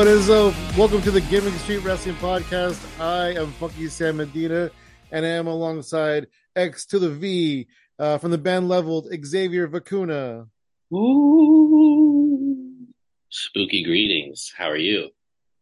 [0.00, 0.54] What is up?
[0.78, 2.82] Welcome to the Gimmick Street Wrestling Podcast.
[2.98, 4.70] I am Funky Sam Medina,
[5.12, 6.26] and I am alongside
[6.56, 7.66] X to the V
[7.98, 10.46] uh, from the band leveled Xavier Vacuna.
[10.90, 12.86] Ooh.
[13.28, 14.50] Spooky greetings.
[14.56, 15.10] How are you?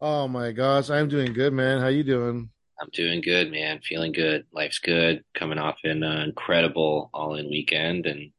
[0.00, 1.80] Oh my gosh, I'm doing good, man.
[1.80, 2.48] How you doing?
[2.80, 3.80] I'm doing good, man.
[3.82, 4.46] Feeling good.
[4.52, 5.24] Life's good.
[5.34, 8.30] Coming off an uh, incredible all-in weekend, and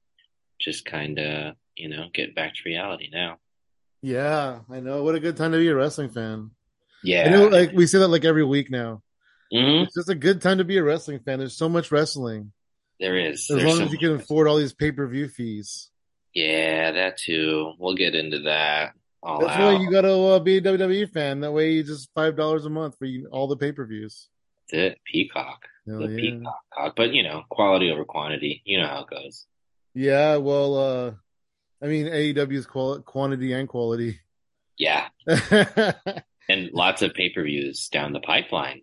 [0.61, 3.37] just kind of, you know, getting back to reality now.
[4.01, 5.03] Yeah, I know.
[5.03, 6.51] What a good time to be a wrestling fan.
[7.03, 9.01] Yeah, I know, like we say that like every week now.
[9.53, 9.83] Mhm.
[9.85, 11.39] It's just a good time to be a wrestling fan.
[11.39, 12.51] There's so much wrestling.
[12.99, 13.49] there is.
[13.49, 15.89] As There's long so as you can afford all these pay per view fees.
[16.33, 17.73] Yeah, that too.
[17.79, 19.73] We'll get into that all That's out.
[19.73, 21.41] why you got to uh, be a WWE fan.
[21.41, 24.27] That way, you just five dollars a month for you, all the pay per views.
[24.71, 24.99] That's it.
[25.05, 25.65] Peacock.
[25.87, 26.15] Hell the yeah.
[26.17, 26.95] peacock.
[26.95, 28.61] But you know, quality over quantity.
[28.65, 29.45] You know how it goes.
[29.93, 31.11] Yeah, well, uh,
[31.81, 34.19] I mean, AEW's qual- quantity and quality.
[34.77, 38.81] Yeah, and lots of pay-per-views down the pipeline.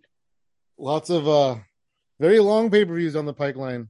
[0.77, 1.55] Lots of uh,
[2.19, 3.89] very long pay per views on the pipeline.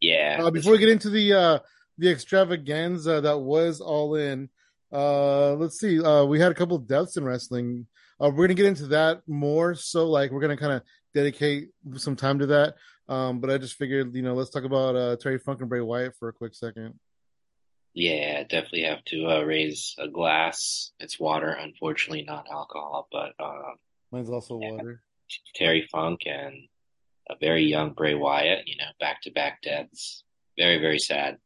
[0.00, 0.40] Yeah.
[0.42, 1.58] Uh, before we get into the uh,
[1.98, 4.48] the extravaganza that was all in,
[4.92, 6.02] uh, let's see.
[6.02, 7.86] Uh, we had a couple of deaths in wrestling.
[8.20, 9.74] Uh, we're gonna get into that more.
[9.74, 10.82] So, like, we're gonna kind of
[11.14, 12.74] dedicate some time to that.
[13.08, 15.80] Um, but I just figured, you know, let's talk about uh, Terry Funk and Bray
[15.80, 16.98] Wyatt for a quick second.
[17.94, 20.92] Yeah, definitely have to uh, raise a glass.
[20.98, 23.74] It's water, unfortunately, not alcohol, but uh,
[24.10, 24.70] Mine's also Yeah.
[24.70, 25.02] water.
[25.54, 26.54] Terry Funk and
[27.30, 30.24] a very young Bray Wyatt, you know, back to back deaths.
[30.58, 31.38] Very, very sad.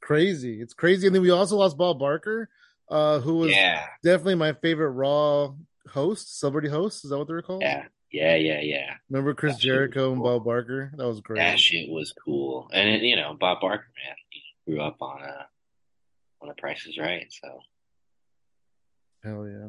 [0.00, 0.60] Crazy.
[0.60, 1.06] It's crazy.
[1.06, 2.48] And then we also lost Bob Barker,
[2.88, 5.54] uh, who was Yeah, definitely my favorite Raw
[5.88, 7.04] host, celebrity host.
[7.04, 7.62] Is that what they're called?
[7.62, 8.94] yeah, yeah, yeah, yeah.
[9.10, 10.38] Remember Chris That Jericho and cool.
[10.38, 10.92] Bob Barker?
[10.96, 11.40] That was great.
[11.40, 12.70] That shit was cool.
[12.72, 14.16] And you know, Bob Barker, man,
[14.68, 15.46] grew up on a
[16.42, 17.60] on a Price is Right, so
[19.24, 19.68] Hell yeah.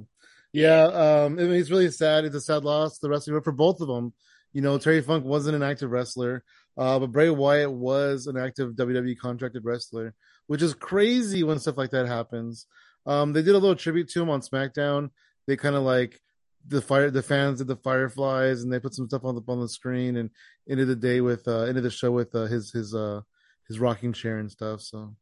[0.52, 2.26] Yeah, um, I mean, it's really sad.
[2.26, 4.14] It's a sad loss, the wrestling, but for both of them,
[4.52, 6.44] you know, Terry Funk wasn't an active wrestler,
[6.78, 10.16] uh, but Bray Wyatt was an active WWE contracted wrestler,
[10.48, 12.66] which is crazy when stuff like that happens.
[13.06, 15.12] Um, they did a little tribute to him on SmackDown.
[15.48, 16.20] They kind of like
[16.68, 19.60] the fire, the fans did the Fireflies, and they put some stuff on the on
[19.60, 20.31] the screen, and
[20.68, 23.22] ended the day with uh, ended the show with uh, his his uh
[23.69, 24.81] his rocking chair and stuff.
[24.81, 25.16] So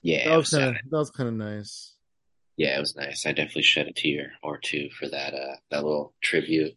[0.00, 1.96] yeah, that was was kind of that was kind of nice.
[2.56, 3.26] Yeah, it was nice.
[3.26, 6.76] I definitely shed a tear or two for that uh that little tribute.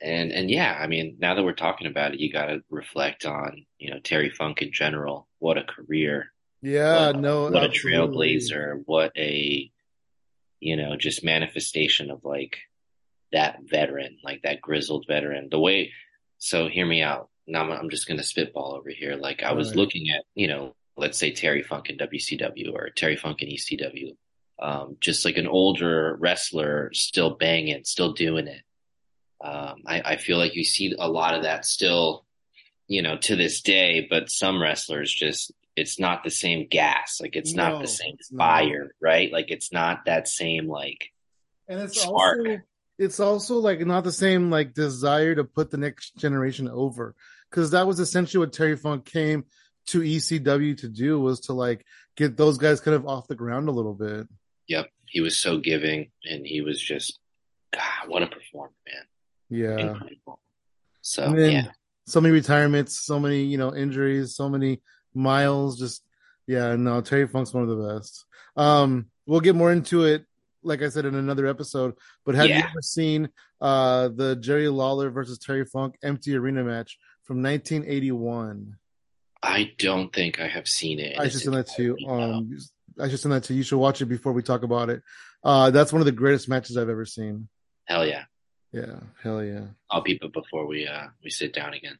[0.00, 3.26] And and yeah, I mean, now that we're talking about it, you got to reflect
[3.26, 5.26] on, you know, Terry Funk in general.
[5.40, 6.32] What a career.
[6.62, 8.82] Yeah, What, no, what a trailblazer.
[8.86, 9.70] What a,
[10.60, 12.58] you know, just manifestation of like
[13.32, 15.48] that veteran, like that grizzled veteran.
[15.50, 15.92] The way,
[16.38, 17.28] so hear me out.
[17.48, 19.16] Now I'm, just going to spitball over here.
[19.16, 19.76] Like I was Right.
[19.76, 24.16] looking at, you know, let's say Terry Funk in WCW or Terry Funk in ECW.
[24.60, 28.62] Um, just like an older wrestler still banging, still doing it.
[29.40, 32.26] Um, I, I feel like you see a lot of that still,
[32.88, 37.18] you know, to this day, but some wrestlers just, it's not the same gas.
[37.20, 39.32] Like it's not the same fire, right?
[39.32, 41.12] Like it's not that same, like,
[41.68, 42.38] And it's Spark.
[42.38, 42.58] also
[42.98, 47.14] it's also like not the same like desire to put the next generation over
[47.50, 49.44] because that was essentially what Terry Funk came
[49.88, 51.84] to ECW to do was to like
[52.16, 54.26] get those guys kind of off the ground a little bit.
[54.66, 57.18] yep, he was so giving and he was just,
[57.72, 59.04] God, what a performer, man.
[59.48, 59.78] Yeah.
[59.78, 60.40] Incredible.
[61.00, 61.66] So, then yeah.
[62.06, 64.82] so many retirements, so many, you know, injuries, so many
[65.14, 65.78] miles.
[65.78, 66.02] Just
[66.46, 68.26] yeah, no, Terry Funk's one of the best.
[68.56, 70.24] Um, we'll get more into it,
[70.62, 71.94] like I said, in another episode.
[72.26, 76.98] But have you ever seen uh the Jerry Lawler versus Terry Funk empty arena match
[77.28, 78.76] from 1981?
[79.42, 81.18] I don't think I have seen it.
[81.18, 82.08] I should send that to you.
[82.08, 82.58] Um,
[82.98, 83.58] I should send that to you.
[83.58, 85.02] You should watch it before we talk about it.
[85.44, 87.48] Uh, that's one of the greatest matches I've ever seen.
[87.84, 88.24] Hell yeah.
[88.72, 89.66] Yeah, hell yeah.
[89.90, 91.98] I'll peep it before we, uh, we sit down again.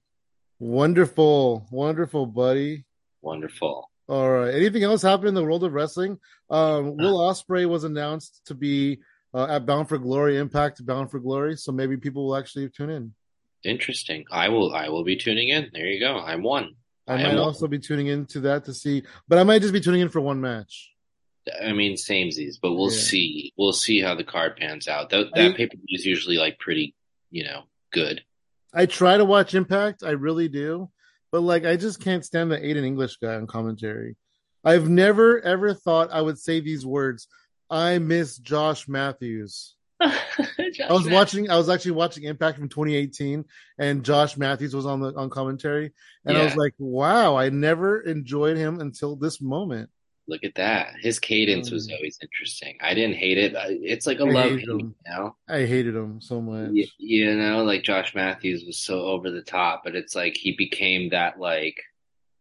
[0.59, 2.87] Wonderful, wonderful, buddy.
[3.21, 3.91] Wonderful.
[4.09, 4.55] All right.
[4.55, 6.19] Anything else happened in the world of wrestling?
[6.49, 9.01] Um, Will Ospreay was announced to be
[9.35, 11.57] uh, at Bound for Glory, Impact Bound for Glory.
[11.57, 13.15] So maybe people will actually tune in.
[13.69, 14.25] Interesting.
[14.31, 15.71] I will, I will be tuning in.
[15.73, 16.19] There you go.
[16.19, 16.75] I'm one.
[17.07, 19.81] I, I might also be tuning into that to see, but I might just be
[19.81, 20.91] tuning in for one match.
[21.63, 22.99] I mean, samesies, but we'll Yeah.
[22.99, 23.53] see.
[23.57, 25.11] We'll see how the card pans out.
[25.11, 26.95] That, that pay per is usually like pretty,
[27.31, 27.63] you know,
[27.93, 28.23] good.
[28.75, 30.91] I try to watch Impact, I really do,
[31.33, 34.17] but like I just can't stand the Aiden English guy on commentary.
[34.63, 37.29] I've never ever thought I would say these words.
[37.71, 39.75] I miss Josh Matthews.
[40.01, 41.51] I was watching.
[41.51, 43.45] I was actually watching Impact from 2018,
[43.79, 45.93] and Josh Matthews was on the on commentary,
[46.25, 49.91] and I was like, "Wow, I never enjoyed him until this moment."
[50.29, 50.93] Look at that.
[51.01, 51.95] His cadence was Mm.
[51.97, 52.77] always interesting.
[52.83, 53.55] I didn't hate it.
[53.57, 54.79] It's like a I love hate, him.
[54.79, 55.37] you know?
[55.49, 56.71] I hated him so much.
[56.75, 60.53] You, you know, like Josh Matthews was so over the top, but it's like he
[60.53, 61.81] became that like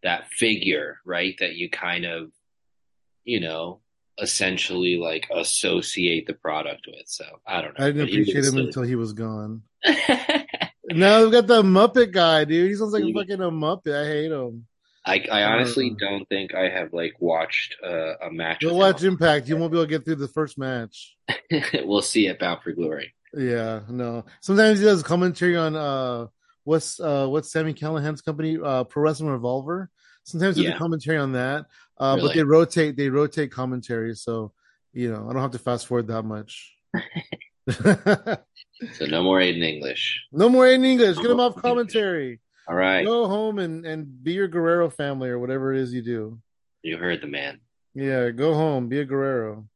[0.03, 1.35] that figure, right?
[1.39, 2.29] That you kind of,
[3.23, 3.79] you know,
[4.19, 7.07] essentially like associate the product with.
[7.07, 7.85] So I don't know.
[7.85, 8.65] I didn't appreciate him silly.
[8.65, 9.63] until he was gone.
[10.89, 12.69] Now we've got the Muppet guy, dude.
[12.69, 13.93] He sounds like a fucking a Muppet.
[13.93, 14.67] I hate him.
[15.05, 15.97] I, I honestly Uh.
[15.99, 18.63] don't think I have like watched uh, a match.
[18.63, 19.03] With watch.
[19.03, 19.49] Impact.
[19.49, 21.17] You won't be able to get through the first match.
[21.83, 23.13] we'll see at Bound for Glory.
[23.33, 24.23] Yeah, no.
[24.39, 26.27] Sometimes he does commentary on uh
[26.63, 29.89] what's uh what's Sami Callihan's company, uh Pro Wrestling Revolver.
[30.27, 30.75] Sometimes Yeah.
[30.75, 31.65] a commentary on that.
[31.97, 34.51] Uh but they rotate they rotate commentary, so
[34.93, 36.75] you know, I don't have to fast forward that much.
[38.93, 40.21] So no more Aiden English.
[40.31, 41.17] no more in English.
[41.17, 42.39] Get him off commentary.
[42.67, 46.03] All right, Go home and and be your Guerrero family or whatever it is you
[46.03, 46.39] do.
[46.83, 47.59] you heard the man.
[47.95, 48.87] Yeah, go home.
[48.87, 49.67] Be a Guerrero.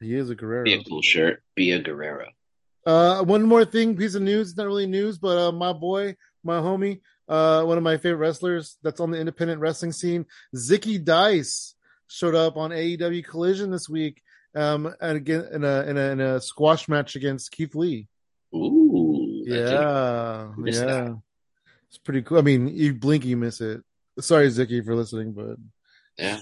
[0.00, 0.62] He is a Guerrero.
[0.64, 1.42] Be a cool shirt.
[1.56, 2.26] Be a Guerrero.
[2.86, 4.50] Uh, one more thing, piece of news.
[4.50, 6.14] It's not really news, but uh, my boy,
[6.44, 11.02] my homie, uh, one of my favorite wrestlers that's on the independent wrestling scene, Zicky
[11.02, 11.76] Dice,
[12.08, 14.20] showed up on AEW Collision this week.
[14.52, 18.08] Um, and again in a in a, in a squash match against Keith Lee.
[18.52, 21.20] Ooh, Yeah, yeah, that.
[21.86, 22.38] it's pretty cool.
[22.38, 23.80] I mean, you blink, you miss it.
[24.18, 25.56] Sorry, Zicky, for listening, but
[26.18, 26.40] Yeah.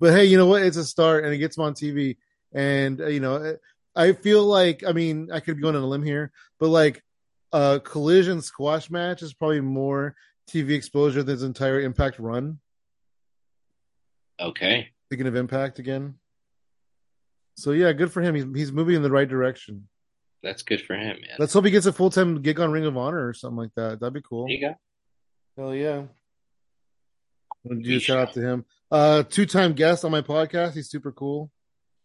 [0.00, 0.62] But hey, you know what?
[0.62, 2.16] It's a start, and it gets him on TV.
[2.52, 3.56] And uh, you know,
[3.94, 7.04] I feel like I mean, I could be going on a limb here, but like
[7.52, 10.14] a collision squash match is probably more
[10.48, 12.58] TV exposure than his entire Impact run.
[14.38, 14.88] okay.
[15.06, 16.14] Speaking of Impact again,
[17.56, 18.34] so yeah, good for him.
[18.36, 19.88] He's he's moving in the right direction.
[20.42, 21.36] That's good for him, man.
[21.38, 23.74] Let's hope he gets a full time gig on Ring of Honor or something like
[23.76, 24.00] that.
[24.00, 24.46] That'd be cool.
[24.46, 24.74] There you go.
[25.58, 26.02] Hell yeah.
[27.64, 28.64] Want to do a shout out to him.
[28.90, 30.74] Uh, two time guest on my podcast.
[30.74, 31.50] He's super cool.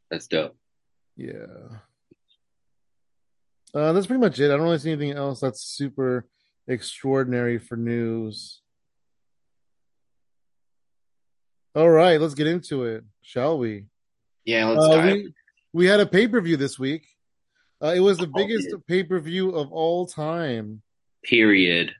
[0.09, 0.57] That's dope.
[1.15, 1.77] Yeah.
[3.75, 4.45] Uh, that's pretty much it.
[4.45, 6.25] I don't really see anything else that's super
[6.65, 8.61] extraordinary for news.
[11.75, 13.87] All right, let's get into it, shall we?
[14.45, 15.33] Yeah, let's Uh, we
[15.73, 17.05] we had a pay per view this week.
[17.83, 20.81] Uh, it was the Oh, biggest pay per view of all time.
[21.23, 21.93] Period.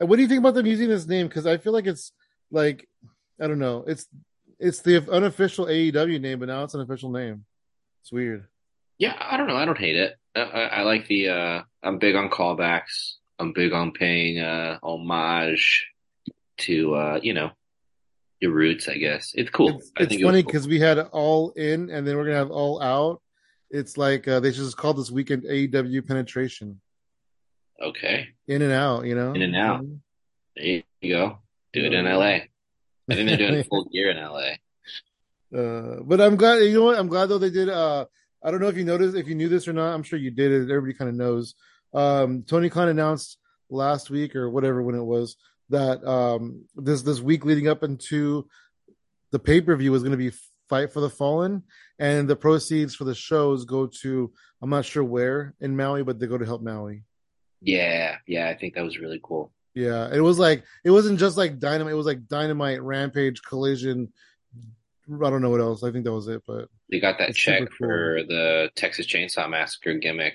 [0.00, 1.26] Uh, What do you think about them using this name?
[1.26, 2.12] Because I feel like it's
[2.50, 2.86] like
[3.40, 3.84] I don't know.
[3.86, 4.06] It's
[4.58, 7.46] it's the unofficial AEW name, but now it's an official name.
[8.02, 8.46] It's weird.
[9.02, 9.56] Yeah, I don't know.
[9.56, 10.14] I don't hate it.
[10.36, 11.28] I, I, I like the.
[11.28, 13.14] uh I'm big on callbacks.
[13.40, 15.88] I'm big on paying uh homage
[16.58, 17.50] to uh you know
[18.40, 18.86] your roots.
[18.86, 19.70] I guess it's cool.
[19.78, 20.52] It's, I it's think it was funny cool.
[20.52, 23.20] because we had all in, and then we're gonna have all out.
[23.70, 26.80] It's like uh, they just called this weekend AEW penetration,
[27.82, 29.04] Okay, in and out.
[29.06, 29.84] You know, In and out.
[30.54, 31.38] there you go.
[31.72, 32.20] Do it in LA.
[32.28, 32.48] I
[33.08, 34.50] think they're doing a full year in LA.
[35.58, 36.58] Uh, but I'm glad.
[36.62, 36.98] You know what?
[37.00, 37.68] I'm glad though they did.
[37.68, 38.04] Uh,
[38.44, 39.94] I don't know if you noticed, if you knew this or not.
[39.94, 40.52] I'm sure you did.
[40.52, 40.70] It.
[40.70, 41.54] Everybody kind of knows.
[41.94, 43.38] Um, Tony Khan announced
[43.70, 45.36] last week or whatever when it was
[45.70, 48.48] that um, this this week leading up into
[49.30, 50.32] the pay per view was going to be
[50.68, 51.62] Fight for the Fallen,
[51.98, 54.32] and the proceeds for the shows go to
[54.62, 57.02] I'm not sure where in Maui, but they go to help Maui.
[57.60, 58.48] Yeah, yeah.
[58.48, 59.52] I think that was really cool.
[59.74, 61.92] Yeah, it was like it wasn't just like dynamite.
[61.92, 64.12] It was like dynamite, rampage, collision.
[65.08, 65.82] I don't know what else.
[65.82, 67.68] I think that was it, but They got that check cool.
[67.78, 70.34] for the Texas Chainsaw Massacre gimmick.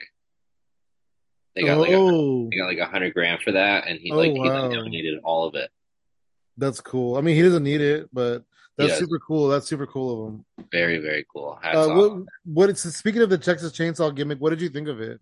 [1.56, 4.12] They got like a, oh, they got like a hundred grand for that, and he
[4.12, 5.72] Oh, like he like donated all of it.
[6.58, 7.18] that's cool.
[7.18, 8.44] I mean, he doesn't need it, but
[8.78, 9.48] that's super cool.
[9.48, 10.46] That's super cool of him.
[10.72, 11.58] Very very cool.
[11.64, 12.70] Uh, what what?
[12.70, 14.40] It's speaking of the Texas Chainsaw gimmick.
[14.40, 15.20] What did you think of it?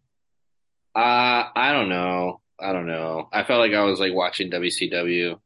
[0.93, 2.41] Uh, I don't know.
[2.59, 3.29] I don't know.
[3.31, 5.39] I felt like I was like watching WCW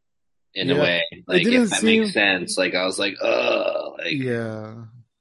[0.54, 0.76] in Yeah.
[0.76, 1.04] a way.
[1.28, 2.58] Like if that seem- makes sense.
[2.58, 4.74] Like I was like, uh, like Yeah,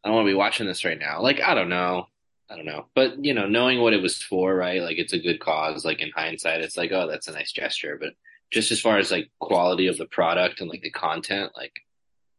[0.04, 1.22] I don't want to be watching this right now.
[1.22, 2.06] Like I don't know.
[2.50, 2.86] I don't know.
[2.94, 4.80] But you know, knowing what it was for, right?
[4.82, 5.84] Like it's a good cause.
[5.84, 7.98] Like in hindsight, it's like, oh, that's a nice gesture.
[8.00, 8.14] But
[8.50, 11.72] just as far as like quality of the product and like the content, like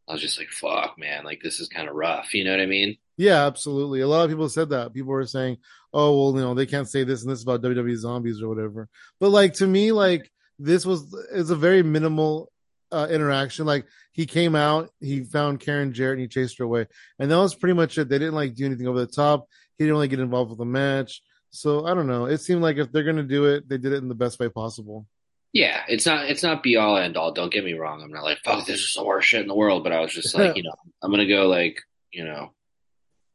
[0.08, 2.34] I was just like, fuck, man, like this is kind of rough.
[2.34, 2.96] You know what I mean?
[3.16, 4.00] yeah, absolutely.
[4.00, 4.94] A lot of people said that.
[4.94, 5.58] People were saying,
[5.92, 8.88] "Oh, well, you know, they can't say this and this about WWE zombies or whatever."
[9.20, 12.50] But like to me, like this was is a very minimal
[12.92, 13.66] uh, interaction.
[13.66, 16.86] Like he came out, he found Karen Jarrett, and he chased her away,
[17.18, 18.08] and that was pretty much it.
[18.08, 19.46] They didn't like do anything over the top.
[19.78, 21.22] He didn't really get involved with the match.
[21.50, 22.26] So I don't know.
[22.26, 24.48] It seemed like if they're gonna do it, they did it in the best way
[24.48, 25.06] possible.
[25.52, 27.32] Yeah, it's not it's not be all end all.
[27.32, 28.02] Don't get me wrong.
[28.02, 29.82] I'm not like fuck this is the worst shit in the world.
[29.82, 31.82] But I was just like, you know, I'm gonna go like,
[32.12, 32.52] you know,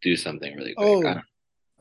[0.01, 0.87] do something really quick.
[0.87, 1.21] Oh, I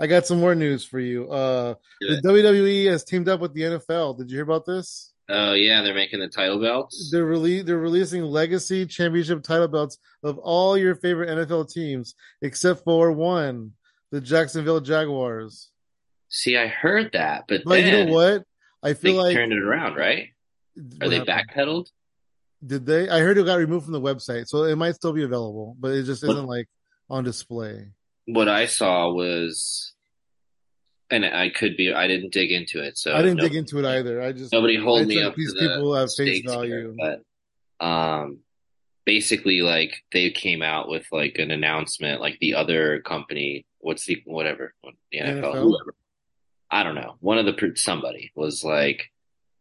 [0.00, 1.30] I got some more news for you.
[1.30, 4.18] Uh, the WWE has teamed up with the NFL.
[4.18, 5.13] Did you hear about this?
[5.28, 7.10] Oh yeah, they're making the title belts.
[7.10, 12.84] They're rele- they're releasing legacy championship title belts of all your favorite NFL teams except
[12.84, 13.72] for one,
[14.10, 15.70] the Jacksonville Jaguars.
[16.28, 18.44] See, I heard that, but But you know what?
[18.82, 20.28] I feel like turned it around, right?
[20.76, 21.48] Are what they happened?
[21.54, 21.86] backpedaled?
[22.66, 23.08] Did they?
[23.08, 25.92] I heard it got removed from the website, so it might still be available, but
[25.92, 26.68] it just isn't like
[27.08, 27.88] on display.
[28.26, 29.93] what I saw was,
[31.14, 33.84] and I could be, I didn't dig into it, so I didn't dig into it
[33.84, 34.20] either.
[34.20, 36.96] I just nobody hold I me up these the people at face stakes here, value.
[36.98, 38.38] but um,
[39.04, 44.22] basically, like they came out with like an announcement, like the other company, what's the
[44.24, 44.74] whatever,
[45.12, 45.62] the NFL, NFL?
[45.62, 45.94] whoever,
[46.70, 49.10] I don't know, one of the somebody was like,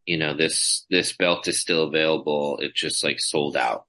[0.05, 2.57] you know, this this belt is still available.
[2.59, 3.85] It just like sold out,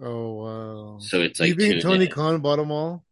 [0.00, 0.98] Oh wow!
[1.00, 2.10] so it's you like think tune Tony in.
[2.10, 3.04] Khan bought them all?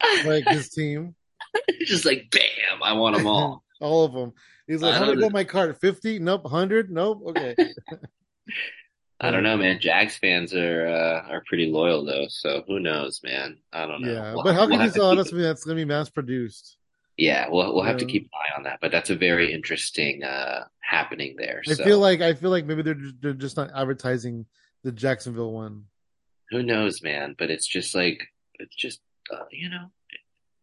[0.24, 1.15] Like his team,
[1.86, 3.64] just like bam, I want them all.
[3.80, 4.32] all of them.
[4.66, 5.76] He's like, I "How many don't go my card?
[5.78, 6.18] Fifty?
[6.18, 6.46] Nope.
[6.46, 6.90] Hundred?
[6.90, 7.22] Nope.
[7.28, 7.54] Okay."
[9.20, 9.80] I don't know, man.
[9.80, 13.56] Jags fans are uh, are pretty loyal though, so who knows, man?
[13.72, 14.12] I don't know.
[14.12, 15.76] Yeah, We'll but how we'll can you have to sell out keep, something that's going
[15.76, 16.76] to be mass produced?
[17.16, 18.78] yeah, we'll we'll have to keep an eye on that.
[18.82, 21.62] But that's a very interesting uh, happening there.
[21.66, 24.44] I So feel like I feel like maybe they're just, they're just not advertising
[24.84, 25.84] the Jacksonville one.
[26.50, 27.34] who knows, man?
[27.38, 28.22] But it's just like
[28.58, 29.00] it's just
[29.32, 29.86] uh, you know,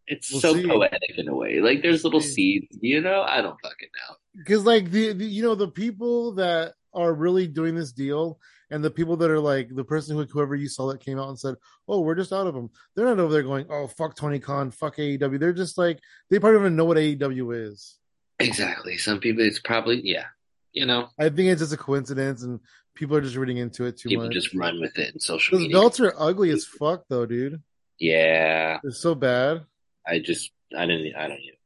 [0.08, 0.68] it's We'll so see.
[0.68, 1.60] poetic in a way.
[1.60, 2.60] Like there's little see.
[2.70, 3.22] seeds, you know.
[3.22, 4.16] I don't fucking know.
[4.38, 8.84] because like the, the you know the people that are really doing this deal and
[8.84, 11.40] the people that are like the person who whoever you saw that came out and
[11.40, 11.56] said
[11.88, 14.70] oh we're just out of them they're not over there going oh fuck tony khan
[14.70, 17.98] fuck aew they're just like they probably don't even know what aew is
[18.40, 18.98] Exactly.
[18.98, 20.26] Some people, it's probably yeah.
[20.74, 22.60] You know, i think it's just a coincidence and
[22.96, 25.58] people are just reading into it too people much just run with it in social
[25.60, 25.76] media.
[25.76, 27.62] belts are ugly as fuck though dude
[28.00, 29.66] Yeah, they're so bad
[30.08, 31.58] I just I didn't I don't know.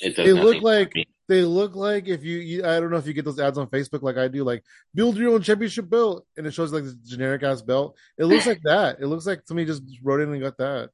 [0.00, 0.92] It does they nothing look like
[1.28, 3.66] they look like if you, you i don't know if you get those ads on
[3.68, 4.62] facebook like i do like
[4.94, 7.96] build your own championship belt and it shows like this generic ass belt.
[8.18, 8.98] It looks like that.
[9.00, 10.90] It looks like somebody just wrote in and got that.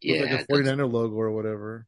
[0.00, 1.86] It Yeah, like a 49er logo or whatever.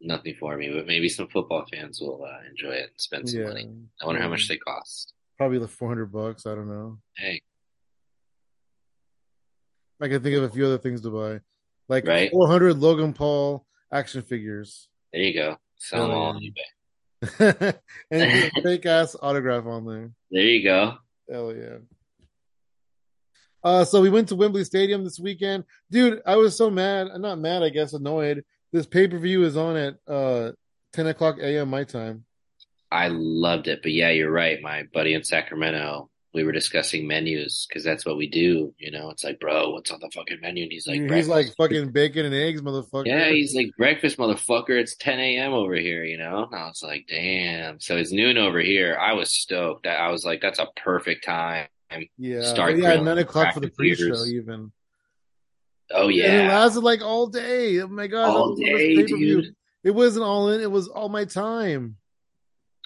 [0.00, 3.40] Nothing for me, but maybe some football fans will uh, enjoy it and spend some
[3.40, 3.46] yeah.
[3.48, 3.68] Money.
[4.02, 5.12] I wonder how much they cost.
[5.36, 6.98] probably like 400 bucks i don't know.
[7.16, 7.42] Hey,
[10.00, 11.40] i can think of a few other things to buy
[11.90, 12.30] like Right.
[12.30, 15.56] 400 logan paul action figures there you go.
[15.76, 17.74] Sell them all on eBay.
[18.10, 20.94] and get a fake ass autograph on there There you go.
[21.30, 21.78] Hell yeah.
[23.62, 26.22] Uh, so we went to Wembley Stadium this weekend, dude.
[26.24, 27.08] I was so mad.
[27.12, 28.42] I'm not mad, I guess, annoyed.
[28.72, 30.52] This pay per view is on at uh
[30.92, 31.68] 10 o'clock a.m.
[31.68, 32.24] my time.
[32.90, 34.60] I loved it, but yeah, you're right.
[34.62, 38.72] My buddy in Sacramento, we were discussing menus because that's what we do.
[38.78, 40.64] You know, it's like, bro, what's on the fucking menu?
[40.64, 43.06] And he's like, he's like fucking bacon and eggs, motherfucker.
[43.06, 44.70] Yeah, he's like breakfast, motherfucker.
[44.70, 45.52] It's 10 a.m.
[45.52, 46.46] over here, you know?
[46.50, 47.80] And I was like, damn.
[47.80, 48.96] So it's noon over here.
[49.00, 49.86] I was stoked.
[49.86, 51.66] I was like, that's a perfect time.
[52.16, 53.00] yeah, start yeah.
[53.00, 54.70] Nine o'clock for the pre-show, even.
[55.92, 57.80] Oh yeah, And it lasted like all day.
[57.80, 59.54] Oh my god, all day, dude.
[59.82, 60.60] It wasn't all in.
[60.60, 61.96] It was all my time.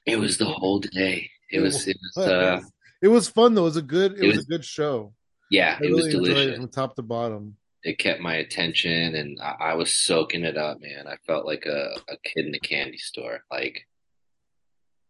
[0.07, 1.31] It was the whole day.
[1.51, 2.73] It was, it was, uh, was,
[3.05, 3.63] it was fun though.
[3.63, 4.13] It was a good.
[4.15, 5.13] It, It was, was- a good show.
[5.51, 6.57] yeah, I it was really it delicious.
[6.57, 7.57] from top to bottom.
[7.83, 11.07] It kept my attention and I, I was soaking it up, man.
[11.07, 13.41] I felt like a, a kid in a candy store.
[13.51, 13.87] Like,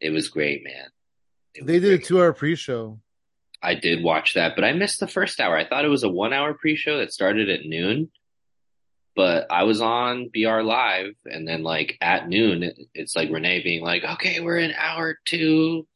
[0.00, 0.86] it was great, man.
[1.56, 2.98] Was They did a two-hour pre-show.
[3.62, 5.56] I did watch that, but I missed the first hour.
[5.56, 8.10] I thought it was a one hour pre show that started at noon,
[9.16, 13.62] but I was on BR Live, and then like at noon, it, it's like Renee
[13.62, 15.86] being like, "Okay, we're in hour two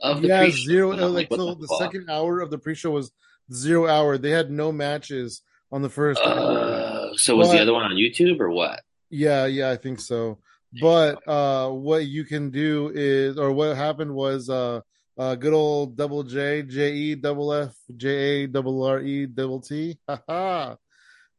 [0.00, 0.92] of the yeah, pre-show." zero.
[0.92, 1.78] I'm like so, the fuck?
[1.80, 3.10] second hour of the pre-show was
[3.52, 4.18] zero hour.
[4.18, 5.42] They had no matches
[5.72, 6.20] on the first.
[6.20, 8.80] Uh, so was the other one on YouTube or what?
[9.10, 10.38] Yeah, yeah, I think so.
[10.80, 14.80] But uh, what you can do is, or what happened was, uh,
[15.18, 19.60] uh, good old double J, J E double F, J A double R E double
[19.60, 19.98] T.
[20.08, 20.76] Ha ha.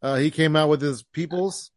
[0.01, 1.71] Uh, he came out with his peoples,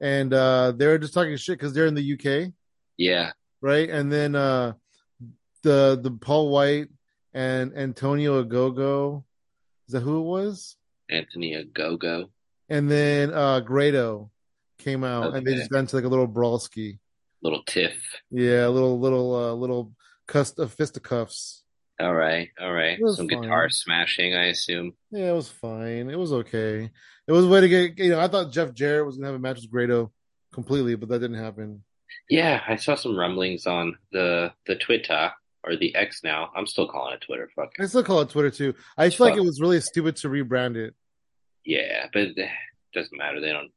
[0.00, 2.52] and uh, they were just talking shit because they're in the UK.
[2.96, 3.88] Yeah, right?
[3.88, 4.74] And then uh
[5.64, 6.88] the the Paul Wight
[7.32, 9.24] and Antonio Ogogo,
[9.88, 10.76] is that who it was?
[11.10, 12.28] Anthony Ogogo.
[12.68, 14.30] And then uh Grado
[14.78, 17.00] came out and they just got into like a little brawl ski.
[17.42, 17.96] Little tiff.
[18.30, 19.92] Yeah, a little little uh little
[20.28, 21.62] cust uh, fisticuffs.
[22.00, 22.98] All right, all right.
[22.98, 23.42] Some fine.
[23.42, 24.94] guitar smashing, I assume.
[25.10, 26.10] Yeah, it was fine.
[26.10, 26.90] It was okay.
[27.26, 29.36] It was a way to get you know, I thought Jeff Jarrett was gonna have
[29.36, 30.12] a match with Grado
[30.52, 31.82] completely, but that didn't happen.
[32.30, 35.32] Yeah, I saw some rumblings on the the Twitter
[35.64, 36.50] or the X now.
[36.54, 37.50] I'm still calling it Twitter.
[37.54, 37.72] Fuck.
[37.80, 38.74] I still call it Twitter too.
[38.96, 40.94] I feel like it was really stupid to rebrand it.
[41.64, 42.48] Yeah, but it
[42.92, 43.40] doesn't matter.
[43.40, 43.70] They don't.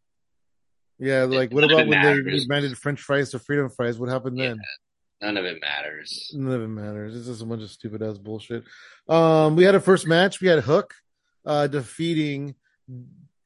[1.00, 2.26] Yeah, like what about when they matters.
[2.26, 4.00] rebranded French fries to freedom fries?
[4.00, 4.60] What happened then?
[5.22, 6.32] None of it matters.
[6.34, 7.16] None of it matters.
[7.16, 8.64] It's just a bunch of stupid ass bullshit.
[9.08, 10.42] Um, we had a first match.
[10.42, 10.94] We had Hook
[11.46, 12.56] uh, defeating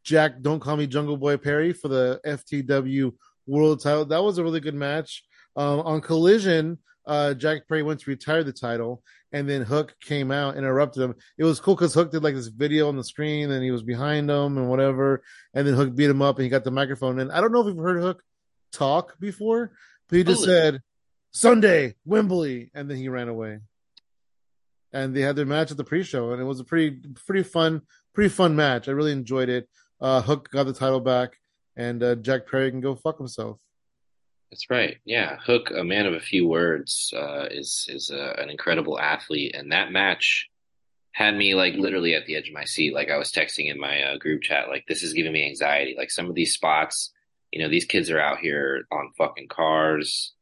[0.03, 0.41] Jack.
[0.41, 3.13] Don't call me Jungle Boy Perry for the FTW
[3.47, 4.05] World Title.
[4.05, 5.23] That was a really good match.
[5.55, 10.31] Um, on Collision, uh, Jack Perry went to retire the title, and then Hook came
[10.31, 11.15] out, interrupted him.
[11.37, 13.83] It was cool because Hook did like this video on the screen, and he was
[13.83, 15.23] behind him and whatever.
[15.53, 17.19] And then Hook beat him up, and he got the microphone.
[17.19, 18.23] And I don't know if you've heard Hook
[18.71, 19.71] talk before,
[20.07, 20.81] but he just said
[21.31, 23.59] Sunday Wembley, and then he ran away.
[24.93, 27.81] And they had their match at the pre-show, and it was a pretty pretty fun
[28.13, 28.89] pretty fun match.
[28.89, 29.69] I really enjoyed it.
[30.01, 31.37] Uh, Hook got the title back,
[31.75, 33.59] and uh, Jack Perry can go fuck himself.
[34.51, 34.97] That's right.
[35.05, 39.55] Yeah, Hook, a man of a few words, uh, is is a, an incredible athlete,
[39.55, 40.49] and that match
[41.13, 42.93] had me like literally at the edge of my seat.
[42.93, 45.95] Like I was texting in my uh, group chat, like this is giving me anxiety.
[45.97, 47.11] Like some of these spots,
[47.51, 50.33] you know, these kids are out here on fucking cars.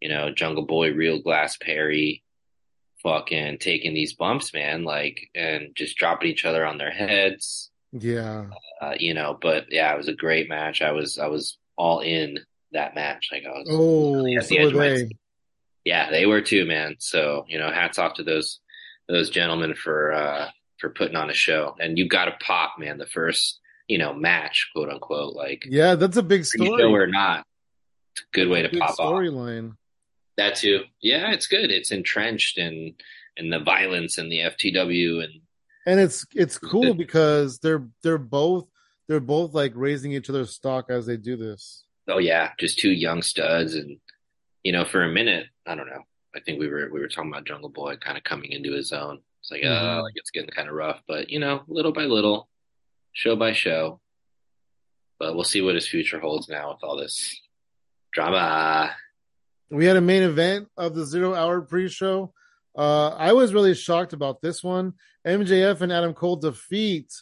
[0.00, 2.24] You know, Jungle Boy, Real Glass Perry,
[3.02, 4.84] fucking taking these bumps, man.
[4.84, 7.70] Like and just dropping each other on their heads.
[7.92, 8.46] Yeah.
[8.80, 10.80] Uh, you know, but yeah, it was a great match.
[10.80, 12.38] I was I was all in
[12.72, 13.28] that match.
[13.32, 15.10] Like I was oh, really at the so edge they.
[15.84, 16.96] Yeah, they were too, man.
[16.98, 18.60] So, you know, hats off to those
[19.08, 20.48] those gentlemen for uh
[20.78, 21.76] for putting on a show.
[21.80, 26.16] And you gotta pop, man, the first, you know, match, quote unquote, like Yeah, that's
[26.16, 26.82] a big story.
[26.82, 27.44] or not.
[28.14, 28.96] It's a good way to pop off.
[28.98, 29.76] storyline.
[30.36, 30.84] That too.
[31.00, 31.70] Yeah, it's good.
[31.70, 32.94] It's entrenched in
[33.36, 35.32] in the violence and the FTW and
[35.86, 38.66] and it's it's cool because they're they're both
[39.08, 41.84] they're both like raising each other's stock as they do this.
[42.08, 43.98] Oh yeah, just two young studs and
[44.62, 46.02] you know, for a minute, I don't know.
[46.36, 48.92] I think we were we were talking about Jungle Boy kind of coming into his
[48.92, 49.20] own.
[49.40, 49.98] It's like, Mhm.
[49.98, 52.48] uh, like it's getting kind of rough, but you know, little by little,
[53.12, 54.00] show by show.
[55.18, 57.40] But we'll see what his future holds now with all this
[58.12, 58.94] drama.
[59.70, 62.32] We had a main event of the zero hour pre-show.
[62.76, 64.94] Uh, I was really shocked about this one.
[65.26, 67.12] MJF and Adam Cole defeat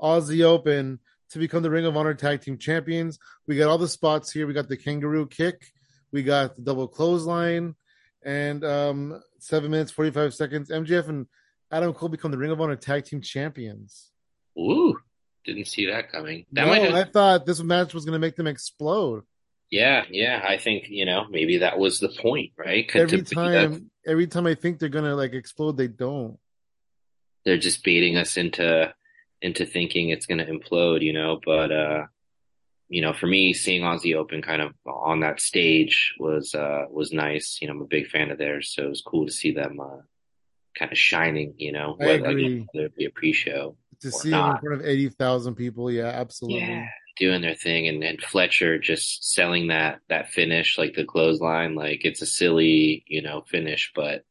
[0.00, 0.98] Aussie Open
[1.30, 3.18] to become the Ring of Honor Tag Team Champions.
[3.46, 4.46] We got all the spots here.
[4.46, 5.72] We got the kangaroo kick,
[6.12, 7.74] we got the double clothesline,
[8.22, 10.70] and um, seven minutes forty five seconds.
[10.70, 11.26] MJF and
[11.70, 14.10] Adam Cole become the Ring of Honor Tag Team Champions.
[14.58, 14.98] Ooh,
[15.44, 16.46] didn't see that coming.
[16.52, 19.22] That no, have, I thought this match was going to make them explode
[19.70, 20.44] yeah, yeah.
[20.46, 22.88] I think you know maybe that was the point, right?
[22.88, 23.90] Could- every to be that- time.
[24.06, 26.38] Every time I think they're going to like explode, they don't.
[27.44, 28.92] they're just baiting us into
[29.42, 31.40] into thinking it's going to implode, you know.
[31.44, 32.06] But uh,
[32.90, 37.12] you know, for me, seeing Aussie Open kind of on that stage was uh was
[37.12, 37.58] nice.
[37.60, 39.78] You know, I'm a big fan of theirs, so it was cool to see them
[39.80, 40.02] uh,
[40.76, 41.54] kind of shining.
[41.56, 42.66] You know, I whether, agree.
[42.72, 45.90] whether it be a pre-show, to see them in front of 80,000 people.
[45.90, 46.62] Yeah, absolutely.
[46.62, 51.76] yeah, doing their thing, and and Fletcher just selling that that finish, like the clothesline,
[51.76, 54.24] like it's a silly, you know, finish, but.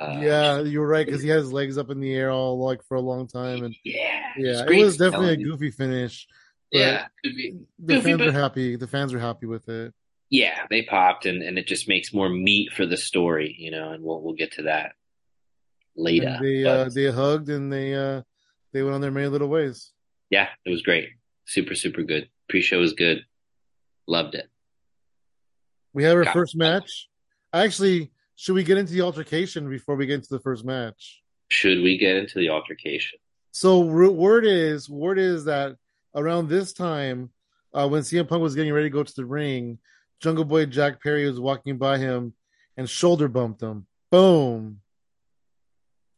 [0.00, 2.84] Uh, yeah, you're right because he had his legs up in the air all like
[2.84, 6.26] for a long time, and yeah, yeah, it was definitely a goofy finish.
[6.70, 8.76] Yeah, the Goofy, fans but- are happy.
[8.76, 9.94] The fans are happy with it.
[10.30, 13.90] yeah, they popped, and, and it just makes more meat for the story, you know.
[13.92, 14.92] And we'll we'll get to that
[15.96, 16.28] later.
[16.28, 18.22] And they But, uh, they hugged and they uh,
[18.72, 19.92] they went on their merry little ways.
[20.30, 21.08] yeah, it was great,
[21.46, 22.28] super super good.
[22.50, 23.24] Pre-show was good,
[24.06, 24.48] loved it.
[25.94, 27.08] We have our Got- first match.
[27.52, 31.22] Actually, should we get into the altercation before we get into the first match?
[31.50, 33.18] Should we get into the altercation?
[33.52, 35.76] So word is word is that
[36.14, 37.30] around this time,
[37.74, 39.78] uh, when CM Punk was getting ready to go to the ring,
[40.20, 42.34] Jungle Boy Jack Perry was walking by him
[42.76, 43.86] and shoulder bumped him.
[44.10, 44.80] Boom.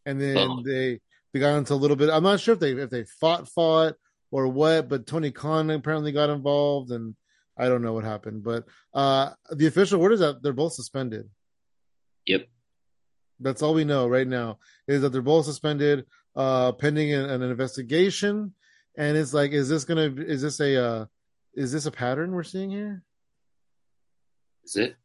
[0.07, 1.01] And then they
[1.33, 2.11] they got into a little bit.
[2.11, 3.95] I'm not sure if they if they fought fought
[4.31, 7.15] or what, but Tony Khan apparently got involved, and
[7.59, 8.43] I don't know what happened.
[8.43, 8.65] But
[8.95, 11.29] uh, the official word is that they're both suspended.
[12.27, 12.47] Yep.
[13.41, 16.05] That's all we know right now is that they're both suspended,
[16.37, 18.55] uh, pending an, an investigation.
[18.97, 20.13] And it's like, is this gonna?
[20.17, 20.77] Is this a?
[20.85, 21.05] Uh,
[21.55, 23.03] is this a pattern we're seeing here?
[24.65, 24.97] Is it?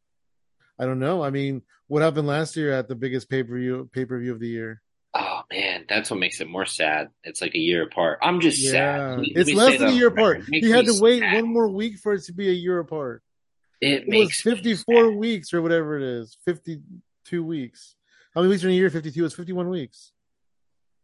[0.77, 1.23] I don't know.
[1.23, 4.31] I mean, what happened last year at the biggest pay per view pay per view
[4.33, 4.81] of the year?
[5.13, 7.09] Oh man, that's what makes it more sad.
[7.23, 8.19] It's like a year apart.
[8.21, 9.19] I'm just Yeah, sad.
[9.19, 10.43] Let it's less than a year apart.
[10.51, 11.35] He had to wait sad.
[11.35, 13.23] one more week for it to be a year apart.
[13.79, 17.95] It It was makes me 54 weeks or whatever it is, 52 weeks.
[18.33, 18.89] How many weeks are in a year?
[18.89, 19.23] 52.
[19.23, 20.11] It's 51 weeks.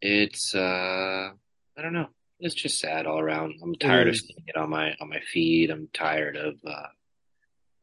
[0.01, 1.29] It's uh
[1.77, 2.07] I don't know.
[2.39, 3.55] It's just sad all around.
[3.61, 5.69] I'm tired of seeing it on my on my feed.
[5.69, 6.87] I'm tired of uh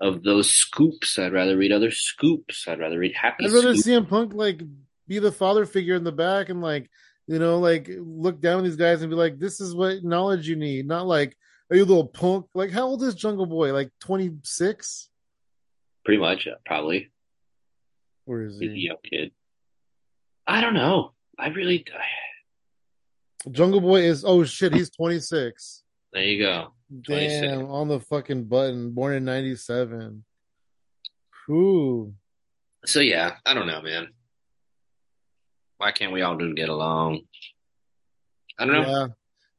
[0.00, 1.18] of those scoops.
[1.18, 2.66] I'd rather read other scoops.
[2.68, 3.86] I'd rather read happy I'd rather scoops.
[3.88, 4.60] CM Punk like
[5.06, 6.90] be the father figure in the back and like
[7.26, 10.48] you know like look down at these guys and be like, this is what knowledge
[10.48, 11.36] you need, not like
[11.70, 12.46] are you a little punk?
[12.54, 13.72] Like how old is Jungle Boy?
[13.72, 15.10] Like 26?
[16.04, 17.10] Pretty much, uh, probably.
[18.24, 18.80] Where is He's a he?
[18.86, 19.32] young kid.
[20.46, 21.12] I don't know.
[21.38, 21.84] I really.
[23.50, 25.84] Jungle Boy is oh shit, he's 26.
[26.12, 26.72] There you go.
[27.04, 27.40] 26.
[27.40, 28.90] Damn, on the fucking button.
[28.90, 30.24] Born in 97.
[31.46, 32.14] Whew.
[32.84, 34.08] So yeah, I don't know, man.
[35.76, 37.20] Why can't we all just get along?
[38.58, 38.88] I don't know.
[38.88, 39.06] Yeah,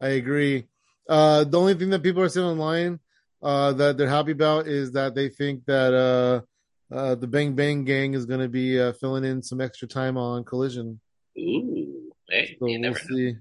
[0.08, 0.66] I agree.
[1.08, 3.00] Uh, the only thing that people are saying online
[3.42, 7.86] uh, that they're happy about is that they think that uh, uh, the Bang Bang
[7.86, 11.00] Gang is going to be uh, filling in some extra time on Collision.
[11.40, 12.94] Ooh, hey, So we'll know.
[12.94, 13.36] see.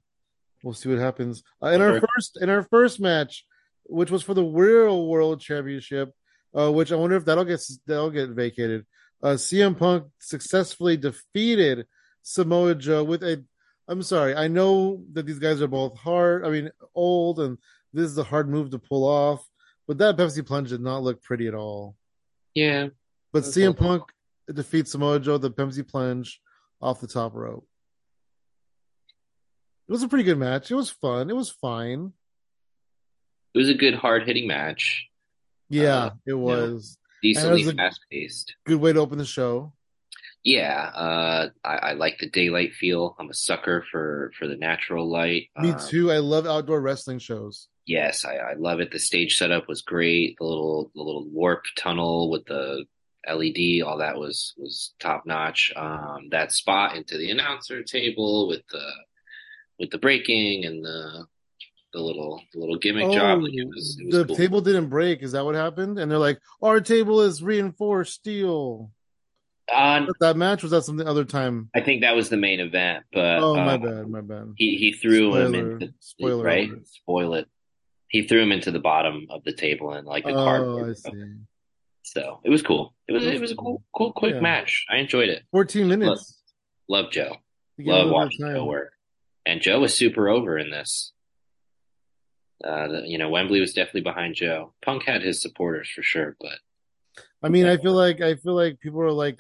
[0.63, 1.43] We'll see what happens.
[1.63, 3.45] Uh, in our first in our first match,
[3.85, 6.13] which was for the Real World Championship,
[6.57, 8.85] uh, which I wonder if that'll get that'll get vacated.
[9.23, 11.87] Uh, CM Punk successfully defeated
[12.23, 13.45] Samoa Joe with a.
[13.87, 16.45] I'm sorry, I know that these guys are both hard.
[16.45, 17.57] I mean, old, and
[17.95, 19.47] this is a hard move to pull off.
[19.87, 21.97] But that Pepsi plunge did not look pretty at all.
[22.55, 22.89] Yeah,
[23.33, 23.75] But CM.
[23.77, 24.03] Punk
[24.53, 26.41] defeats Samoa Joe the Pepsi plunge
[26.83, 27.67] off the top rope.
[29.89, 30.71] It was a pretty good match.
[30.71, 31.31] It was fun.
[31.31, 32.13] It was fine.
[33.55, 35.07] it was a good, hard hitting match.
[35.71, 36.99] Yeah, Uh, it was.
[37.23, 38.55] Decently was a- fast paced.
[38.65, 39.73] Good way to open the show.
[40.45, 43.17] Yeah, uh, I, I like the daylight feel.
[43.19, 45.49] I'm a sucker for for the natural light.
[45.59, 46.13] Me Uh, too.
[46.13, 47.69] I love outdoor wrestling shows.
[47.87, 48.93] Yes, I, I love it.
[48.93, 50.37] The stage setup was great.
[50.39, 52.85] The little the little warp tunnel with the
[53.27, 55.73] LED, all that was was top notch.
[55.75, 58.89] Um, that spot into the announcer table with the
[59.79, 61.27] with the breaking and the
[61.93, 64.37] the little the little gimmick job, like it was it was Oh, the cool.
[64.37, 65.23] table didn't break.
[65.23, 65.99] Is that what happened?
[65.99, 68.91] And they're like, our table is reinforced steel.
[69.73, 71.69] Uh, that match was that something other time?
[71.75, 74.53] I think that was the main event, but Oh, my um, bad, my bad.
[74.57, 76.71] He he threw him into spoiler right.
[76.87, 77.47] Spoil it.
[78.09, 80.97] He threw him into the bottom of the table and like the Oh, I cardboard.
[80.99, 81.11] see.
[82.05, 82.95] So it was cool.
[83.07, 83.83] It was It was a cool.
[83.95, 84.41] cool, quick Yeah.
[84.41, 84.87] match.
[84.91, 85.43] I enjoyed it.
[85.53, 86.41] 14 minutes.
[86.89, 87.37] Love Joe.
[87.79, 88.93] Get a Love watching Joe work.
[89.49, 91.13] And Joe was super over in this.
[92.63, 94.75] Uh, the, you know, Wembley was definitely behind Joe.
[94.85, 96.59] Punk had his supporters for sure, but
[97.43, 99.39] I mean, I feel like I feel like people are like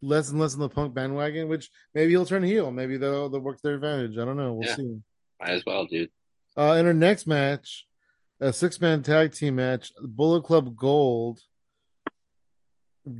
[0.00, 2.70] less and less on the punk bandwagon, which maybe he'll turn heel.
[2.70, 4.16] Maybe they'll they'll work to their advantage.
[4.16, 4.52] I don't know.
[4.52, 4.76] We'll Yeah.
[4.76, 5.00] see.
[5.40, 6.10] might as well, dude.
[6.56, 7.84] Uh, in our next match,
[8.38, 11.40] a six man tag team match, Bullet Club Gold,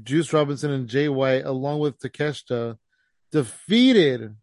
[0.04, 2.76] Juice Robinson and Jay White, along with Takeshita,
[3.32, 4.36] defeated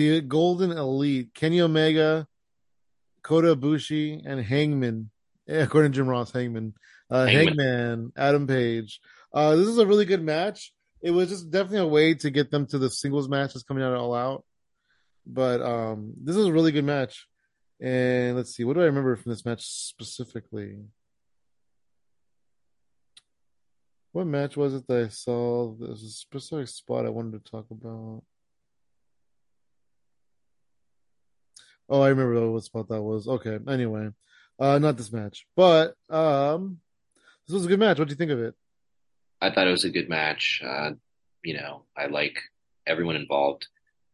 [0.00, 2.26] the Golden Elite, Kenny Omega,
[3.22, 5.10] Kota Ibushi, and Hangman.
[5.46, 6.72] According to Jim Ross, Hangman.
[7.10, 7.58] Uh, Hangman.
[7.58, 8.98] Hangman, Adam Page.
[9.34, 10.72] Uh, this is a really good match.
[11.02, 13.84] It was just definitely a way to get them to the singles match that's coming
[13.84, 14.44] out of All Out.
[15.26, 17.26] But um, this is a really good match.
[17.78, 20.78] And let's see, what do I remember from this match specifically?
[24.12, 25.74] What match was it that I saw?
[25.78, 28.22] There's a specific spot I wanted to talk about.
[31.90, 33.26] Oh, I remember what spot that was.
[33.26, 34.10] Okay, anyway,
[34.60, 36.78] uh, not this match, but um,
[37.46, 37.98] this was a good match.
[37.98, 38.54] What do you think of it?
[39.40, 40.62] I thought it was a good match.
[40.64, 40.92] Uh,
[41.42, 42.38] you know, I like
[42.86, 43.66] everyone involved.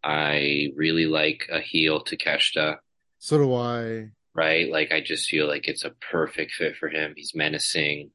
[0.03, 2.77] I really like a heel Takeshita,
[3.19, 4.11] So do I.
[4.35, 4.71] right?
[4.71, 7.12] Like I just feel like it's a perfect fit for him.
[7.17, 8.11] He's menacing.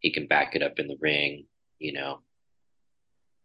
[0.00, 1.46] He can back it up in the ring,
[1.78, 2.20] you know.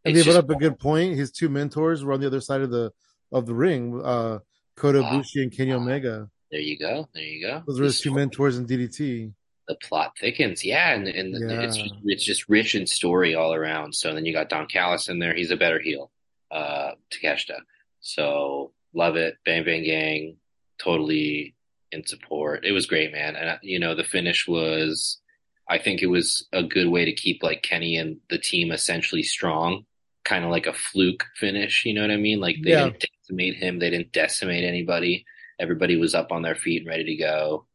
[0.05, 1.15] And they brought up a good point.
[1.17, 2.91] His two mentors were on the other side of the
[3.31, 4.01] of the ring.
[4.03, 4.39] Uh,
[4.79, 5.19] Kota Wow.
[5.19, 6.29] Ibushi and Kenny Omega.
[6.51, 7.07] There you go.
[7.13, 7.63] There you go.
[7.67, 9.33] Those were his two mentors in DDT.
[9.67, 10.65] the plot thickens.
[10.65, 11.61] Yeah, and and Yeah.
[11.61, 13.93] it's just, it's just rich in story all around.
[13.93, 15.35] So then you got Don Callis in there.
[15.35, 16.09] He's a better heel,
[16.49, 17.59] uh, Takeshita.
[18.01, 19.35] So love it.
[19.45, 20.37] Bang Bang Gang,
[20.79, 21.53] totally
[21.91, 22.65] in support.
[22.65, 23.35] It was great, man.
[23.35, 25.19] And uh, you know the finish was,
[25.67, 29.21] I think it was a good way to keep like Kenny and the team essentially
[29.23, 29.85] strong,
[30.23, 31.85] kind of like a fluke finish.
[31.85, 32.39] You know what I mean?
[32.39, 32.85] Like they Yeah.
[32.85, 33.79] didn't decimate him.
[33.79, 35.25] They didn't decimate anybody.
[35.59, 37.65] Everybody was up on their feet and ready to go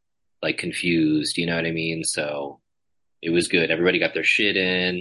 [0.43, 2.05] like confused, you know what I mean?
[2.05, 2.61] So
[3.23, 3.71] it was good.
[3.71, 4.97] Everybody got their shit in.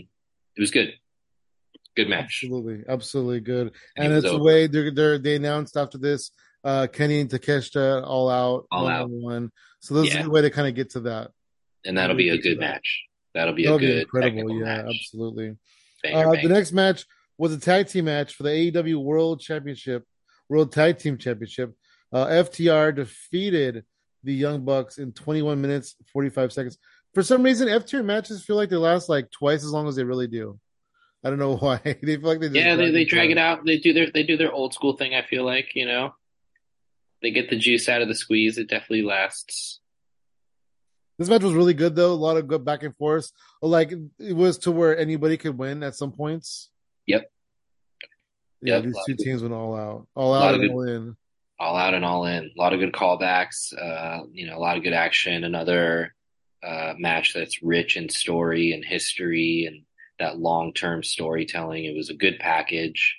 [0.55, 0.93] It was good.
[1.95, 2.41] Good match.
[2.43, 3.71] Absolutely, absolutely good.
[3.97, 6.31] And And it's the way they're, they're they announced after this,
[6.63, 9.03] uh, Kenny and Takeshita all out, All one out.
[9.03, 9.51] on one.
[9.81, 10.21] So this is Yeah.
[10.21, 11.31] a good way to kind of get to that.
[11.85, 12.61] And that'll be a good that.
[12.75, 13.03] match.
[13.33, 14.59] That'll be That'll a be good incredible.
[14.59, 14.95] Yeah, match.
[14.95, 15.57] absolutely.
[16.01, 16.47] Banger, Uh, banger.
[16.47, 17.05] the next match
[17.37, 20.05] was a tag team match for the AEW World Championship,
[20.49, 21.73] World Tag Team Championship.
[22.11, 23.85] Uh, FTR defeated
[24.23, 26.77] the Young Bucks in 21 minutes 45 seconds.
[27.13, 30.03] For some reason, FTR matches feel like they last like twice as long as they
[30.03, 30.59] really do.
[31.23, 31.79] I don't know why.
[31.83, 33.59] they feel like they just yeah, they, they drag it out.
[33.59, 33.65] out.
[33.65, 36.13] They do their they do their old school thing, I feel like, you know.
[37.21, 38.57] They get the juice out of the squeeze.
[38.57, 39.79] It definitely lasts.
[41.17, 42.11] This match was really good though.
[42.11, 43.31] A lot of good back and forth.
[43.61, 46.69] Like it was to where anybody could win at some points.
[47.05, 47.29] Yep.
[48.63, 48.83] Yeah, Yep.
[48.85, 51.15] these two teams went all out, all out and good- all in.
[51.59, 52.45] all out and all in.
[52.45, 53.73] A lot of good callbacks.
[53.77, 55.43] Uh, you know, a lot of good action.
[55.43, 56.13] Another
[56.63, 59.83] uh, match that's rich in story and history and
[60.19, 61.83] that long term storytelling.
[61.85, 63.17] It was a good package,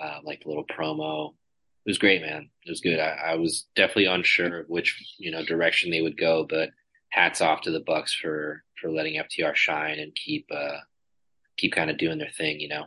[0.00, 1.30] uh, like the little promo.
[1.84, 2.48] It was great, man.
[2.64, 2.98] It was good.
[2.98, 6.70] I, I was definitely unsure of which you know direction they would go, but
[7.10, 10.78] hats off to the Bucks for for letting FTR shine and keep uh,
[11.56, 12.58] keep kind of doing their thing.
[12.60, 12.86] You know.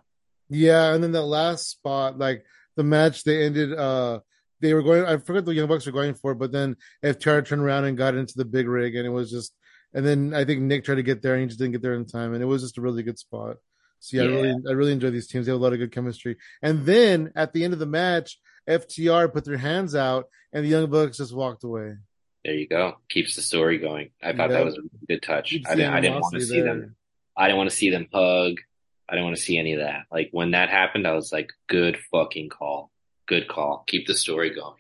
[0.49, 3.73] Yeah, and then that last spot, like the match, they ended.
[3.73, 4.19] uh
[4.62, 5.05] They were going.
[5.05, 8.15] I forget the Young Bucks were going for, but then FTR turned around and got
[8.15, 9.53] into the big rig, and it was just.
[9.93, 11.93] And then I think Nick tried to get there, and he just didn't get there
[11.93, 13.58] in time, and it was just a really good spot.
[13.99, 15.45] So yeah, I really, I really enjoy these teams.
[15.45, 16.36] They have a lot of good chemistry.
[16.62, 18.38] And then at the end of the match,
[18.69, 21.95] FTR put their hands out, and the Young Bucks just walked away.
[22.43, 22.97] There you go.
[23.10, 24.10] Keeps the story going.
[24.21, 24.58] I thought Yeah.
[24.58, 25.55] that was a good touch.
[25.65, 25.93] I didn't.
[25.93, 26.75] I didn't want to see there.
[26.75, 26.95] them.
[27.38, 28.60] I didn't want to see them hug.
[29.07, 30.05] I don't want to see any of that.
[30.11, 32.91] Like when that happened, I was like, good fucking call.
[33.27, 33.83] Good call.
[33.87, 34.77] Keep the story going.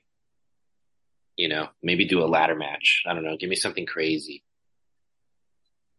[1.35, 3.03] You know, maybe do a ladder match.
[3.05, 3.37] I don't know.
[3.37, 4.43] Give me something crazy.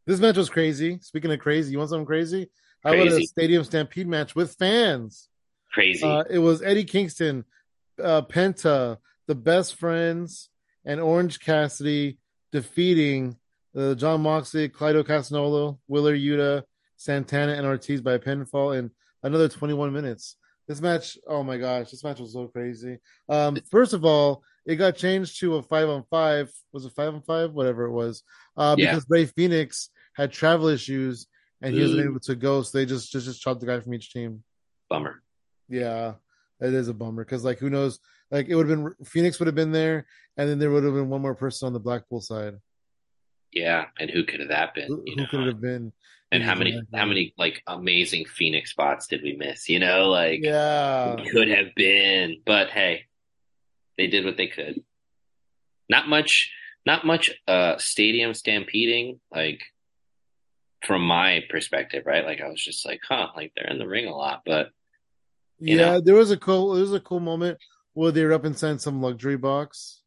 [0.06, 0.98] This match was crazy.
[1.02, 2.48] Speaking of crazy, you want something crazy?
[2.84, 5.28] I about a stadium stampede match with fans?
[5.72, 6.06] Crazy.
[6.06, 7.44] Uh, it was Eddie Kingston,
[8.02, 10.48] uh, Penta, the Best Friends,
[10.84, 12.18] and Orange Cassidy
[12.52, 13.36] defeating
[13.76, 16.62] uh, Jon Moxley, Claudio Castagnoli, Wheeler Yuta,
[16.96, 18.90] Santana, and Ortiz by pinfall in
[19.22, 20.36] another 21 minutes.
[20.68, 22.98] This match, oh my gosh, this match was so crazy.
[23.28, 26.50] Um, first of all, it got changed to a five on five.
[26.72, 27.52] Was it five on five?
[27.52, 28.24] Whatever it was.
[28.56, 28.90] Uh, Yeah.
[28.90, 31.28] because Rey Fénix had travel issues
[31.62, 33.94] and he wasn't able to go, so they just just just chopped the guy from
[33.94, 34.42] each team.
[34.90, 35.22] Bummer.
[35.68, 36.14] Yeah,
[36.60, 38.00] it is a bummer because like who knows?
[38.32, 40.06] Like it would have been Fénix would have been there,
[40.36, 42.54] and then there would have been one more person on the Blackpool side.
[43.52, 43.86] Yeah.
[43.98, 44.88] And who could have that been?
[44.88, 45.92] Who, who could it have been?
[46.32, 49.68] And how many how many like amazing Fénix spots did we miss?
[49.68, 53.04] You know, like Yeah, could have been, but hey,
[53.96, 54.82] they did what they could.
[55.88, 56.52] Not much,
[56.84, 59.60] not much uh stadium stampeding, like
[60.84, 62.24] from my perspective, right?
[62.24, 64.70] Like I was just like, huh, like they're in the ring a lot, but
[65.58, 65.92] you yeah.
[65.92, 66.00] know.
[66.00, 67.58] There was a cool, there was a cool moment
[67.94, 70.02] where they were up inside some luxury box.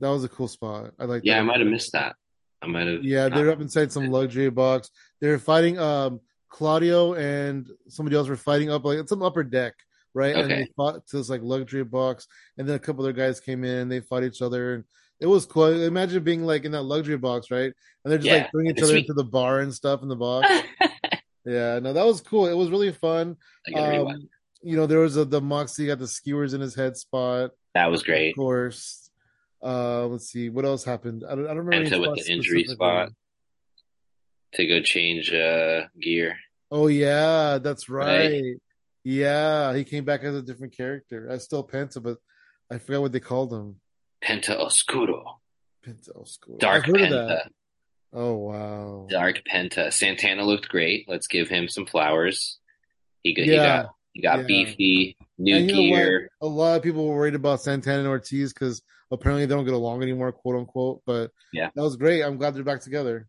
[0.00, 0.92] That was a cool spot.
[0.98, 1.22] I like.
[1.24, 2.16] yeah, I might have missed that.
[2.62, 3.02] I might have.
[3.04, 4.90] Yeah, they're up inside some luxury box.
[5.20, 5.78] They're fighting.
[5.78, 6.20] Um,
[6.50, 9.74] Claudio and somebody else were fighting up like it's some upper deck,
[10.14, 10.34] right?
[10.34, 10.40] Okay.
[10.42, 12.26] And they fought to this like luxury box,
[12.58, 13.88] and then a couple other guys came in.
[13.88, 14.84] They fought each other, and
[15.20, 15.66] it was cool.
[15.82, 17.72] Imagine being like in that luxury box, right?
[18.04, 19.00] And they're just Yeah, like throwing each other sweet.
[19.08, 20.48] into the bar and stuff in the box.
[21.44, 22.46] yeah, no, that was cool.
[22.46, 23.36] It was really fun.
[23.66, 24.16] I gotta rewind.
[24.22, 24.28] Um,
[24.62, 27.86] you know, there was a the Moxie got the skewers in his head spot, that
[27.86, 28.30] was great.
[28.30, 28.99] of course.
[29.62, 31.24] Uh, let's see what else happened.
[31.28, 31.74] I don't, I don't remember.
[31.86, 33.10] any Penta with the injury spot
[34.54, 36.36] to go change uh gear.
[36.70, 38.32] Oh yeah, that's right.
[38.32, 38.54] Right.
[39.04, 41.28] Yeah, he came back as a different character.
[41.30, 42.18] I still Penta, but
[42.70, 43.80] I forgot what they called him.
[44.22, 45.40] Penta Oscuro.
[45.86, 46.58] Penta Oscuro.
[46.58, 47.28] Dark I've heard of Penta.
[47.28, 47.52] that.
[48.12, 49.06] Oh wow.
[49.08, 49.92] Dark Penta.
[49.92, 51.06] Santana looked great.
[51.08, 52.58] Let's give him some flowers.
[53.22, 54.46] He got Yeah, he got he got yeah.
[54.46, 56.26] beefy, new And you know?
[56.42, 59.74] A lot of people were worried about Santana and Ortiz because apparently they don't get
[59.74, 61.02] along anymore, quote unquote.
[61.06, 61.70] But Yeah.
[61.74, 62.22] that was great.
[62.22, 63.26] I'm glad they're back together.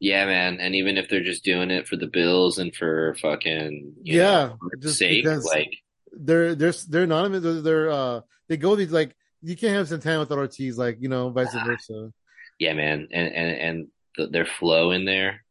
[0.00, 0.58] Yeah, man.
[0.60, 4.58] And even if they're just doing it for the bills and for fucking Yeah, know,
[4.60, 5.72] for just sake, like
[6.12, 7.42] They're they're they're anonymous.
[7.42, 11.08] They're, they're uh they go these like you can't have Santana without Ortiz, like you
[11.08, 11.64] know, vice Ah.
[11.64, 12.12] versa.
[12.58, 13.08] yeah, man.
[13.12, 15.44] And and and the, their flow in there,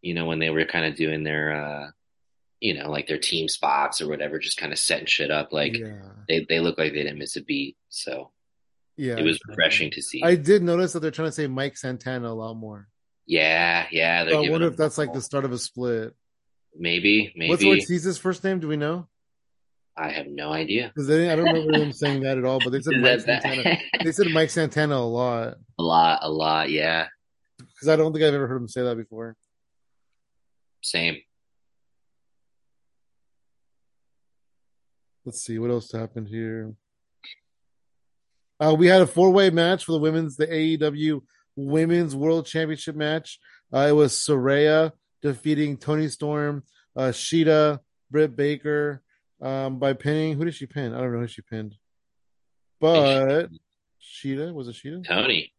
[0.00, 1.90] you know, when they were kind of doing their uh
[2.60, 5.76] you know, like their team spots or whatever, just kind of setting shit up, like
[5.76, 7.76] yeah, they they look like they didn't miss a beat.
[7.88, 8.30] So
[8.96, 9.16] yeah.
[9.16, 10.22] it was refreshing to see.
[10.24, 12.88] I did notice that they're trying to say Mike Santana a lot more.
[13.26, 14.28] yeah, yeah.
[14.28, 16.14] So I wonder if that's like the start of a split.
[16.76, 17.80] maybe, What's maybe.
[17.80, 18.60] Ortiz's first name?
[18.60, 19.06] Do we know?
[19.96, 20.92] I have no idea.
[20.94, 22.60] Because I don't remember them saying that at all.
[22.62, 23.78] But they said Mike Santana.
[24.04, 26.70] They said Mike Santana a lot a lot, a lot.
[26.70, 27.06] Yeah,
[27.58, 29.36] because I don't think I've ever heard him say that before.
[30.82, 31.18] same.
[35.28, 36.72] Let's see what else happened here.
[38.58, 41.20] Uh, we had a four-way match for the women's, the AEW
[41.54, 43.38] Women's World Championship match.
[43.70, 46.62] Uh, it was Saraya defeating Toni Storm,
[46.96, 49.02] uh, Shida, Britt Baker
[49.42, 50.32] um, by pinning.
[50.38, 50.94] Who did she pin?
[50.94, 51.76] I don't know who she pinned,
[52.80, 53.48] but
[54.02, 55.06] Shida was it Shida?
[55.06, 55.52] Toni,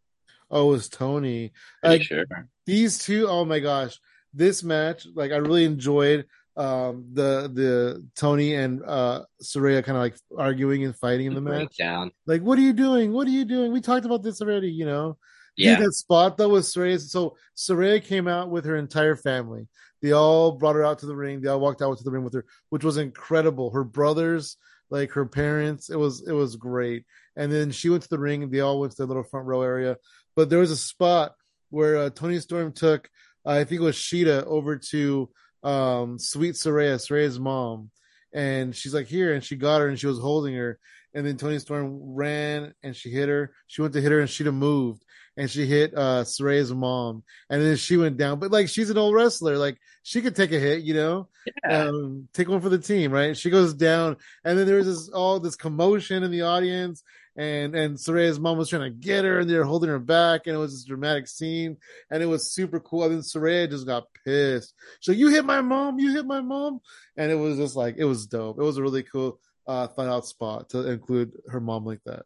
[0.49, 1.51] Oh, it was Toni.
[1.83, 2.25] Like sure.
[2.65, 3.99] these two, oh my gosh,
[4.33, 6.25] this match, like I really enjoyed
[6.59, 11.41] um the the Toni and uh Saraya kind of like arguing and fighting in the
[11.41, 11.77] match.
[11.77, 12.11] Breakdown.
[12.27, 13.13] Like, what are you doing?
[13.13, 13.71] What are you doing?
[13.71, 15.17] We talked about this already, you know.
[15.55, 15.77] Yeah.
[15.77, 16.99] Dude, that spot though was Saraya.
[16.99, 19.67] So Saraya came out with her entire family.
[20.01, 21.41] They all brought her out to the ring.
[21.41, 23.71] They all walked out to the ring with her, which was incredible.
[23.71, 24.57] Her brothers,
[24.89, 27.05] like her parents, it was it was great.
[27.35, 28.49] And then she went to the ring.
[28.49, 29.97] They all went to the little front row area.
[30.35, 31.35] But there was a spot
[31.69, 33.09] where uh, Toni Storm took,
[33.45, 35.29] uh, I think it was Shida, over to
[35.63, 37.89] um, Sweet Saraya, Saraya's mom,
[38.33, 40.79] and she's like here, and she got her, and she was holding her.
[41.13, 43.51] And then Toni Storm ran and she hit her.
[43.67, 45.03] She went to hit her and she'd have moved
[45.37, 47.23] and she hit uh Saraya's mom.
[47.49, 48.39] And then she went down.
[48.39, 49.57] But like she's an old wrestler.
[49.57, 51.27] Like she could take a hit, you know?
[51.67, 51.85] Yeah.
[51.85, 53.35] Um, take one for the team, right?
[53.35, 57.03] She goes down, and then there's this all this commotion in the audience,
[57.39, 60.55] and and Saraya's mom was trying to get her, and they're holding her back, and
[60.55, 61.77] it was this dramatic scene,
[62.11, 63.03] and it was super cool.
[63.03, 64.73] And then Saraya just got pissed.
[64.99, 66.81] So you hit my mom, you hit my mom,
[67.17, 68.59] and it was just like it was dope.
[68.59, 72.23] It was a really cool uh thought out spot to include her mom like that.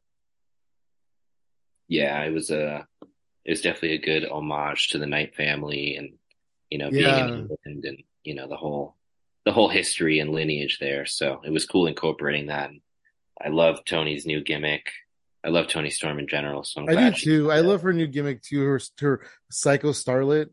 [1.87, 2.87] yeah, it was a
[3.45, 6.13] it was definitely a good homage to the Knight family and
[6.69, 7.27] you know being Yeah.
[7.27, 8.95] in England and you know the whole
[9.45, 11.05] the whole history and lineage there.
[11.05, 12.69] So it was cool incorporating that.
[12.69, 12.79] And
[13.43, 14.85] I love Toni's new gimmick.
[15.43, 16.63] I love Toni Storm in general.
[16.63, 17.51] So I'm I do too.
[17.51, 18.61] I love her new gimmick too.
[18.63, 20.47] Her her psycho starlet.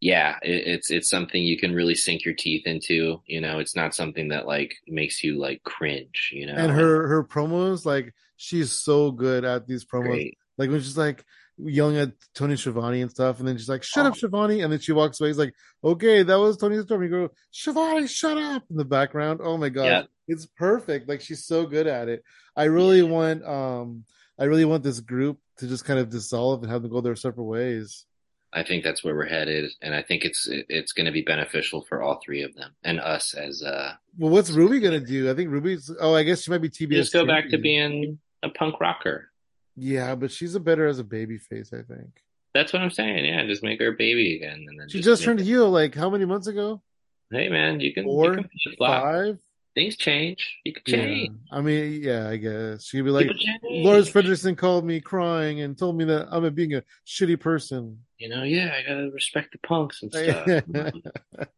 [0.00, 3.22] yeah, it, it's it's something you can really sink your teeth into.
[3.26, 6.30] You know, it's not something that like makes you like cringe.
[6.32, 10.06] You know, And her her promos, like she's so good at these promos.
[10.06, 10.38] great.
[10.58, 11.24] Like when she's like
[11.56, 14.16] yelling at Tony Schiavone and stuff, and then she's like, "Shut up, Oh.
[14.16, 15.28] Schiavone," and then she walks away.
[15.30, 19.38] He's like, "Okay, that was Toni Storm." You go, "Schiavone, shut up!" in the background.
[19.42, 20.02] Oh my god, Yeah.
[20.26, 21.08] it's perfect.
[21.08, 22.24] Like she's so good at it.
[22.56, 24.04] I really want, um,
[24.38, 27.16] I really want this group to just kind of dissolve and have them go their
[27.16, 28.06] separate ways.
[28.52, 31.82] I think that's where we're headed, and I think it's it's going to be beneficial
[31.88, 33.94] for all three of them and us as uh.
[34.16, 35.28] Well, what's Ruby gonna do?
[35.28, 35.90] I think Ruby's.
[36.00, 36.90] Oh, I guess she might be TBS.
[36.92, 39.30] Just go back to being a punk rocker.
[39.76, 41.72] Yeah, but she's a better as a baby face.
[41.72, 42.22] I think
[42.54, 43.24] That's what I'm saying.
[43.24, 45.96] Yeah, just make her a baby again, and then she just turned make- heel like
[45.96, 46.80] how many months ago?
[47.32, 49.02] Hey man, you can Four, you can flip flop.
[49.02, 49.38] Five.
[49.74, 50.60] Things change.
[50.64, 50.96] You can Yeah.
[51.04, 51.30] change.
[51.50, 53.28] I mean, yeah, I guess you'd be like,
[53.64, 57.98] Lars Frederiksen called me crying and told me that I'm a, being a shitty person.
[58.18, 60.92] You know, yeah, I gotta respect the punks and stuff.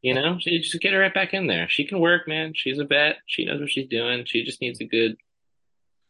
[0.00, 1.68] you know, you just get her right back in there.
[1.68, 2.52] She can work, man.
[2.54, 3.16] She's a vet.
[3.26, 4.24] She knows what she's doing.
[4.24, 5.16] She just needs a good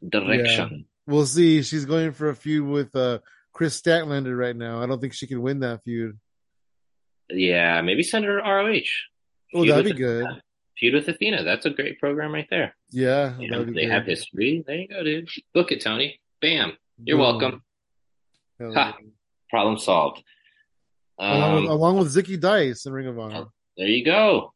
[0.09, 0.87] direction.
[1.07, 1.63] we'll see.
[1.63, 3.19] She's going for a feud with uh,
[3.53, 4.81] Kris Statlander right now.
[4.83, 6.19] I don't think she can win that feud.
[7.31, 8.79] Yeah, maybe send her to ROH.
[9.55, 10.27] Oh, that'd be good.
[10.79, 11.43] Feud with Athena.
[11.45, 12.77] That's a great program right there.
[12.91, 14.63] Yeah, You know, they have history.
[14.67, 15.29] There you go, dude.
[15.55, 16.21] Book it, Tony.
[16.41, 16.77] Bam.
[17.03, 17.27] You're Boom.
[17.41, 17.63] welcome.
[18.59, 18.97] Hell Ha.
[19.01, 19.07] yeah.
[19.51, 20.23] Problem solved.
[21.19, 23.47] along, with, Um, along with Zicky Dice and Ring of Honor.
[23.77, 24.53] there you go.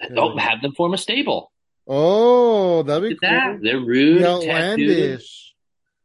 [0.00, 0.08] Yeah.
[0.18, 1.50] Oh, have them form a stable.
[1.86, 3.50] Oh, that'd be Look at that.
[3.52, 3.60] cool.
[3.62, 5.54] They're rude, The tattooed, outlandish,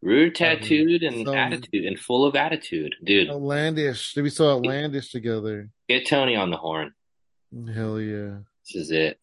[0.02, 3.30] rude, tattooed, and some- attitude, and full of attitude, dude.
[3.30, 4.14] outlandish.
[4.14, 5.70] They'd be so outlandish together.
[5.90, 6.94] Get Tony on the horn.
[7.74, 8.40] Hell yeah.
[8.66, 9.20] This is it.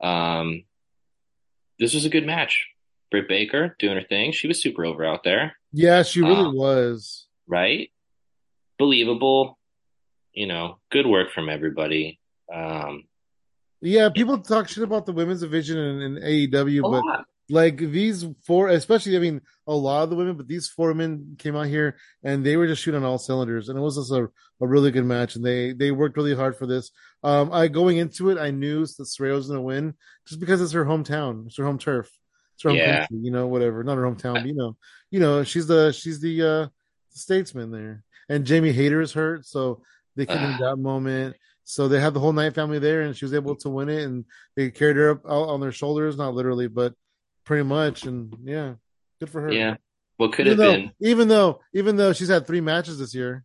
[0.00, 0.64] Um,
[1.78, 2.66] this was a good match.
[3.10, 4.32] Britt Baker doing her thing.
[4.32, 7.26] She was super over out there, Yeah, she really Um, was.
[7.46, 7.90] right?
[8.78, 9.58] Believable.
[10.32, 12.18] You know, good work from everybody.
[12.52, 13.04] Um,
[13.80, 17.26] Yeah, people talk shit about the women's division in, in AEW, but lot.
[17.48, 21.36] Like these four, especially, I mean, a lot of the women, but these four men
[21.38, 24.10] came out here and they were just shooting on all cylinders, and it was just
[24.12, 24.28] a,
[24.60, 26.90] a really good match, and they they worked really hard for this.
[27.22, 29.94] Um, I going into it, I knew that Saraya was going to win
[30.26, 32.10] just because it's her hometown, it's her home turf,
[32.54, 32.84] it's her home Yeah.
[32.84, 34.76] country, you know, whatever, not her hometown, but you know,
[35.10, 36.68] you know, she's the she's the uh
[37.10, 39.82] statesman there, and Jamie Hayter is hurt, so
[40.16, 41.36] they couldn't that moment.
[41.64, 44.04] So they had the whole Knight family there, and she was able to win it,
[44.04, 46.94] and they carried her up out on their shoulders, not literally, but
[47.46, 48.04] pretty much.
[48.04, 48.74] And yeah,
[49.20, 49.52] good for her.
[49.52, 49.76] Yeah.
[50.18, 50.92] What could even have though, been?
[51.00, 53.44] even though, even though she's had three matches this year,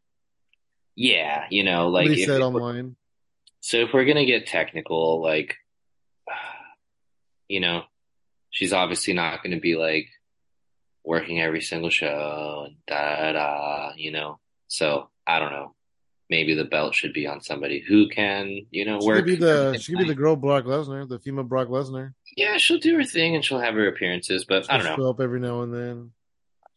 [0.96, 2.96] Yeah, you know, like if, said online.
[3.62, 5.56] so if we're gonna get technical, like,
[7.48, 7.84] you know,
[8.50, 10.08] she's obviously not gonna be like
[11.04, 14.40] working every single show and da da, you know.
[14.68, 15.76] So I don't know.
[16.32, 19.18] Maybe the belt should be on somebody who can, you know, She work.
[19.18, 22.14] could be the she could be the girl Brock Lesnar, the female Brock Lesnar.
[22.38, 25.04] Yeah, she'll do her thing and she'll have her appearances, but I She'll don't know.
[25.04, 26.12] show up every now and then.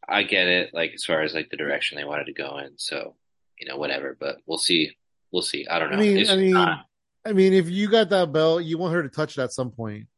[0.09, 2.73] I get it, like as far as like the direction they wanted to go in.
[2.79, 3.15] So,
[3.59, 4.17] you know, whatever.
[4.19, 4.91] But we'll see.
[5.31, 5.67] We'll see.
[5.69, 5.99] I don't know.
[5.99, 6.87] I mean, It's I mean, not-
[7.25, 9.71] I mean, if you got that belt, you want her to touch it at some
[9.71, 10.09] point.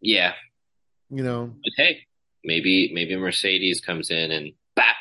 [0.00, 0.34] yeah.
[1.10, 2.00] You know, But hey,
[2.44, 4.96] maybe maybe Mercedes comes in and bap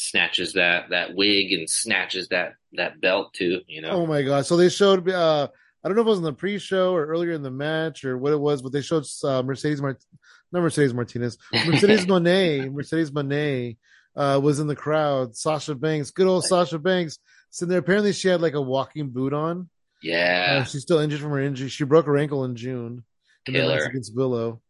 [0.00, 3.60] snatches that that wig and snatches that that belt too.
[3.66, 3.90] You know.
[3.90, 4.46] Oh my god!
[4.46, 5.08] So they showed.
[5.10, 5.48] uh
[5.84, 8.18] I don't know if it was in the pre-show or earlier in the match or
[8.18, 10.02] what it was, but they showed uh, Mercedes Mart,
[10.50, 13.76] not Mercedes Martinez, Mercedes Moné, Mercedes Moné,
[14.16, 15.36] uh, was in the crowd.
[15.36, 17.20] Sasha Banks, good old Sasha Banks,
[17.50, 17.78] sitting there.
[17.78, 19.68] Apparently, she had like a walking boot on.
[20.02, 21.68] Yeah, Uh, she's still injured from her injury.
[21.68, 23.04] She broke her ankle in June
[23.46, 24.60] in the match against Willow.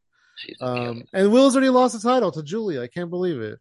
[0.61, 2.83] Um, and Willow's already lost the title to Giulia.
[2.83, 3.59] I can't believe it.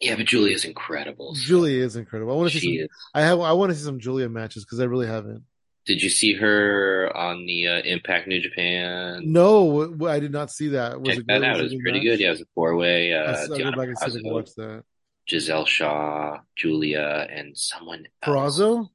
[0.00, 1.34] Yeah, but Giulia's incredible.
[1.34, 2.32] so Giulia is incredible.
[2.32, 2.78] I want to see.
[2.78, 2.88] Some, is.
[3.14, 3.40] I have.
[3.40, 5.44] I want to see some Giulia matches because I really haven't.
[5.86, 9.22] Did you see her on the uh, Impact New Japan?
[9.24, 11.00] No, I did not see that.
[11.00, 11.44] Was Check it that good?
[11.48, 11.60] out.
[11.60, 12.04] It was pretty match?
[12.06, 12.20] good.
[12.20, 13.12] Yeah, it was a four way.
[13.14, 14.82] Uh, s- I'll go Deonna back and see I watch that.
[15.28, 18.58] Giselle Shaw, Giulia, and someone else.
[18.58, 18.88] Purrazzo,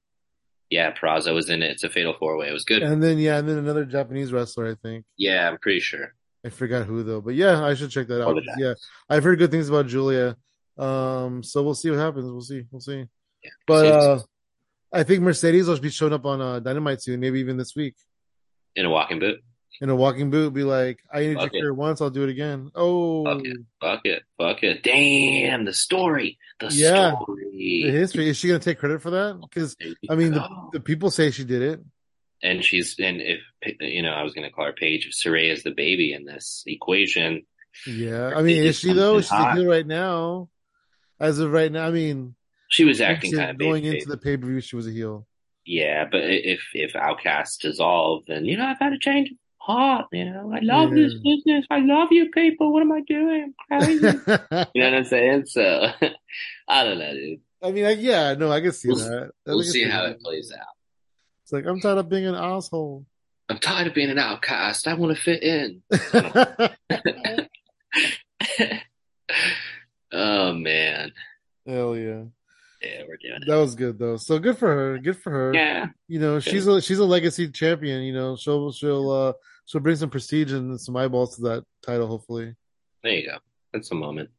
[0.70, 1.72] Yeah, Purrazzo was in it.
[1.72, 2.50] It's a fatal four way.
[2.50, 2.84] It was good.
[2.84, 4.68] and then yeah, and then another Japanese wrestler.
[4.70, 6.14] I think Yeah, I'm pretty sure.
[6.46, 8.38] I forgot who though, but yeah, I should check that out.
[8.58, 8.74] Yeah,
[9.10, 10.36] I've heard good things about Giulia.
[10.82, 12.26] Um, so we'll see what happens.
[12.26, 12.64] We'll see.
[12.72, 13.06] We'll see.
[13.44, 13.50] Yeah.
[13.68, 14.20] But uh,
[14.92, 17.96] I think Mercedes will be showing up on uh, Dynamite soon, maybe even this week
[18.76, 19.40] in a walking boot.
[19.82, 20.54] in a walking boot.
[20.54, 21.60] Be like, I need Fuck it.
[21.60, 22.72] career once, I'll do it again.
[22.76, 23.58] Oh, Fuck it.
[23.80, 24.24] Fuck it.
[24.38, 24.84] Fuck it.
[24.84, 26.38] Damn, the story.
[26.60, 27.16] The Yeah.
[27.16, 27.84] story.
[27.86, 28.30] the history.
[28.30, 29.40] Is she gonna take credit for that?
[29.42, 29.76] Because
[30.10, 31.80] I mean, the, the people say she did it.
[32.44, 33.40] and she's and if
[33.80, 35.06] you know, I was gonna call her Paige.
[35.08, 37.44] If Saraya's the baby in this equation,
[37.88, 39.22] Yeah, I mean, is she though?
[39.22, 39.32] She's
[39.66, 40.50] right now.
[41.22, 42.36] As of right now, I mean,
[42.70, 45.28] she was acting kind of going into the pay per view, she was a heel.
[45.66, 50.08] Yeah, but if if Outcast dissolved, then you know I've had to change of heart.
[50.12, 51.04] You know, I love Yeah.
[51.04, 51.66] this business.
[51.70, 52.74] I love you people.
[52.74, 53.54] What am I doing?
[53.72, 54.04] I'm crazy.
[54.08, 55.46] you know what I'm saying?
[55.46, 55.92] So
[56.68, 57.40] I don't know, dude.
[57.64, 59.32] I mean, I, yeah, no, I can see We'll- that.
[59.48, 60.12] I We'll see how that.
[60.14, 60.66] it plays out.
[61.44, 63.06] It's like I'm tired of being an asshole.
[63.50, 64.88] I'm tired of being an outcast.
[64.88, 65.84] I want to fit in.
[70.12, 71.12] oh man,
[71.68, 72.24] Hell yeah,
[72.82, 73.48] yeah, we're doing it.
[73.48, 74.18] that was good though.
[74.18, 74.98] So good for her.
[75.00, 75.54] Good for her.
[75.54, 78.02] Yeah, You know, she's a she's a legacy champion.
[78.04, 79.34] You know, she'll she'll uh
[79.66, 82.08] she'll bring some prestige and some eyeballs to that title.
[82.08, 82.56] Hopefully,
[83.04, 83.38] there you go.
[83.74, 84.30] That's a moment.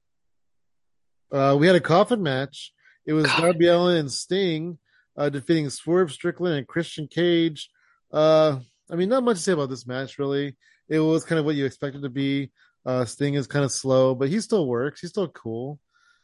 [1.33, 2.73] uh, we had a coffin match.
[3.07, 3.43] It was Coffin.
[3.45, 4.79] Darby Allin and Sting
[5.17, 7.69] uh, defeating Swerve Strickland and Christian Cage.
[8.13, 8.59] Uh,
[8.91, 10.57] I mean, not much to say about this match really.
[10.89, 12.51] It was kind of what you expected to be.
[12.85, 15.01] Uh, Sting is kind of slow, but he still works.
[15.01, 15.79] He's still cool.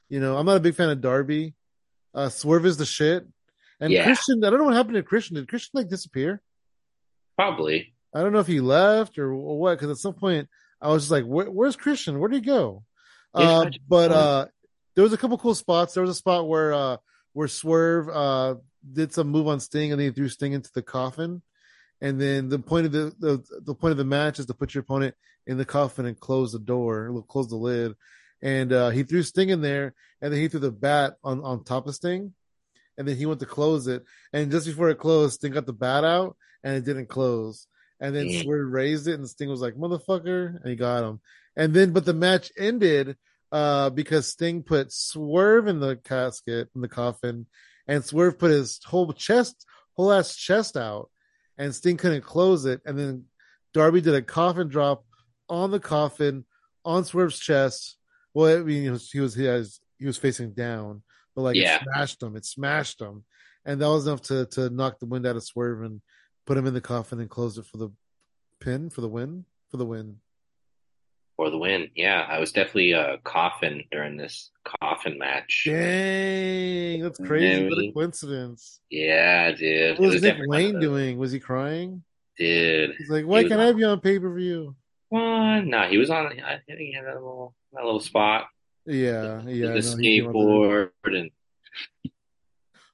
[0.08, 1.54] You know, I'm not a big fan of Darby.
[2.14, 3.26] Uh, Swerve is the shit.
[3.80, 4.04] And Yeah.
[4.04, 5.36] Christian, I don't know what happened to Christian.
[5.36, 6.42] Did Christian like disappear?
[7.36, 7.94] Probably.
[8.14, 9.78] I don't know if he left or, or what.
[9.78, 10.48] Because at some point,
[10.80, 12.18] I was just like, Where, "Where's Christian?
[12.18, 12.84] Where did he go?"
[13.34, 14.46] Uh, but uh,
[14.94, 15.94] there was a couple cool spots.
[15.94, 16.96] There was a spot where uh,
[17.34, 18.54] where Swerve uh,
[18.90, 21.42] did some move on Sting, and then he threw Sting into the coffin.
[22.00, 24.74] And then the point of the, the the point of the match is to put
[24.74, 25.14] your opponent
[25.46, 27.94] in the coffin and close the door, close the lid.
[28.40, 31.64] And uh, he threw Sting in there, and then he threw the bat on on
[31.64, 32.34] top of Sting,
[32.96, 34.04] and then he went to close it.
[34.32, 37.66] And just before it closed, Sting got the bat out, and it didn't close.
[38.00, 38.42] And then Mm.
[38.42, 41.20] Swerve raised it, and Sting was like, "Motherfucker!" and he got him.
[41.56, 43.16] And then, but the match ended
[43.50, 47.46] uh, because Sting put Swerve in the casket in the coffin,
[47.88, 51.10] and Swerve put his whole chest, whole ass chest out,
[51.58, 52.80] and Sting couldn't close it.
[52.86, 53.24] And then
[53.74, 55.04] Darby did a coffin drop
[55.48, 56.44] on the coffin
[56.84, 57.96] on Swerve's chest.
[58.34, 61.02] Well, I mean, he was he was he, has, he was facing down,
[61.34, 61.76] but like Yeah.
[61.76, 62.36] it smashed him.
[62.36, 63.24] It smashed him,
[63.64, 66.00] and that was enough to to knock the wind out of Swerve and
[66.46, 67.90] put him in the coffin and close it for the
[68.60, 70.16] pin for the win for the win.
[71.38, 71.88] For the win.
[71.94, 75.62] Yeah, I was definitely uh coughing during this coffin match.
[75.66, 77.68] Dang, that's crazy.
[77.68, 78.80] What a coincidence.
[78.90, 80.00] Yeah, dude.
[80.00, 81.16] What It was Nick definitely one of Wayne doing?
[81.16, 82.02] Was he crying?
[82.36, 82.90] Dude.
[82.98, 84.74] He's like, why He can't I be on pay per view?
[85.10, 85.70] One.
[85.70, 86.26] No, he was on.
[86.26, 88.48] I think he had a little, a little spot.
[88.84, 89.68] Yeah, yeah.
[89.74, 90.90] the no, he came out there.
[91.04, 91.30] skateboard and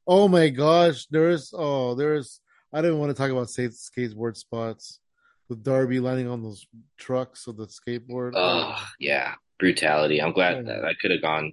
[0.07, 2.41] Oh my gosh, there's oh there's
[2.75, 5.01] I didn't want to talk about skate, skateboard spots
[5.49, 6.67] with Darby landing on those
[6.97, 8.33] trucks of the skateboard.
[8.35, 10.21] oh yeah, brutality.
[10.21, 11.53] I'm glad that I could have gone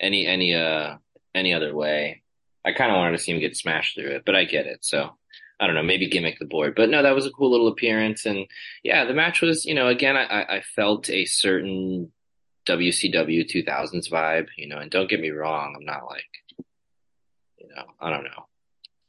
[0.00, 0.96] any any uh
[1.34, 2.22] any other way.
[2.64, 4.84] I kind of wanted to see him get smashed through it, but I get it.
[4.84, 5.10] So
[5.60, 6.74] I don't know, maybe gimmick the board.
[6.74, 8.46] But no, that was a cool little appearance, and
[8.82, 9.64] yeah, the match was.
[9.64, 12.12] You know, again, I I I felt a certain
[12.66, 14.48] WCW 2000s vibe.
[14.56, 16.24] You know, and don't get me wrong, I'm not like,
[17.58, 18.46] you know, I don't know.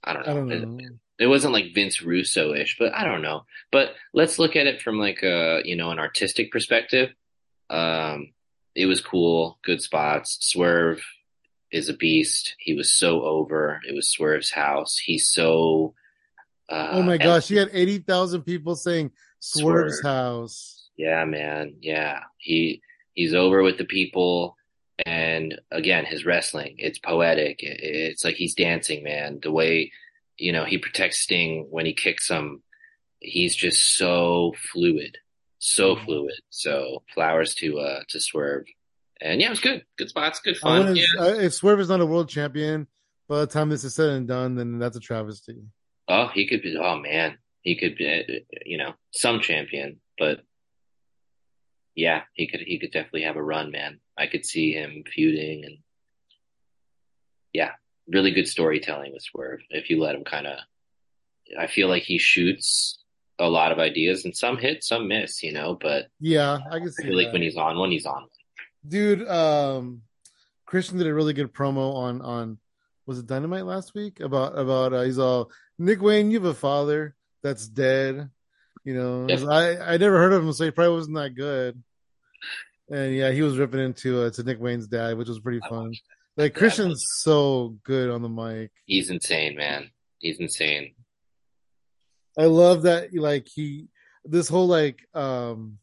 [0.03, 0.31] I don't know.
[0.31, 0.85] I don't know.
[0.85, 0.91] it
[1.21, 3.45] wasn't like Vince Russo ish, but I don't know.
[3.71, 7.13] But let's look at it from like a you know an artistic perspective.
[7.69, 8.33] Um,
[8.75, 10.37] it was cool, good spots.
[10.41, 11.01] Swerve
[11.71, 12.55] is a beast.
[12.59, 13.79] He was so over.
[13.87, 14.97] It was Swerve's house.
[14.97, 15.93] He's so.
[16.67, 20.11] Uh, Oh my gosh, he had eighty thousand people saying Swerve's Swerve.
[20.11, 20.89] house.
[20.97, 21.75] Yeah, man.
[21.81, 22.21] Yeah.
[22.37, 22.81] He
[23.13, 24.55] he's over with the people
[25.05, 27.57] and again, his wrestling, it's poetic.
[27.61, 29.39] It's like he's dancing, man.
[29.43, 29.91] The way,
[30.37, 32.61] you know, he protects Sting when he kicks him.
[33.19, 35.17] He's just so fluid.
[35.59, 36.05] So Mhm.
[36.05, 36.35] fluid.
[36.49, 38.65] So flowers to uh to Swerve.
[39.21, 39.85] And yeah, it was good.
[39.97, 40.95] Good spots, good fun.
[40.95, 41.05] Yeah.
[41.19, 42.87] uh, if Swerve is not a world champion
[43.27, 45.63] by the time this is said and done, then that's a travesty.
[46.07, 46.77] Oh, he could be.
[46.77, 48.05] Oh man, he could be.
[48.07, 50.41] uh, You know, some champion, but
[51.95, 52.59] yeah, he could.
[52.59, 54.01] He could definitely have a run, man.
[54.17, 55.77] I could see him feuding, and
[57.53, 57.71] yeah,
[58.07, 59.61] really good storytelling with Swerve.
[59.69, 60.59] If you let him kind of,
[61.59, 62.99] I feel like he shoots
[63.39, 65.43] a lot of ideas, and some hit, some miss.
[65.43, 68.05] You know, but Yeah, I can I see feel like when he's on one, he's
[68.05, 68.29] on one.
[68.87, 70.01] dude um
[70.65, 72.57] christian did a really good promo on on
[73.07, 75.49] was it dynamite last week about about uh, he's all
[75.79, 78.29] nick wayne you have a father that's dead
[78.83, 81.81] you know i i never heard of him so he probably wasn't that good
[82.91, 85.69] and yeah he was ripping into uh, to nick wayne's dad which was pretty I
[85.69, 85.91] fun
[86.37, 86.59] like Yeah.
[86.59, 89.89] christian's so good on the mic He's insane, man.
[90.19, 90.93] He's insane.
[92.37, 93.87] i love that like he
[94.25, 95.77] this whole like um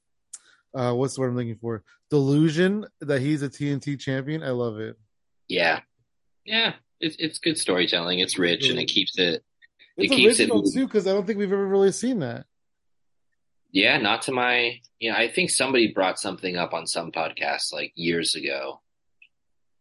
[0.74, 4.78] uh what's the word i'm looking for delusion that he's a tnt champion i love
[4.80, 4.96] it
[5.48, 5.80] Yeah,
[6.44, 6.74] yeah.
[7.00, 8.20] It's it's good storytelling.
[8.20, 9.42] It's rich, and it keeps it.
[9.96, 10.72] It It's keeps it original moving.
[10.72, 12.46] too, because I don't think we've ever really seen that.
[13.72, 17.72] Yeah, not to my, you know, I think somebody brought something up on some podcast
[17.72, 18.80] like years ago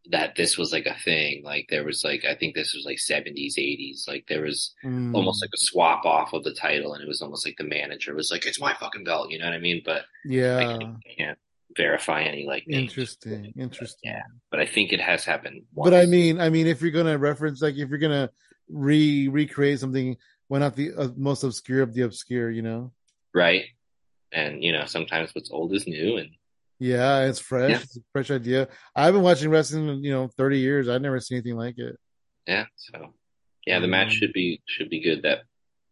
[0.10, 1.44] that this was like a thing.
[1.44, 4.08] Like there was like, I think this was like 70s, 80s.
[4.08, 5.14] Like there was Mm.
[5.16, 8.16] almost like a swap off of the title and it was almost like the manager
[8.16, 9.30] was like, it's my fucking belt.
[9.30, 9.82] You know what I mean?
[9.86, 11.38] But I yeah, can't, I can't
[11.78, 12.90] verify any like names.
[12.90, 14.12] interesting, interesting.
[14.12, 14.24] Yeah.
[14.50, 15.64] But I think it has happened.
[15.76, 18.32] But I mean, I mean, if you're gonna reference, like, if you're gonna
[18.70, 22.50] re recreate something, why not the uh, most obscure of the obscure?
[22.50, 22.92] You know?
[23.34, 23.66] right?
[24.34, 26.30] And you know, sometimes what's old is new and
[26.84, 27.70] Yeah, it's fresh.
[27.70, 27.80] Yeah.
[27.84, 28.68] It's a fresh idea.
[28.96, 30.90] I've been watching wrestling, you know, 30 years.
[30.90, 31.96] I've never seen anything like it.
[32.48, 33.14] Yeah, so
[33.68, 35.22] yeah, the match Um, should be should be good.
[35.22, 35.44] That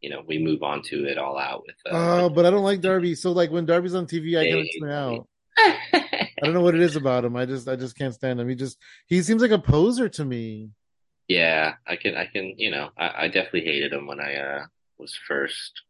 [0.02, 1.76] you know we move on to it all out with.
[1.86, 3.14] Oh, Uh, but I don't like Darby.
[3.14, 5.28] So, like, when Darby's on TV, I Hey, tune out.
[5.60, 7.36] I don't know what it is about him.
[7.36, 8.50] I just, I just can't stand him.
[8.50, 8.78] He just,
[9.08, 10.72] he seems like a poser to me.
[11.28, 14.66] yeah, I can I can you know I, I definitely hated him when I uh
[14.98, 15.84] was first.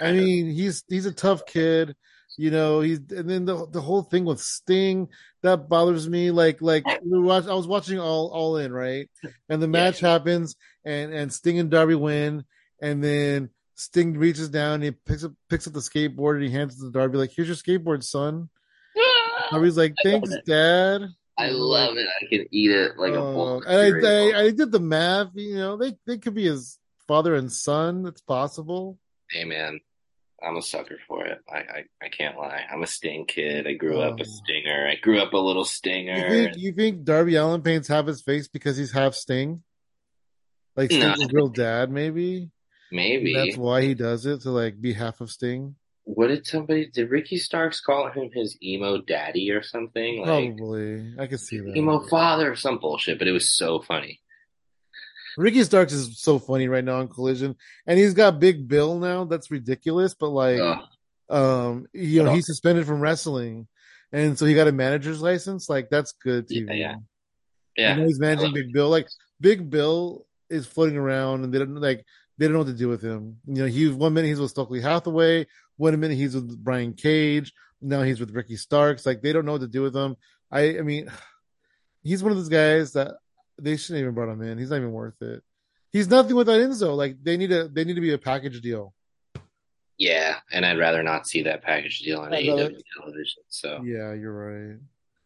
[0.00, 1.94] I kind of- mean, he's he's a tough kid,
[2.36, 2.80] you know.
[2.80, 5.08] He's and then the the whole thing with Sting
[5.42, 6.30] that bothers me.
[6.30, 9.08] Like like we watch, I was watching all all in right,
[9.48, 12.44] and the match happens, and and Sting and Darby win,
[12.80, 16.80] and then Sting reaches down, he picks up picks up the skateboard, and he hands
[16.80, 18.48] it to Darby like, "Here's your skateboard, son."
[19.50, 20.30] Darby's like, "Thanks.
[20.46, 21.02] Dad."
[21.36, 22.06] I love it.
[22.06, 23.62] I can eat it like a bowl.
[23.66, 24.30] Uh, and I.
[24.30, 25.30] I I did the math.
[25.34, 26.78] You know, they they could be his
[27.08, 28.06] father and son.
[28.06, 28.98] It's possible.
[29.30, 29.80] Hey man,
[30.46, 31.38] I'm a sucker for it.
[31.48, 32.62] I, I I can't lie.
[32.70, 33.66] I'm a Sting kid.
[33.66, 34.26] I grew up a Oh.
[34.26, 34.88] Stinger.
[34.90, 36.28] I grew up a little You Stinger.
[36.28, 39.62] think you think Darby Allin paints half his face because he's half Sting?
[40.76, 41.14] Like No.
[41.14, 42.50] Sting's real dad, maybe.
[42.92, 43.34] Maybe.
[43.34, 45.76] That's why he does it to like be half of Sting.
[46.06, 50.20] What did somebody did Ricky Starks call him his emo daddy or something?
[50.20, 51.74] Like Probably, I could see that.
[51.76, 54.20] emo father or some bullshit, but it was so funny.
[55.36, 57.56] Ricky Starks is so funny right now on Collision,
[57.86, 59.24] and he's got Big Bill now.
[59.24, 60.78] That's ridiculous, but like, Ugh.
[61.30, 63.66] um, you know, he's suspended from wrestling,
[64.12, 65.68] and so he got a manager's license.
[65.68, 66.78] Like, that's good Yeah, TV.
[66.78, 66.92] yeah.
[66.94, 67.00] You
[67.76, 67.94] yeah.
[67.96, 68.88] know, he's managing Big Bill.
[68.88, 69.08] Like
[69.40, 72.04] Big Bill is floating around, and they don't like
[72.38, 73.38] they don't know what to do with him.
[73.46, 77.52] You know, he one minute he's with Stokely Hathaway, one minute he's with Brian Cage,
[77.80, 79.04] now he's with Ricky Starks.
[79.06, 80.16] Like they don't know what to do with him.
[80.50, 81.10] I, I mean,
[82.02, 83.16] he's one of those guys that
[83.58, 84.58] they shouldn't even brought him in.
[84.58, 85.42] He's not even worth it.
[85.92, 86.96] He's nothing without Enzo.
[86.96, 88.94] Like they need a they need to be a package deal.
[89.96, 93.42] Yeah, and I'd rather not see that package deal on I'd AEW television.
[93.48, 94.78] So, Yeah, you're right.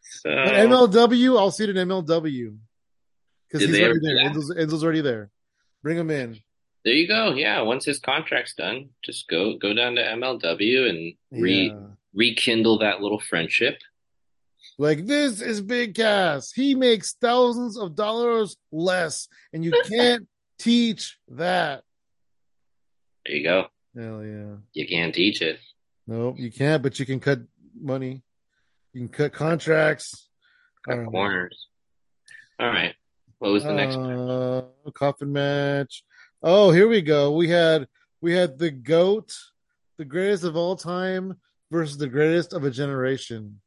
[0.03, 2.57] so But MLW, I'll see it in MLW
[3.49, 4.31] because he's they already ever there.
[4.31, 5.31] Enzo's, Enzo's already there.
[5.83, 6.39] Bring him in.
[6.85, 7.33] there you go.
[7.33, 11.79] Yeah, once his contract's done, just go go down to MLW and re Yeah.
[12.13, 13.79] rekindle that little friendship.
[14.79, 16.53] Like this is Big Cass.
[16.53, 21.83] He makes thousands of dollars less, and you can't teach that.
[23.27, 23.67] There you go.
[23.97, 24.57] Hell yeah.
[24.73, 25.59] You can't teach it.
[26.07, 27.41] Nope, you can't, but you can cut
[27.79, 28.23] money.
[28.93, 30.29] You can cut contracts.
[30.87, 31.07] Cut right.
[31.09, 31.67] corners.
[32.61, 32.95] All right.
[33.39, 34.13] What was the next one?
[34.13, 34.63] Uh,
[34.95, 36.05] coffin match.
[36.43, 37.33] Oh, here we go.
[37.33, 37.89] We had
[38.21, 39.37] we had the goat,
[39.97, 41.37] the greatest of all time
[41.71, 43.61] versus the greatest of a generation.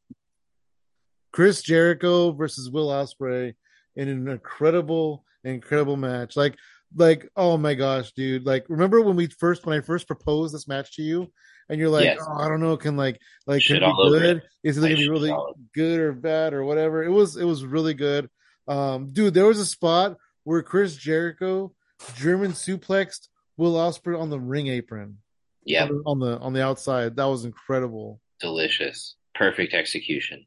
[1.32, 3.54] Chris Jericho versus Will Ospreay
[3.96, 6.36] in an incredible, incredible match.
[6.36, 6.56] Like,
[6.94, 8.44] like, oh my gosh, dude!
[8.44, 11.32] Like, remember when we first when I first proposed this match to you,
[11.70, 12.18] and you're like, Yes.
[12.20, 14.36] oh, I don't know, can like like Shit can it be good?
[14.38, 14.42] it.
[14.62, 15.34] Is it gonna be really
[15.74, 17.02] good or bad or whatever?
[17.02, 18.28] It was it was really good.
[18.68, 21.72] Um, dude, there was a spot where Chris Jericho
[22.14, 25.18] German suplexed Will Ospreay on the ring apron
[25.64, 27.16] Yeah, on, the, on the on the outside.
[27.16, 28.20] That was incredible.
[28.40, 29.16] Delicious.
[29.34, 30.44] Perfect execution.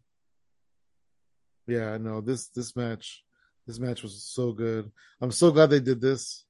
[1.68, 3.24] Yeah, no, this this match,
[3.66, 4.92] this match was so good.
[5.22, 6.46] I'm so glad they did this.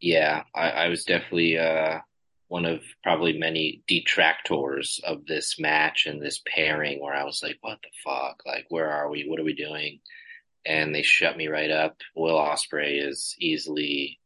[0.00, 2.00] Yeah, I, I was definitely uh,
[2.48, 7.58] one of probably many detractors of this match and this pairing where I was like,
[7.60, 8.42] what the fuck?
[8.46, 9.24] Like, where are we?
[9.26, 10.00] What are we doing?
[10.64, 11.96] And they shut me right up.
[12.14, 14.20] Will Ospreay is easily,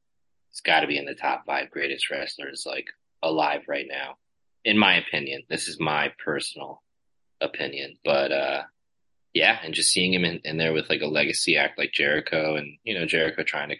[0.50, 2.88] it's got to be in the top five greatest wrestlers like
[3.22, 4.16] alive right now,
[4.64, 5.42] in my opinion.
[5.48, 6.82] This is my personal
[7.40, 8.62] opinion, but uh,
[9.32, 12.56] yeah, and just seeing him in, in there with like a legacy act like Jericho,
[12.56, 13.76] and you know Jericho trying to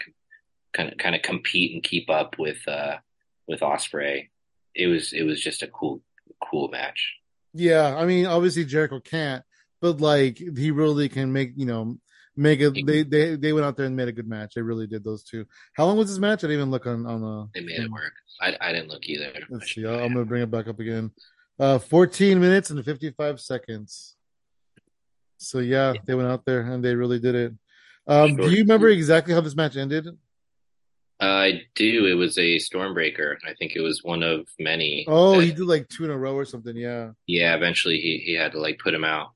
[0.73, 2.97] kind of kind of compete and keep up with uh
[3.49, 4.29] with Ospreay,
[4.75, 6.03] It was it was just a cool
[6.51, 7.15] cool match.
[7.53, 9.43] Yeah, I mean, obviously Jericho can't,
[9.81, 11.99] but like he really can make you know
[12.37, 12.87] make it.
[12.87, 14.55] They they they went out there and made a good match.
[14.55, 15.47] They really did those two.
[15.75, 16.41] How long was this match?
[16.41, 17.49] I didn't even look on on the.
[17.55, 18.13] They made it work.
[18.41, 19.33] I I didn't look either.
[19.49, 19.85] Let's see.
[19.85, 21.11] I'm gonna bring it back up again.
[21.59, 24.17] Uh, 14 minutes and 55 seconds.
[25.41, 27.53] So yeah, they went out there and they really did it.
[28.07, 30.07] Um, do you remember exactly how this match ended?
[31.19, 32.07] I do.
[32.07, 33.37] It was a Stormbreaker.
[33.47, 35.05] I think it was one of many.
[35.07, 36.77] Oh, that, he did like two in a row or something.
[36.77, 37.11] Yeah.
[37.27, 37.55] Yeah.
[37.55, 39.33] Eventually, he he had to like put him out.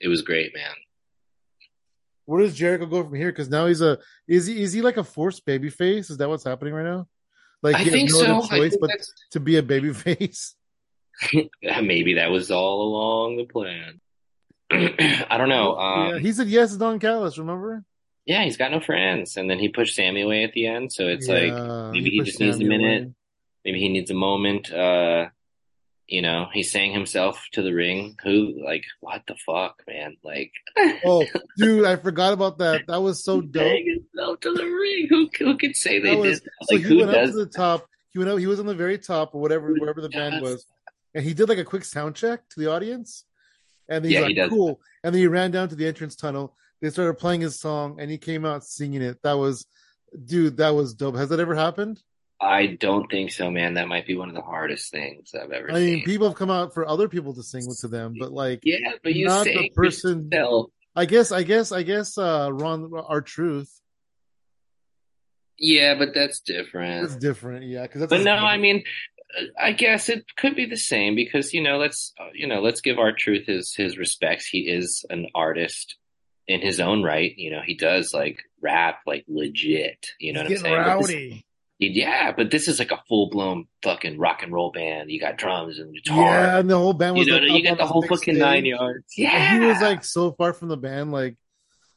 [0.00, 0.74] It was great, man.
[2.26, 3.30] Where does Jericho go from here?
[3.30, 6.10] Because now he's a is he is he like a forced baby face?
[6.10, 7.06] Is that what's happening right now?
[7.62, 8.48] Like I think no so.
[8.48, 9.12] choice think but that's...
[9.32, 10.54] to be a baby face.
[11.62, 14.00] Maybe that was all along the plan.
[14.70, 15.76] I don't know.
[15.76, 17.38] Um, yeah, he said yes to Don Callis.
[17.38, 17.84] Remember?
[18.24, 20.92] Yeah, he's got no friends, and then he pushed Sammy away at the end.
[20.92, 23.02] So it's yeah, like maybe he, he just needs Sammy a minute.
[23.02, 23.14] Away.
[23.64, 24.72] Maybe he needs a moment.
[24.72, 25.26] Uh,
[26.08, 28.16] you know, he sang himself to the ring.
[28.22, 30.16] Who, like, what the fuck, man?
[30.22, 30.52] Like,
[31.04, 31.24] oh,
[31.56, 32.86] dude, I forgot about that.
[32.86, 33.62] That was so dope.
[33.62, 35.06] Sang himself to the ring.
[35.08, 36.44] Who, who could say they was, did?
[36.44, 36.72] That?
[36.74, 37.88] Like, so he went up to the top.
[38.10, 38.38] He went up.
[38.38, 40.64] He was on the very top, or whatever, wherever the band was,
[41.14, 43.24] and he did like a quick sound check to the audience.
[43.88, 44.80] And he's yeah, like, he cool.
[45.04, 46.56] And then he ran down to the entrance tunnel.
[46.80, 49.22] They started playing his song, and he came out singing it.
[49.22, 49.66] That was,
[50.24, 51.16] dude, that was dope.
[51.16, 52.02] Has that ever happened?
[52.40, 53.74] I don't think so, man.
[53.74, 55.70] That might be one of the hardest things I've ever.
[55.70, 55.84] I seen.
[55.84, 58.76] mean, people have come out for other people to sing to them, but like, yeah,
[59.02, 60.28] but you not the person.
[60.30, 60.70] Yourself.
[60.94, 62.18] I guess, I guess, I guess.
[62.18, 63.70] uh Ron, R-Truth.
[65.58, 67.04] Yeah, but that's different.
[67.04, 67.82] It's different, yeah.
[67.82, 68.84] Because but no, I mean,
[69.60, 72.80] I guess it could be the same because you know, let's uh, you know, let's
[72.80, 74.46] give R-Truth his his respects.
[74.46, 75.96] He is an artist
[76.46, 77.32] in his own right.
[77.36, 80.06] You know, he does like rap like legit.
[80.18, 80.88] You know He's what I'm saying?
[80.88, 81.28] Rowdy.
[81.28, 85.10] But this, yeah, but this is like a full blown fucking rock and roll band.
[85.10, 86.22] You got drums and guitar.
[86.22, 88.38] Yeah, and the whole band was you know, like you got the whole fucking stage.
[88.38, 89.12] nine yards.
[89.16, 91.12] Yeah, and he was like so far from the band.
[91.12, 91.36] Like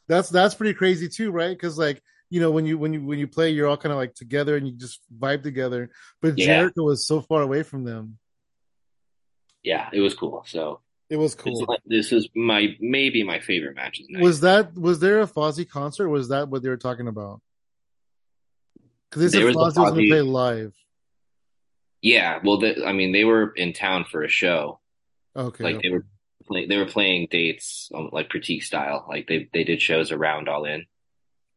[0.08, 1.56] that's that's pretty crazy too, right?
[1.56, 3.98] Because like you know when you when you when you play, you're all kind of
[3.98, 5.90] like together and you just vibe together.
[6.22, 6.46] But Yeah.
[6.46, 8.18] Jericho was so far away from them.
[9.64, 10.44] yeah, it was cool.
[10.48, 11.66] So It was cool.
[11.86, 14.24] this is my maybe my favorite match night.
[14.24, 16.08] Was that was there a Fozzy concert?
[16.10, 17.42] Was that what they were talking about?
[19.10, 20.74] Because they said Fozzy was going to play live.
[22.02, 24.80] yeah, well, the, I mean, they were in town for a show.
[25.36, 26.06] Okay, Like they were
[26.48, 29.06] play, they were playing dates um, like critique style.
[29.10, 30.86] Like they they did shows around all in.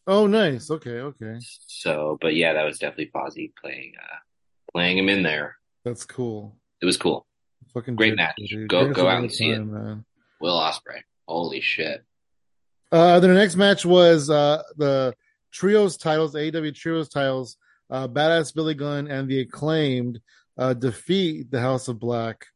[0.06, 0.70] Oh nice.
[0.70, 1.36] Okay, okay,
[1.68, 4.16] So, but yeah, that was definitely Fozzy playing uh
[4.72, 5.56] playing him in there.
[5.84, 6.56] that's cool.
[6.80, 7.26] It was cool.
[7.74, 8.34] Fucking Great match.
[8.36, 8.68] dude.
[8.68, 9.60] Go- go out and see it.
[9.60, 10.04] man.
[10.40, 11.02] Will Ospreay.
[11.28, 12.04] Holy shit.
[12.90, 15.14] Uh, the next match was uh, the
[15.52, 17.56] trios titles, AEW trios titles.
[17.88, 20.20] Uh, Badass Billy Gunn and the acclaimed
[20.58, 22.46] uh, defeat the House of Black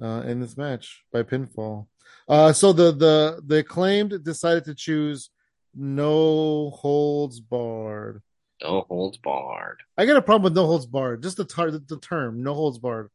[0.00, 1.86] uh, in this match by pinfall.
[2.28, 5.30] Uh, so the the the acclaimed decided to choose
[5.74, 8.22] no holds barred.
[8.62, 9.78] No holds barred.
[9.96, 11.22] I got a problem with no holds barred.
[11.22, 13.10] Just the tar- the, the term no holds barred.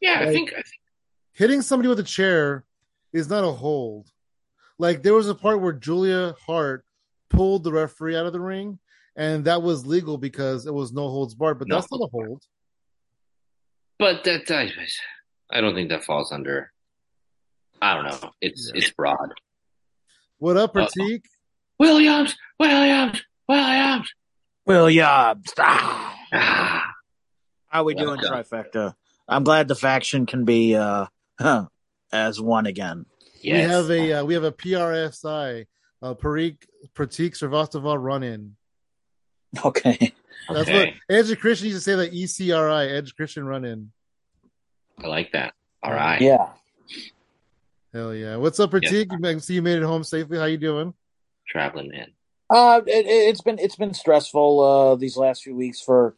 [0.00, 0.66] Yeah, I think I think
[1.32, 2.64] Hitting somebody with a chair
[3.12, 4.08] is not a hold.
[4.78, 6.84] Like there was a part where Julia Hart
[7.30, 8.78] pulled the referee out of the ring,
[9.14, 11.58] and that was legal because it was no holds barred.
[11.60, 12.42] But No that's not a hold.
[14.00, 14.72] but that I,
[15.56, 16.72] I don't think that falls under
[17.80, 18.30] I don't know.
[18.40, 18.78] It's Yeah.
[18.80, 19.32] it's broad.
[20.38, 20.86] What up, Uh-oh.
[20.86, 21.22] Prateek?
[21.78, 24.12] Williams, Williams, Williams.
[24.66, 25.52] Williams.
[25.58, 26.14] Ah.
[26.32, 26.94] Ah,
[27.68, 28.94] How are we Well doing, trifecta?
[29.26, 31.06] I'm glad the faction can be uh
[32.12, 33.06] as one again.
[33.40, 33.64] yes.
[33.66, 35.66] We have a uh, we have a PRSI,
[36.02, 36.58] uh, Parik
[36.94, 38.56] Prateek Srivastava run in.
[39.64, 40.12] Okay.
[40.50, 40.94] That's okay.
[41.08, 43.92] what Edge Christian used to say that ECRI Edge Christian run in.
[45.02, 45.54] I like that.
[45.82, 46.20] All right.
[46.20, 46.48] Yeah.
[47.94, 48.36] Hell yeah!
[48.36, 49.10] What's up, Prateek?
[49.10, 50.36] You I see you made it home safely.
[50.38, 50.92] How you doing?
[51.48, 52.12] Traveling man.
[52.50, 56.14] Uh it, it- it's been it's been stressful uh these last few weeks for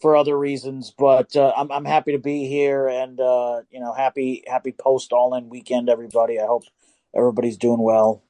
[0.00, 3.92] for other reasons, but uh, I'm I'm happy to be here and uh you know
[3.92, 6.40] happy happy post all in weekend everybody.
[6.40, 6.64] I hope
[7.14, 8.22] everybody's doing well.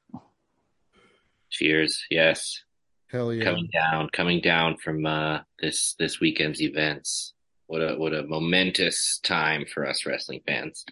[1.49, 2.63] Cheers, yes.
[3.07, 3.43] Hell yeah.
[3.43, 7.33] Coming down, coming down from uh, this this weekend's events.
[7.67, 10.83] What a what a momentous time for us wrestling fans.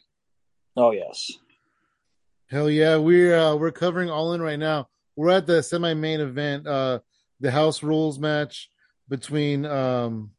[0.77, 1.31] Oh yes.
[2.47, 2.97] Hell yeah.
[2.97, 4.87] We're uh, we're covering all in right now.
[5.15, 6.99] We're at the semi main event, uh
[7.39, 8.69] the house rules match
[9.09, 10.31] between um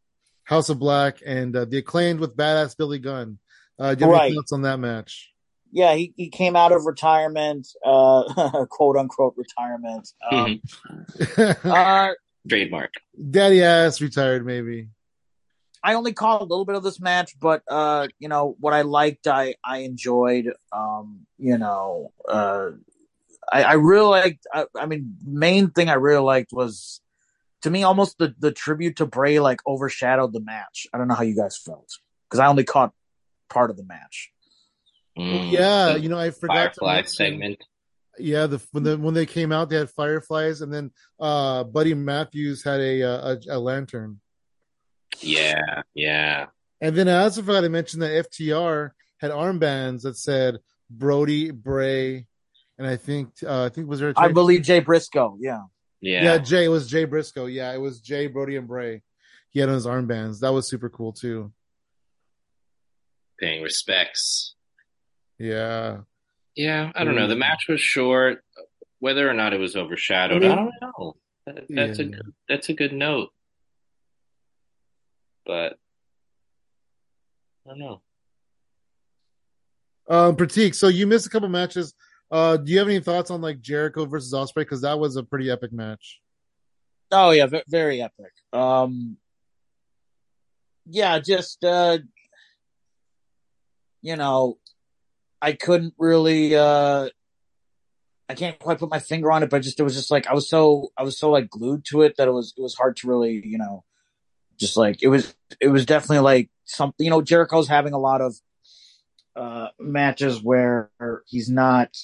[0.45, 3.39] House of Black and uh, the acclaimed with badass Billy Gunn.
[3.79, 5.33] Uh do you have any thoughts on that match?
[5.75, 10.07] Yeah, he, he came out of retirement, uh, quote unquote retirement.
[10.31, 10.61] Um,
[11.64, 12.11] uh,
[12.47, 12.93] Trademark.
[13.31, 14.89] Daddy ass retired maybe.
[15.83, 18.83] I only caught a little bit of this match, but uh, you know what I
[18.83, 20.53] liked, I I enjoyed.
[20.73, 22.70] Um, you know, uh,
[23.51, 24.47] I, I really liked.
[24.53, 27.01] I, I mean, main thing I really liked was,
[27.62, 30.86] to me, almost the the tribute to Bray like overshadowed the match.
[30.93, 31.90] I don't know how you guys felt
[32.28, 32.93] because I only caught
[33.49, 34.30] part of the match.
[35.18, 35.51] Mm.
[35.51, 37.64] yeah, you know, I forgot Firefly mention- segment.
[38.18, 41.95] Yeah, the when the when they came out, they had fireflies, and then uh Buddy
[41.95, 44.20] Matthews had a uh, a, a lantern.
[45.20, 46.47] Yeah, yeah.
[46.80, 50.59] And then I also forgot to mention that FTR had armbands that said
[50.90, 52.26] Brody Bray,
[52.79, 55.37] and I think uh, I think was there a I believe Jay Briscoe.
[55.41, 55.61] Yeah,
[56.01, 56.25] Yeah.
[56.25, 59.03] yeah Jay it was Jay Briscoe yeah it was Jay Brody and Bray
[59.51, 61.53] he had on his armbands that was super cool too
[63.39, 64.55] Paying respects.
[65.39, 65.99] yeah
[66.55, 67.27] Yeah, I don't know.
[67.29, 68.45] The match was short.
[69.01, 71.16] Whether or not it was overshadowed, I I, don't know.
[71.47, 72.11] That- That's a Yeah.
[72.11, 73.31] good, that's a good note.
[75.45, 75.77] But
[77.66, 78.03] I don't know.
[80.09, 81.95] um Prateek so you missed a couple matches
[82.33, 85.22] uh do you have any thoughts on like Jericho versus Ospreay because that was a
[85.22, 86.20] pretty epic match
[87.14, 88.33] Oh yeah, ve- very epic.
[88.55, 89.18] Um,
[90.87, 91.99] yeah, just uh,
[94.01, 94.59] you know,
[95.41, 96.57] I couldn't really.
[96.57, 97.11] uh
[98.28, 100.33] I can't quite put my finger on it, but just it was just like I
[100.33, 102.97] was so I was so like glued to it that it was it was hard
[102.99, 103.85] to really you know,
[104.59, 108.22] just like it was it was definitely like something you know Jericho's having a lot
[108.22, 108.35] of
[109.37, 110.91] uh matches where
[111.26, 111.95] he's not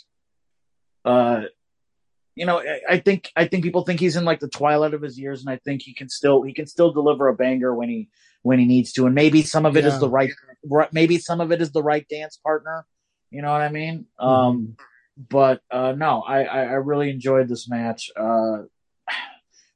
[1.05, 1.43] uh
[2.35, 5.19] you know, I- think I think people think he's in like the twilight of his
[5.19, 8.09] years, and I think he can still he can still deliver a banger when he
[8.43, 9.99] when he needs to, and maybe some of it is Yeah.
[10.01, 10.31] the right,
[10.93, 12.87] maybe some of it is the right dance partner.
[13.33, 14.07] You know what I mean?
[14.21, 14.77] Um,
[15.29, 18.09] but uh, no, I, I I really enjoyed this match.
[18.17, 18.59] Uh,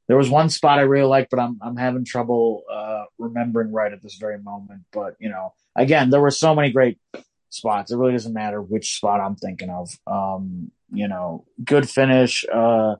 [0.06, 3.92] there was one spot I really liked, but I'm I'm having trouble uh, remembering right
[3.92, 4.82] at this very moment.
[4.92, 6.98] But you know, again, there were so many great
[7.52, 7.92] spots.
[7.92, 9.90] It really doesn't matter which spot I'm thinking of.
[10.06, 12.44] Um, you know, good finish.
[12.52, 12.96] Uh,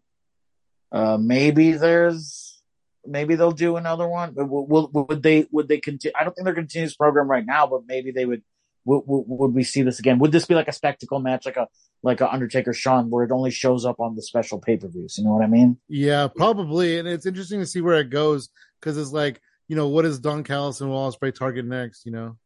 [0.91, 2.63] uh, maybe there's,
[3.07, 4.35] maybe they'll do another one.
[4.35, 5.47] Will, will, would they?
[5.51, 6.13] Would they continue?
[6.19, 8.43] I don't think they're continuing this program right now, but maybe they would.
[8.85, 10.19] Would, would, would we see this again?
[10.19, 11.69] Would this be like a spectacle match, like a
[12.03, 15.17] like a Undertaker Shawn, where it only shows up on the special pay per views?
[15.19, 15.79] You know what I mean?
[15.89, 16.99] Yeah, probably.
[16.99, 18.49] And it's interesting to see where it goes
[18.81, 22.05] because it's like, you know, what is Don Callis and Will Ospreay target next?
[22.05, 22.37] You know,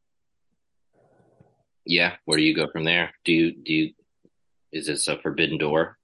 [1.87, 3.12] Yeah, where do you go from there?
[3.24, 3.93] Do you do you
[4.72, 5.97] is this a forbidden door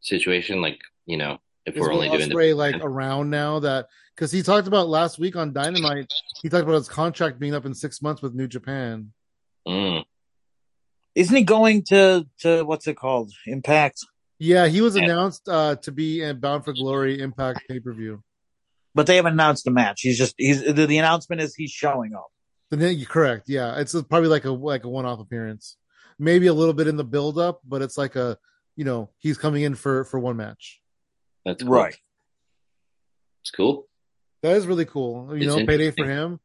[0.00, 0.60] situation?
[0.60, 3.86] Like, you know, if is we're Will only doing Ospreay the like around now that
[4.14, 6.12] because he talked about last week on Dynamite,
[6.42, 9.12] he talked about his contract being up in six months with New Japan.
[9.66, 10.04] Mm,
[11.14, 13.32] Isn't he going to to what's it called?
[13.46, 13.98] Impact.
[14.38, 18.22] Yeah, he was announced uh, to be in Bound for Glory Impact pay per view.
[18.94, 20.00] But they haven't announced the match.
[20.02, 22.28] He's just he's the, the announcement is he's showing up.
[22.70, 23.48] Then you're correct.
[23.48, 25.76] Yeah, it's probably like a like a one off appearance,
[26.18, 28.38] maybe a little bit in the build up, but it's like a
[28.74, 30.80] you know he's coming in for for one match.
[31.44, 31.86] that's cool.
[33.42, 33.88] It's cool.
[34.42, 35.28] That is really cool.
[35.36, 36.40] You It's know, payday for him.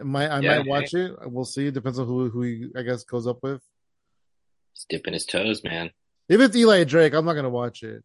[0.00, 0.58] I might I Yeah.
[0.58, 1.12] might watch it.
[1.26, 1.68] We'll see.
[1.68, 3.62] It depends on who who he I guess goes up with.
[4.74, 5.90] He's dipping his toes, man.
[6.28, 8.02] If it's Eli Drake, I'm not gonna watch it.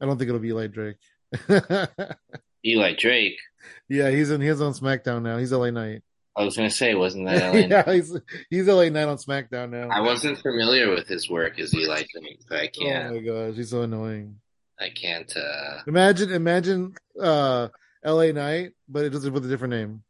[0.00, 0.96] I don't think it'll be Eli Drake.
[2.64, 3.38] Eli Drake.
[3.88, 5.38] yeah, he's in he's on SmackDown now.
[5.38, 6.02] He's LA Knight.
[6.36, 7.60] I was gonna say, wasn't that LA?
[7.60, 8.16] yeah, he's
[8.50, 9.88] he's LA Knight on SmackDown now.
[9.90, 13.10] I wasn't familiar with his work as Eli Drake, I Oh can't.
[13.10, 14.36] Oh my gosh, he's so annoying.
[14.80, 15.32] I can't.
[15.36, 17.68] uh Imagine imagine uh
[18.04, 20.02] LA Knight, but it does it with a different name.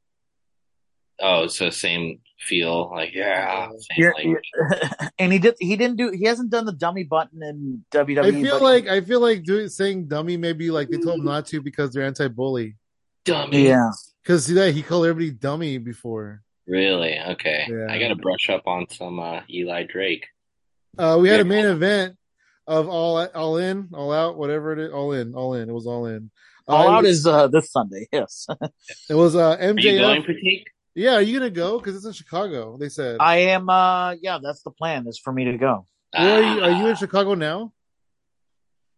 [1.21, 4.81] Oh, so same feel, like yeah, same, You're- you're-
[5.19, 8.25] and he did he didn't do he hasn't done the dummy button in WWE.
[8.25, 11.25] I feel but- like I feel like doing saying dummy maybe like they told him
[11.27, 12.77] not to because they're anti-bully.
[13.25, 13.67] dummy.
[13.69, 13.91] yeah.
[14.23, 16.43] Because see that he called everybody dummy before.
[16.67, 17.19] Really?
[17.19, 17.67] Okay.
[17.69, 17.87] Yeah.
[17.91, 20.27] I got to brush up on some uh, Eli Drake.
[20.97, 22.17] Uh, we had a main event
[22.69, 25.69] of all all in, all out, whatever it is, all in, all in.
[25.69, 26.31] It was all in.
[26.69, 28.07] Uh, All it out was- is uh, this Sunday.
[28.13, 28.47] Yes,
[29.11, 30.27] It was uh, Are you going, MJF.
[30.27, 30.65] Prateek?
[30.95, 31.79] Yeah, are you gonna go?
[31.79, 32.77] Because it's in Chicago.
[32.79, 33.17] They said.
[33.21, 33.69] I am.
[33.69, 35.07] uh Yeah, that's the plan.
[35.07, 35.87] Is for me to go.
[36.15, 36.61] Where are you?
[36.63, 37.73] Are you in Chicago now?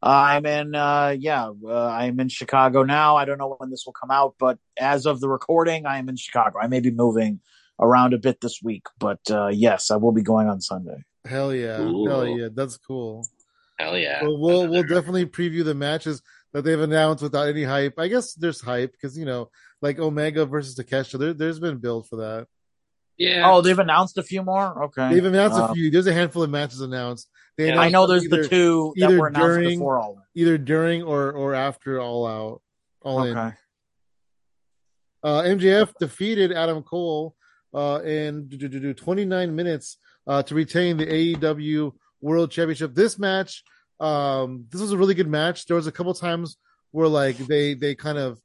[0.07, 3.16] I'm in, uh, yeah, uh, I'm in Chicago now.
[3.16, 6.11] I don't know when this will come out, but as of the recording, I am
[6.11, 6.59] in Chicago.
[6.61, 7.40] I may be moving
[7.80, 11.03] around a bit this week, but uh, yes, I will be going on Sunday.
[11.24, 12.07] Hell yeah, Cool.
[12.07, 13.26] hell yeah, that's cool.
[13.78, 14.22] Hell yeah.
[14.22, 16.20] Well, we'll we'll definitely preview the matches
[16.53, 17.99] that they've announced without any hype.
[17.99, 19.51] I guess there's hype because you know,
[19.85, 21.18] like Omega versus Takeshita.
[21.18, 22.47] There, there's been build for that.
[23.18, 23.43] yeah.
[23.49, 24.85] Oh, they've announced a few more.
[24.87, 25.91] Okay, They've announced Uh, a few.
[25.91, 27.28] There's a handful of matches announced.
[27.59, 27.78] They Yeah.
[27.80, 30.14] I know there's either, the two that either were announced during- before all.
[30.35, 32.62] either during or or after All Out.
[33.03, 33.37] All in.
[33.39, 33.55] Okay,
[35.22, 37.35] Uh, MJF defeated Adam Cole
[37.72, 42.95] uh, in do, do, do, do 29 minutes uh, to retain the AEW World Championship.
[42.95, 43.62] This match,
[44.01, 45.66] um, this was a really good match.
[45.66, 46.57] There was a couple times
[46.93, 48.41] where like they they kind of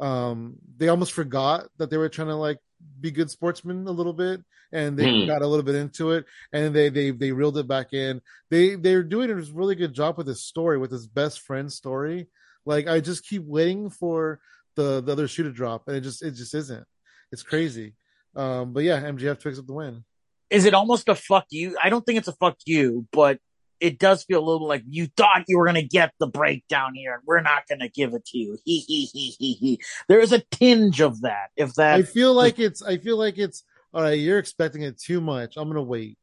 [0.00, 2.58] um, they almost forgot that they were trying to like
[3.00, 4.40] be good sportsmen a little bit,
[4.72, 5.26] and they Hmm.
[5.26, 8.20] got a little bit into it, and they they they reeled it back in.
[8.50, 12.28] They they're doing a really good job with this story, with this best friend story.
[12.64, 14.40] Like I just keep waiting for
[14.76, 16.84] the the other shoe to drop, and it just it just isn't.
[17.32, 17.94] It's crazy.
[18.36, 20.04] Um, but yeah, MJF picks up the win.
[20.50, 21.76] is it almost a fuck you?
[21.82, 23.38] I don't think it's a fuck you, but
[23.80, 27.14] it does feel a little like you thought you were gonna get the breakdown here,
[27.14, 28.58] and we're not gonna give it to you.
[28.64, 29.80] He he he he he.
[30.08, 31.50] There is a tinge of that.
[31.56, 33.64] If that, I feel like it's I feel like it's
[33.94, 34.18] all right.
[34.18, 35.56] You're expecting it too much.
[35.56, 36.18] I'm gonna wait.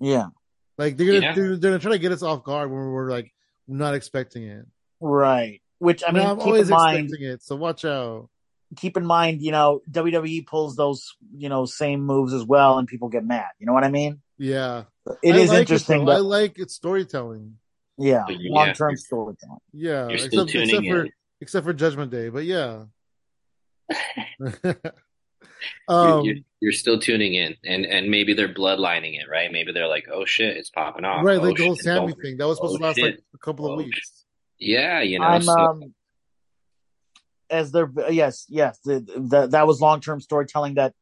[0.00, 0.26] yeah,
[0.78, 1.34] Like they're gonna Yeah.
[1.34, 3.32] they're, they're gonna try to get us off guard when we're like
[3.68, 4.66] not expecting it.
[5.00, 5.60] right.
[5.78, 8.28] Which I I mean, mean, I'm keep always in mind, expecting it, so watch out.
[8.76, 12.88] keep in mind, you know, WWE pulls those, you know, same moves as well, and
[12.88, 13.48] people get mad.
[13.58, 14.22] You know what I mean?
[14.38, 14.84] Yeah,
[15.22, 16.04] It I is like interesting.
[16.04, 16.12] though.
[16.12, 17.58] I like its storytelling.
[17.98, 19.58] yeah, yeah, long term you're- storytelling.
[19.72, 21.10] Yeah, You're still except, tuning except for in.
[21.40, 22.84] except for Judgment Day, but yeah.
[24.40, 24.74] You're-
[25.88, 29.50] um, you're, you're still tuning in, and and maybe they're bloodlining it, right?
[29.52, 31.24] Maybe they're like, oh shit, it's popping off.
[31.24, 32.22] right, Oh, like the whole Sammy it's over.
[32.22, 34.24] thing that was supposed Oh, to last like a couple of Oh, weeks.
[34.58, 35.26] Yeah, you know.
[35.26, 35.94] I'm so- um
[37.50, 40.94] as there yes yes the, the, that was long term storytelling that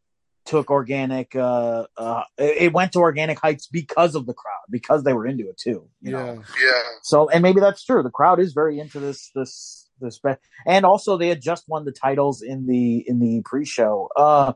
[0.44, 5.04] took organic uh uh it it went to organic heights because of the crowd because
[5.04, 6.42] they were into it too you know?
[6.62, 8.02] Yeah, so and maybe that's true.
[8.02, 10.34] The crowd is very into this this this be-
[10.66, 14.08] and also they had just won the titles in the in the pre-show.
[14.16, 14.52] Uh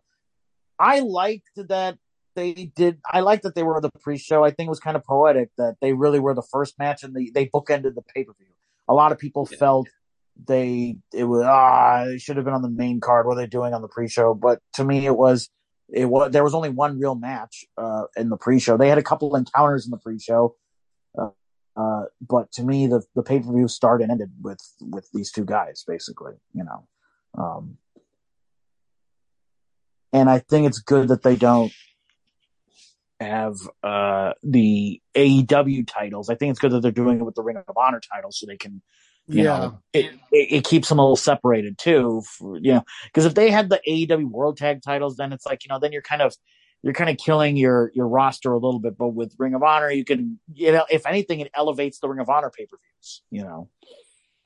[0.78, 1.99] i liked that
[2.34, 4.45] they did i liked that they were the pre-show.
[4.45, 7.14] I think it was kind of poetic that they really were the first match and
[7.14, 8.47] they they bookended the pay-per-view.
[8.89, 9.59] A lot of people Yeah.
[9.59, 9.89] felt
[10.47, 13.26] they it was ah they should have been on the main card.
[13.26, 14.34] What are they doing on the pre-show?
[14.34, 15.49] But to me it was
[15.93, 19.03] it was there was only one real match uh in the pre-show they had a
[19.03, 20.55] couple encounters in the pre-show
[21.18, 21.28] uh,
[21.76, 25.84] uh but to me the the pay-per-view started and ended with with these two guys
[25.87, 26.87] basically you know
[27.39, 27.76] um
[30.12, 31.72] and i think it's good that they don't
[33.20, 36.28] have uh the AEW titles.
[36.28, 38.47] I think it's good that they're doing it with the Ring of Honor titles so
[38.47, 38.82] they can
[39.28, 39.58] you yeah.
[39.58, 42.22] know, it, it, it keeps them a little separated too.
[42.26, 45.64] For, you know, because if they had the AEW World Tag titles, then it's like
[45.64, 46.34] you know, then you're kind of
[46.82, 48.96] you're kind of killing your your roster a little bit.
[48.96, 52.20] But with Ring of Honor, you can you know, if anything, it elevates the Ring
[52.20, 53.22] of Honor pay per views.
[53.30, 53.68] You know,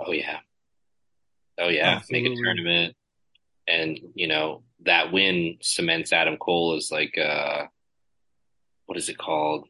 [0.06, 0.38] Oh yeah.
[1.58, 2.00] Oh yeah.
[2.10, 2.96] Make a tournament.
[3.68, 7.66] And, you know, that win cements Adam Cole as like uh
[8.86, 9.68] what is it called?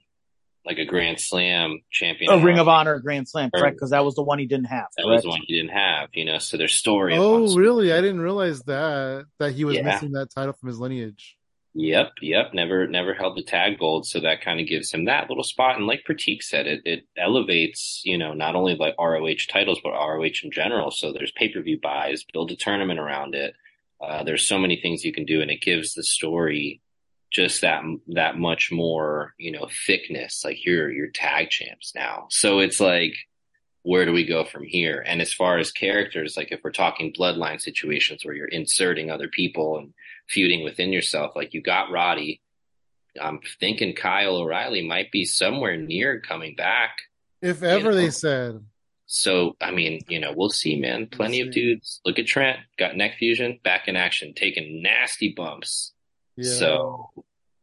[0.66, 2.30] Like a Grand Slam champion.
[2.32, 3.76] a Ring of Honor Grand Slam, Or- correct?
[3.76, 4.88] Because that was the one he didn't have.
[4.96, 5.16] That correct?
[5.18, 7.14] was the one he didn't have, you know, so their story.
[7.16, 7.92] Oh, really?
[7.92, 9.82] I didn't realize that that he was Yeah.
[9.84, 11.36] missing that title from his lineage.
[11.72, 12.52] Yep, yep.
[12.52, 15.76] Never, never held the tag gold, so that kind of gives him that little spot.
[15.76, 19.92] And like Prateek said, it it elevates, you know, not only like ROH titles but
[19.92, 20.90] ROH in general.
[20.90, 23.54] So there's pay per view buys, build a tournament around it.
[24.00, 26.80] Uh, there's so many things you can do, and it gives the story
[27.30, 30.42] just that that much more, you know, thickness.
[30.44, 33.14] Like you're you're tag champs now, so it's like.
[33.82, 35.02] Where do we go from here?
[35.06, 39.26] And as far as characters, like if we're talking bloodline situations where you're inserting other
[39.26, 39.94] people and
[40.30, 41.32] feuding within yourself.
[41.36, 42.40] Like you got Roddy.
[43.20, 46.96] I'm thinking Kyle O'Reilly might be somewhere near coming back.
[47.42, 47.96] If ever know.
[47.96, 48.64] they said,
[49.06, 51.08] So, I mean, you know, we'll see, man.
[51.08, 51.60] Plenty of see.
[51.60, 52.00] dudes.
[52.04, 55.92] Look at Trent, got neck fusion, back in action, taking nasty bumps.
[56.40, 56.54] Yeah.
[56.54, 57.10] So,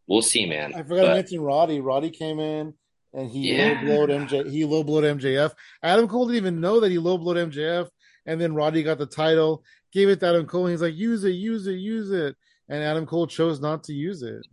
[0.08, 0.74] we'll see, man.
[0.76, 1.80] I forgot to mention Roddy.
[1.80, 2.74] Roddy came in
[3.14, 3.80] and he Yeah.
[3.84, 4.50] low blowed MJ.
[4.50, 5.54] He low blowed MJF.
[5.84, 7.90] Adam Cole didn't even know that he low blowed MJF.
[8.26, 9.64] And then Roddy got the title,
[9.94, 10.66] gave it to Adam Cole.
[10.66, 12.36] And he's like, use it, use it, use it.
[12.70, 14.46] And Adam Cole chose not to use it.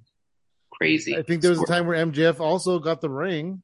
[0.73, 1.17] crazy.
[1.17, 3.63] I think there was a time where MJF also got the ring,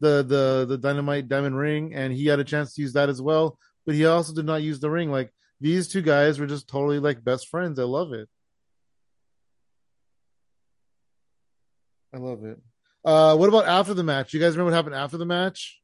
[0.00, 3.20] the the the dynamite diamond ring, and he had a chance to use that as
[3.20, 3.58] well.
[3.84, 5.10] But he also did not use the ring.
[5.10, 7.78] Like these two guys were just totally like best friends.
[7.78, 8.28] I love it.
[12.14, 12.58] I love it.
[13.04, 14.34] Uh, what about after the match?
[14.34, 15.80] You guys remember what happened after the match?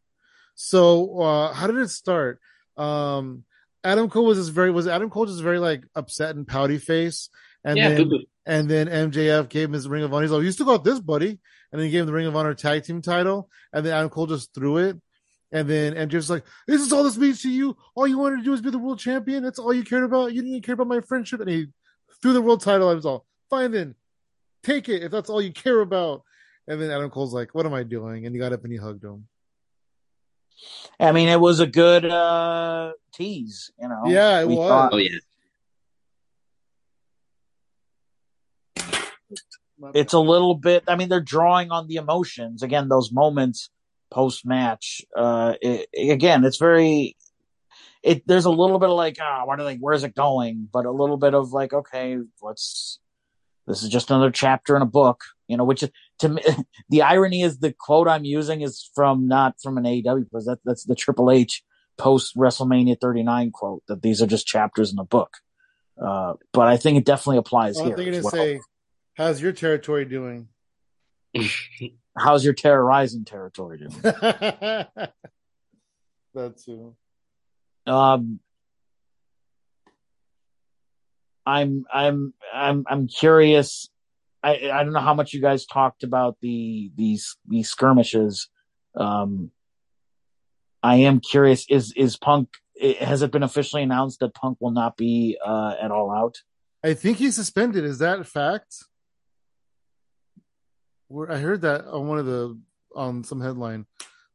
[0.55, 2.41] So, uh, how did it start?
[2.77, 3.45] Um,
[3.85, 7.29] Adam Cole was this very was Adam Cole just very like upset and pouty face,
[7.65, 8.11] and Yeah, then
[8.47, 10.23] and then MJF gave him his Ring of Honor.
[10.23, 12.37] He's like, "You still got this, buddy," and then he gave him the Ring of
[12.37, 15.01] Honor tag team title, and then Adam Cole just threw it,
[15.51, 17.77] and then MJF's like, "This is all this means to you.
[17.95, 19.43] All you wanted to do is be the world champion.
[19.43, 20.33] That's all you cared about.
[20.33, 21.67] You didn't even care about my friendship." And he
[22.21, 22.89] threw the world title.
[22.89, 23.95] I was all, "Fine then,
[24.63, 26.23] take it if that's all you care about."
[26.69, 28.79] And then Adam Cole's like, "What am I doing?" And he got up and he
[28.79, 29.27] hugged him.
[31.01, 34.03] I mean, it was a good uh, tease, you know.
[34.07, 34.69] Yeah, it We was.
[34.69, 35.19] thought- Oh yeah,
[39.95, 43.69] it's a little bit i mean they're drawing on the emotions again those moments
[44.13, 47.17] post match uh it, again it's very
[48.03, 50.87] it there's a little bit of like ah what are they where's it going but
[50.87, 53.01] a little bit of like okay let's
[53.67, 56.43] this is just another chapter in a book you know which is to me
[56.91, 60.59] the irony is the quote i'm using is from not from an aew because that,
[60.65, 61.63] that's the triple h
[61.99, 65.37] post wrestlemania 39 quote that these are just chapters in a book
[66.03, 68.33] uh but i think it definitely applies I'm here thinking as to well.
[68.33, 68.61] say,
[69.15, 70.49] "How's your territory doing?"
[72.17, 74.01] how's your terrorizing territory doing?
[74.03, 75.13] that
[76.65, 76.97] too.
[77.87, 78.41] um,
[81.47, 83.89] I'm I'm I'm I'm curious.
[84.43, 88.49] I I don't know how much you guys talked about the these these skirmishes.
[88.95, 89.51] Um,
[90.83, 91.67] I am curious.
[91.69, 92.49] Is is Punk?
[93.01, 96.39] Has it been officially announced that Punk will not be uh, at All Out?
[96.85, 97.85] I think he's suspended.
[97.85, 98.75] Is that a fact?
[101.09, 102.59] Where I heard that on one of the
[102.95, 103.87] on some headline.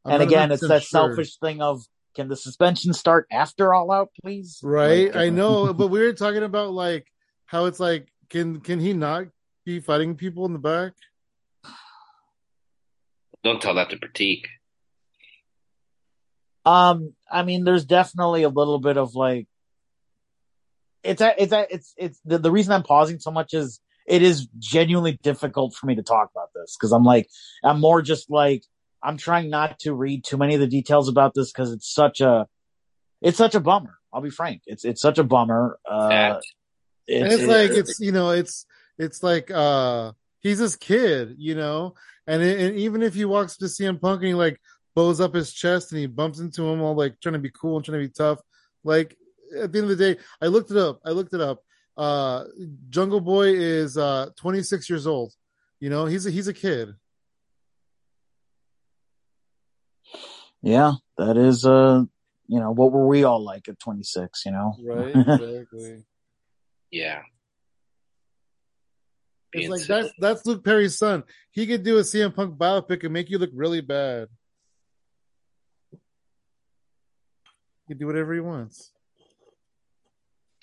[0.04, 1.08] I'm and again, it's that sure.
[1.08, 1.82] selfish thing of
[2.18, 4.58] can the suspension start after All Out, please?
[4.64, 5.06] right?
[5.06, 7.06] Like, I uh, know, but we were talking about like
[7.46, 9.26] how it's like can can he not
[9.64, 10.94] be fighting people in the back?
[13.44, 14.46] don't tell that to Prateek.
[16.66, 19.46] Um, I mean, there's definitely a little bit of like,
[21.04, 24.22] it's a, it's a, it's it's the, the reason I'm pausing so much is it
[24.22, 27.28] is genuinely difficult for me to talk about this because I'm like
[27.62, 28.64] I'm more just like
[29.02, 32.20] I'm trying not to read too many of the details about this because it's such
[32.20, 32.46] a
[33.20, 33.98] it's such a bummer.
[34.12, 35.78] I'll be frank, it's it's such a bummer.
[35.88, 36.46] Uh, Fact.
[37.08, 38.66] and it's like it's you know it's
[38.98, 41.94] it's like uh he's this kid you know
[42.26, 44.60] and, it, and even if he walks to CM Punk and he like
[44.94, 47.76] bows up his chest and he bumps into him all like trying to be cool
[47.76, 48.40] and trying to be tough
[48.84, 49.16] like
[49.56, 51.62] at the end of the day I looked it up I looked it up
[51.96, 52.44] uh
[52.90, 55.32] Jungle Boy is uh 26 years old
[55.80, 56.94] you know he's a he's a kid
[60.62, 62.02] yeah, that is uh
[62.46, 64.44] you know what were we all like at 26?
[64.46, 66.04] You know, right exactly
[66.90, 67.20] Yeah.
[69.52, 70.02] it's Being like silly.
[70.02, 73.38] that's that's Luke Perry's son he could do a CM Punk biopic and make you
[73.38, 74.28] look really bad
[77.86, 78.92] he can do whatever he wants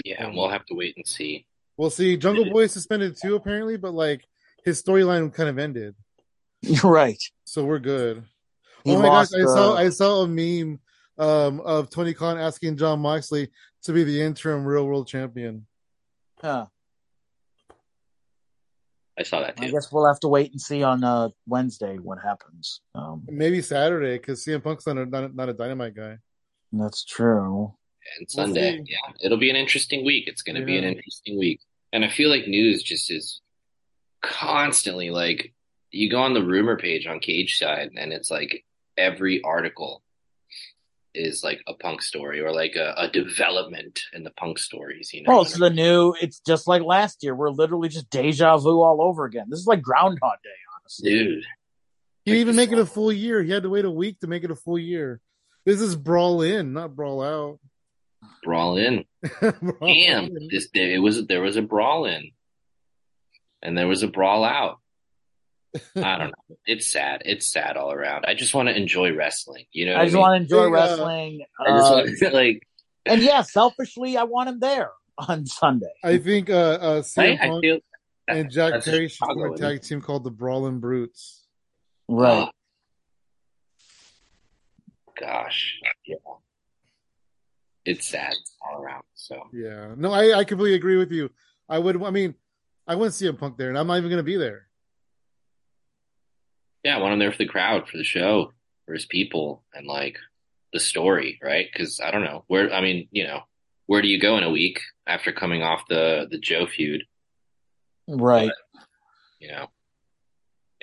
[0.04, 1.46] Yeah, and we'll have to wait and see.
[1.78, 4.22] We'll see, Jungle Boy is suspended too, apparently, but like
[4.64, 5.96] his storyline kind of ended,
[6.62, 7.22] you're right.
[7.44, 8.24] so we're good.
[8.86, 10.80] He oh my lost, gosh, I saw I saw a meme
[11.18, 13.50] um, of Tony Khan asking Jon Moxley
[13.84, 15.66] to be the interim Real World Champion.
[16.40, 16.68] Huh.
[19.18, 22.20] I saw that I guess we'll have to wait and see on uh, Wednesday what
[22.24, 22.82] happens.
[22.94, 26.18] Um, Maybe Saturday because CM Punk's not a, not, a, not a dynamite guy.
[26.72, 27.74] that's true.
[28.20, 28.92] And Sunday, see.
[28.92, 30.28] yeah, it'll be an interesting week.
[30.28, 31.60] It's going to be an interesting week,
[31.92, 33.42] and I feel like news just is
[34.22, 35.54] constantly like
[35.90, 38.64] you go on the rumor page on Cageside, and it's like
[38.98, 40.02] every article
[41.14, 45.12] is like a punk story or like a, a development in the punk stories.
[45.14, 46.14] You know, Oh, it's the new.
[46.22, 47.34] It's just like last year.
[47.36, 49.46] We're literally just deja vu all over again.
[49.50, 50.50] This is like Groundhog Day,
[50.82, 51.10] honestly.
[51.10, 51.44] dude.
[52.26, 53.44] He didn't even make it a full year.
[53.44, 55.22] He had to wait a week to make it a full year.
[55.64, 57.60] This is brawl in, not brawl out.
[58.44, 59.06] Brawl in.
[59.42, 60.48] Brawl Damn, in.
[60.52, 62.32] this it was there was a brawl in,
[63.62, 64.80] and there was a brawl out.
[65.96, 66.58] I don't know.
[66.66, 67.22] It's sad.
[67.26, 68.26] It's sad all around.
[68.26, 69.66] I just want to enjoy wrestling.
[69.72, 70.22] You know, I just mean?
[70.22, 71.46] want to enjoy Big, uh, wrestling.
[71.60, 72.68] I just uh, want to like.
[73.06, 75.94] and yeah, selfishly, I want him there on Sunday.
[76.04, 77.80] I think uh, uh, I, CM I Punk feel
[78.28, 81.44] and Jack that's Perry should form a tag team called the Brawling Brutes.
[82.08, 82.48] Right.
[82.48, 82.52] Oh,
[85.20, 86.16] gosh, yeah,
[87.86, 89.04] it's sad all around.
[89.14, 91.32] So Yeah, no, I, I completely agree with you.
[91.70, 92.36] I would, I mean,
[92.88, 94.68] I wouldn't see a punk there, and I'm not even going to be there.
[96.86, 98.54] Yeah, I want him there for the crowd, for the show,
[98.86, 100.18] for his people, and like
[100.72, 101.66] the story, right?
[101.72, 102.72] Because I don't know where.
[102.72, 103.40] I mean, you know,
[103.88, 107.02] where do you go in a week after coming off the the Joe feud?
[108.08, 108.52] Right.
[109.40, 109.68] You know,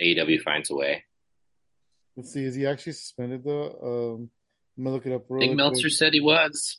[0.03, 1.05] AEW finds a way.
[2.17, 2.43] Let's see.
[2.43, 4.17] Is he actually suspended though?
[4.19, 4.31] Um,
[4.77, 5.27] I'm gonna look it up.
[5.31, 6.79] I think Meltzer said he was.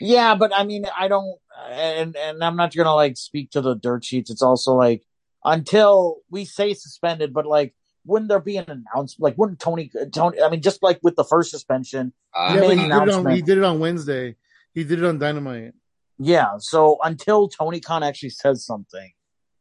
[0.00, 1.38] Yeah, but I mean, I don't,
[1.70, 4.32] and and I'm not gonna like speak to the dirt sheets.
[4.32, 5.04] It's also like
[5.44, 7.72] until we say suspended, but like,
[8.06, 9.20] wouldn't there be an announcement?
[9.20, 10.40] Like, wouldn't Tony Tony?
[10.40, 13.14] I mean, just like with the first suspension, Uh, Yeah, but he an did, it
[13.14, 14.36] on, he did it on Wednesday.
[14.72, 15.74] He did it on Dynamite.
[16.18, 16.52] yeah.
[16.58, 19.12] So until Tony Khan actually says something,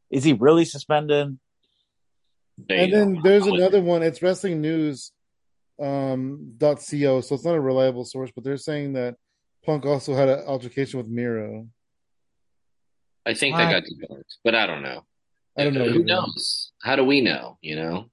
[0.10, 1.38] is he really suspended?
[2.58, 4.02] there you And then there's I would- another one.
[4.04, 5.12] It's Wrestling News
[5.82, 9.16] um, dot co, so it's not a reliable source, but they're saying that
[9.66, 11.68] Punk also had an altercation with Miro.
[13.26, 13.66] I think Why?
[13.66, 15.04] that got developed, but I don't know.
[15.58, 16.72] I don't know Who knows?
[16.82, 17.58] How do we know?
[17.62, 18.10] You know?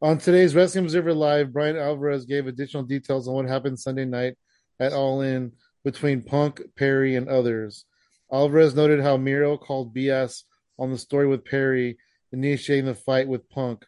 [0.00, 4.36] On today's Wrestling Observer Live, Bryan Alvarez gave additional details on what happened Sunday night
[4.78, 5.50] at All In
[5.82, 7.84] between Punk, Perry, and others.
[8.32, 10.44] Alvarez noted how Miro called BS
[10.78, 11.98] on the story with Perry,
[12.30, 13.86] initiating the fight with Punk.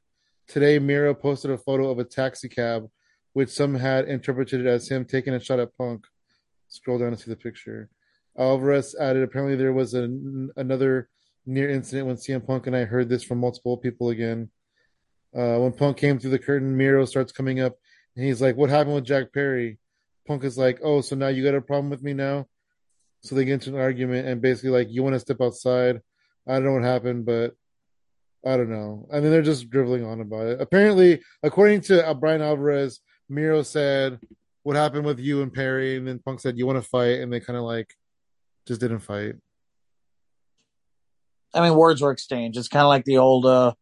[0.49, 2.89] Today, Miro posted a photo of a taxi cab,
[3.33, 6.09] which some had interpreted as him taking a shot at Punk.
[6.67, 7.89] Scroll down to see the picture.
[8.37, 11.09] Alvarez added, apparently there was an, another
[11.47, 14.51] near incident when CM Punk and I heard this from multiple people again.
[15.35, 17.77] Uh, when Punk came through the curtain, Miro starts coming up
[18.17, 19.79] and he's like, What happened with Jack Perry?
[20.27, 22.47] Punk is like, Oh, so now you got a problem with me now?
[23.23, 26.01] So they get into an argument and basically like, You want to step outside?
[26.47, 27.55] I don't know what happened, but
[28.45, 29.07] I don't know.
[29.13, 30.61] I mean, they're just dribbling on about it.
[30.61, 34.19] Apparently, according to uh, Bryan Alvarez, Miro said,
[34.63, 35.97] What happened with you and Perry?
[35.97, 37.21] And then Punk said, You want to fight?
[37.21, 37.95] And they kind of like
[38.67, 39.35] just didn't fight.
[41.53, 42.59] I mean, words were exchanged.
[42.59, 43.75] It's kind of like the old, uh,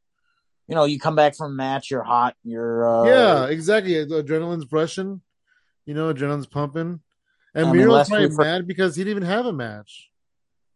[0.68, 3.94] you know, you come back from a match, you're hot, you're, uh, yeah, exactly.
[3.94, 5.20] Adrenaline's brushing,
[5.86, 7.00] you know, adrenaline's pumping.
[7.54, 10.10] And I mean, Miro's probably for- mad because he didn't even have a match.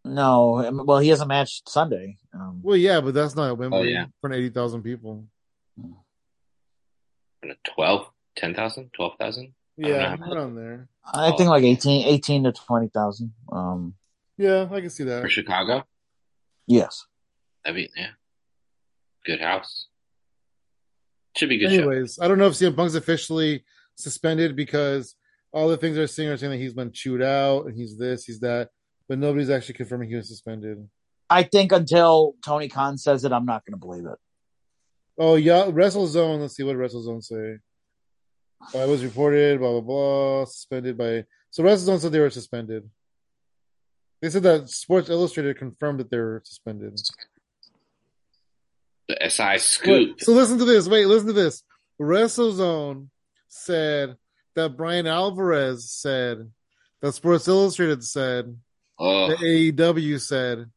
[0.05, 2.17] No, well, he has a match Sunday.
[2.35, 4.07] Um, Well, yeah, but that's not at Wembley Oh, yeah.
[4.21, 5.27] for 80,000 people.
[7.75, 9.55] 12, 10,000, 12,000?
[9.79, 10.33] I don't Yeah, know.
[10.33, 10.89] around there.
[11.13, 13.33] I think like 18, 18 to 20,000.
[13.51, 13.95] Um,
[14.39, 15.29] Yeah, I can see that For.
[15.29, 15.85] Chicago?
[16.67, 17.07] yes.
[17.65, 18.11] I mean, yeah.
[19.25, 19.87] Good house.
[21.37, 21.89] Should be a good show.
[21.91, 23.65] Anyways, I don't know if CM Punk's officially
[23.97, 25.15] suspended because
[25.53, 28.25] all the things they're saying are saying that he's been chewed out and he's this,
[28.25, 28.71] he's that,
[29.09, 30.89] but nobody's actually confirming he was suspended.
[31.31, 34.19] I think until Tony Khan says it, I'm not going to believe it.
[35.19, 36.41] Oh, yeah, WrestleZone.
[36.41, 37.59] Let's see what WrestleZone say.
[38.75, 41.25] Oh, I was reported, blah, blah, blah, suspended by.
[41.51, 42.89] So WrestleZone said they were suspended.
[44.21, 47.01] They said that Sports Illustrated confirmed that they were suspended.
[49.13, 49.89] The SI scoop.
[49.89, 50.89] Wait, so listen to this.
[50.89, 51.63] Wait, listen to this.
[52.01, 53.09] WrestleZone
[53.49, 54.17] said
[54.55, 56.51] that Bryan Alvarez said
[57.03, 58.57] that Sports Illustrated said
[58.99, 60.71] Oh, that AEW said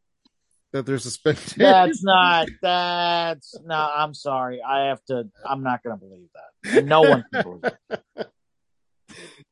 [0.73, 1.53] that they're suspended.
[1.55, 4.61] That's not, that's, no, I'm sorry.
[4.61, 6.77] I have to, I'm not going to believe that.
[6.79, 8.27] And no one can believe it.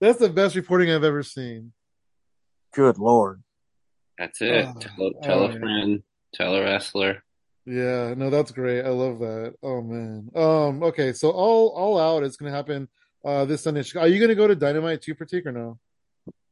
[0.01, 1.71] That's the best reporting I've ever seen.
[2.73, 3.41] Good Lord.
[4.17, 4.65] that's it.
[4.67, 6.03] Oh, tell, tell oh, a friend,
[6.34, 7.23] tell a wrestler.
[7.66, 8.84] Yeah, no, that's great.
[8.84, 9.56] I love that.
[9.64, 10.30] Oh man.
[10.35, 10.84] Um.
[10.84, 12.90] Okay, so all all out is going to happen
[13.23, 13.84] uh this Sunday.
[13.98, 15.80] Are you going to go to Dynamite too, Prateek, or no?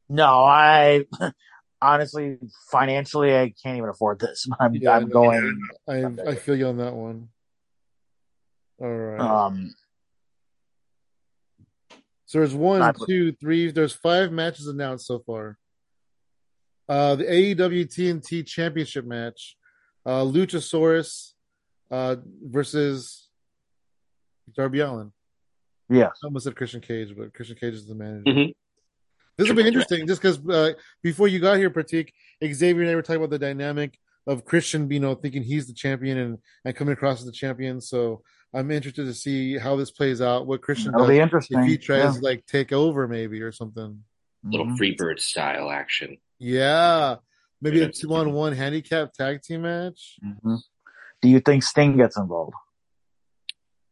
[0.08, 1.04] No, I
[1.82, 2.38] honestly,
[2.70, 4.46] financially, I can't even afford this.
[4.60, 7.28] I'm, Yeah, I'm no, going, I I feel you on that one.
[8.80, 9.20] All right.
[9.20, 9.74] um,
[12.24, 13.70] So there's one, two, three.
[13.70, 15.58] There's five matches announced so far.
[16.88, 19.56] Uh, the AEW TNT Championship match,
[20.06, 21.32] uh, Luchasaurus,
[21.90, 23.28] uh, versus
[24.54, 25.12] Darby Allin.
[25.88, 28.24] Yeah, I almost said Christian Cage, but Christian Cage is the manager.
[28.26, 28.54] Mhm.
[29.36, 30.72] This will be interesting, just because uh,
[31.02, 32.10] before you got here, Prateek,
[32.44, 35.72] Xavier and I were talking about the dynamic of Christian, you know, thinking he's the
[35.72, 37.80] champion and, and coming across as the champion.
[37.80, 38.22] So
[38.54, 40.46] I'm interested to see how this plays out.
[40.46, 41.62] What Christian That'll does be if interesting.
[41.64, 42.20] he tries Yeah.
[42.22, 44.04] like take over, maybe or something.
[44.44, 44.78] Little Mhm.
[44.78, 46.18] Freebird style action.
[46.38, 47.16] Yeah,
[47.62, 50.18] maybe a two on one handicap tag team match.
[50.22, 50.58] Mhm.
[51.22, 52.52] Do you think Sting gets involved?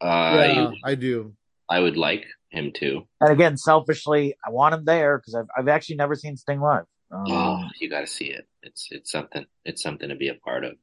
[0.03, 1.35] Uh, yeah, you- I do.
[1.69, 3.07] I would like him to.
[3.21, 6.85] And again, selfishly, I want him there because I've I've actually never seen Sting live.
[7.13, 8.47] Um, Oh, you got to see it.
[8.63, 9.47] It's it's something.
[9.65, 10.77] It's something to be a part of.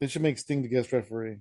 [0.00, 1.38] They should make Sting the guest referee.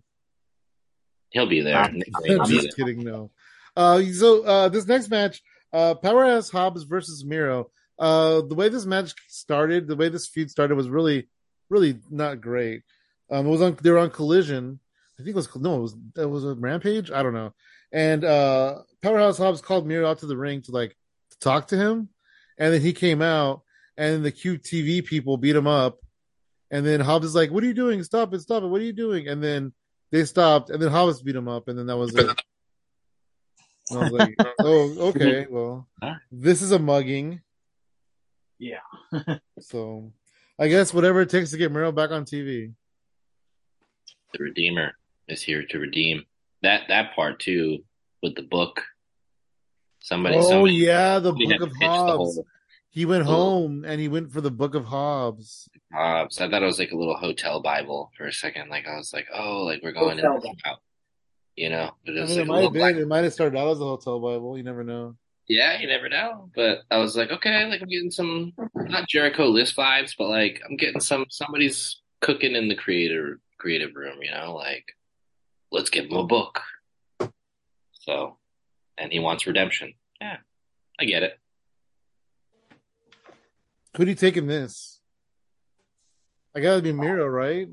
[1.32, 1.90] He'll be there.
[1.92, 2.86] Nick Wayne will be Just there.
[2.88, 3.32] kidding, no.
[3.76, 7.72] Uh, so uh, this next match, uh, Powerhouse Hobbs versus Miro.
[8.00, 11.28] Uh, the way this match started, the way this feud started, was really,
[11.70, 12.84] really not great.
[13.30, 13.78] Um, it was on.
[13.82, 14.80] They were on Collision.
[15.20, 17.12] I think it was no, it was it was a Rampage.
[17.12, 17.54] I don't know.
[17.92, 20.96] And uh, Powerhouse Hobbs called Miro out to the ring to like
[21.32, 22.10] to talk to him,
[22.58, 23.64] and then he came out,
[23.98, 26.00] and the QTV people beat him up,
[26.72, 28.02] and then Hobbs is like, "What are you doing?
[28.04, 28.40] Stop it!
[28.40, 28.68] Stop it!
[28.68, 29.74] What are you doing?" And then
[30.12, 32.42] They stopped, and then Hobbs beat him up, and then that was it.
[33.92, 35.88] And I was like, oh, okay, well,
[36.32, 37.42] this is a mugging.
[38.60, 38.80] Yeah.
[39.60, 40.12] So,
[40.60, 42.74] I guess whatever it takes to get Miro back on TV.
[44.34, 44.92] The Redeemer
[45.28, 46.26] is here to redeem
[46.62, 47.80] that that part too
[48.22, 48.84] with the book.
[50.02, 50.38] Somebody.
[50.38, 52.36] Oh somebody, yeah, the Book of to pitch the Hobbs.
[52.36, 52.46] whole
[52.90, 55.70] He went home and he went for the Book of Hobbs.
[55.94, 56.42] Hobbs.
[56.42, 58.70] I thought it was like a little hotel Bible for a second.
[58.70, 60.76] Like I was like, oh, like we're going Hotel in this.
[61.56, 62.82] You know, but it I mean, like it might have been.
[62.82, 64.58] black It might have started out as a hotel Bible.
[64.58, 65.16] You never know.
[65.50, 66.52] Yeah, you never know.
[66.56, 70.62] But I was like, okay, like I'm getting some not Jericho list vibes, but like
[70.70, 74.86] I'm getting some somebody's cooking in the creative creative room, you know, like
[75.72, 76.62] let's give him a book.
[77.94, 78.38] So
[78.98, 79.96] and he wants redemption.
[80.22, 80.38] Yeah.
[81.00, 81.40] I get it.
[83.98, 85.00] Who'd he take in this?
[86.56, 87.70] I gotta be Miro, right?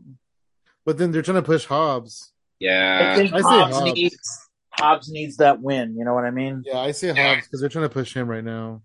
[0.86, 2.32] But then they're trying to push Hobbs.
[2.58, 3.12] Yeah.
[3.12, 3.92] I think I say Hobbs, Hobbs.
[3.92, 4.45] needs
[4.78, 5.96] Hobbs needs that win.
[5.96, 6.62] You know what I mean?
[6.66, 8.82] Yeah, I say Hobbs because they're trying to push him right now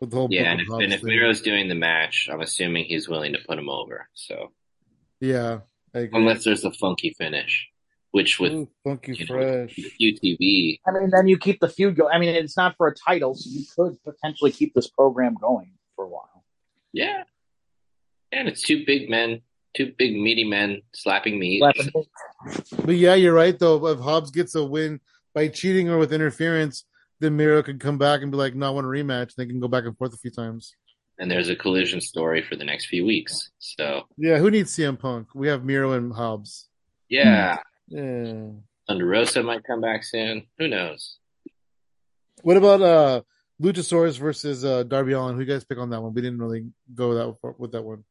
[0.00, 1.02] with the whole Yeah, and if, Hobbs and if.
[1.02, 4.08] Miro's doing the match, I'm assuming he's willing to put him over.
[4.14, 4.52] So
[5.20, 5.60] Yeah,
[5.94, 6.18] I agree.
[6.20, 7.68] unless there's a funky finish,
[8.12, 9.76] which with Ooh, funky you know, fresh.
[10.00, 12.14] QTV, I mean, then you keep the feud going.
[12.14, 15.72] I mean, it's not for a title, so you could potentially keep this program going
[15.94, 16.44] for a while.
[16.92, 17.22] yeah,
[18.32, 19.40] and it's two big men,
[19.76, 21.60] two big meaty men slapping meat.
[21.62, 21.90] Weapon.
[22.84, 23.86] But yeah, you're right though.
[23.88, 25.00] If Hobbs gets a win
[25.34, 26.84] by cheating or with interference,
[27.20, 29.60] then Miro could come back and be like, "No, I want a rematch." They can
[29.60, 30.74] go back and forth a few times.
[31.18, 33.50] and there's a collision story for the next few weeks.
[33.58, 35.28] So Yeah, who needs CM Punk?
[35.34, 36.68] We have Miro and Hobbs.
[37.08, 37.56] yeah,
[37.88, 38.50] Yeah.
[38.86, 40.46] Thunder Rosa might come back soon.
[40.58, 41.16] Who knows?
[42.42, 43.22] What about uh
[43.62, 45.34] Luchasaurus versus uh Darby Allin?
[45.36, 46.12] Who you guys pick on that one?
[46.12, 48.04] We didn't really go that with that one.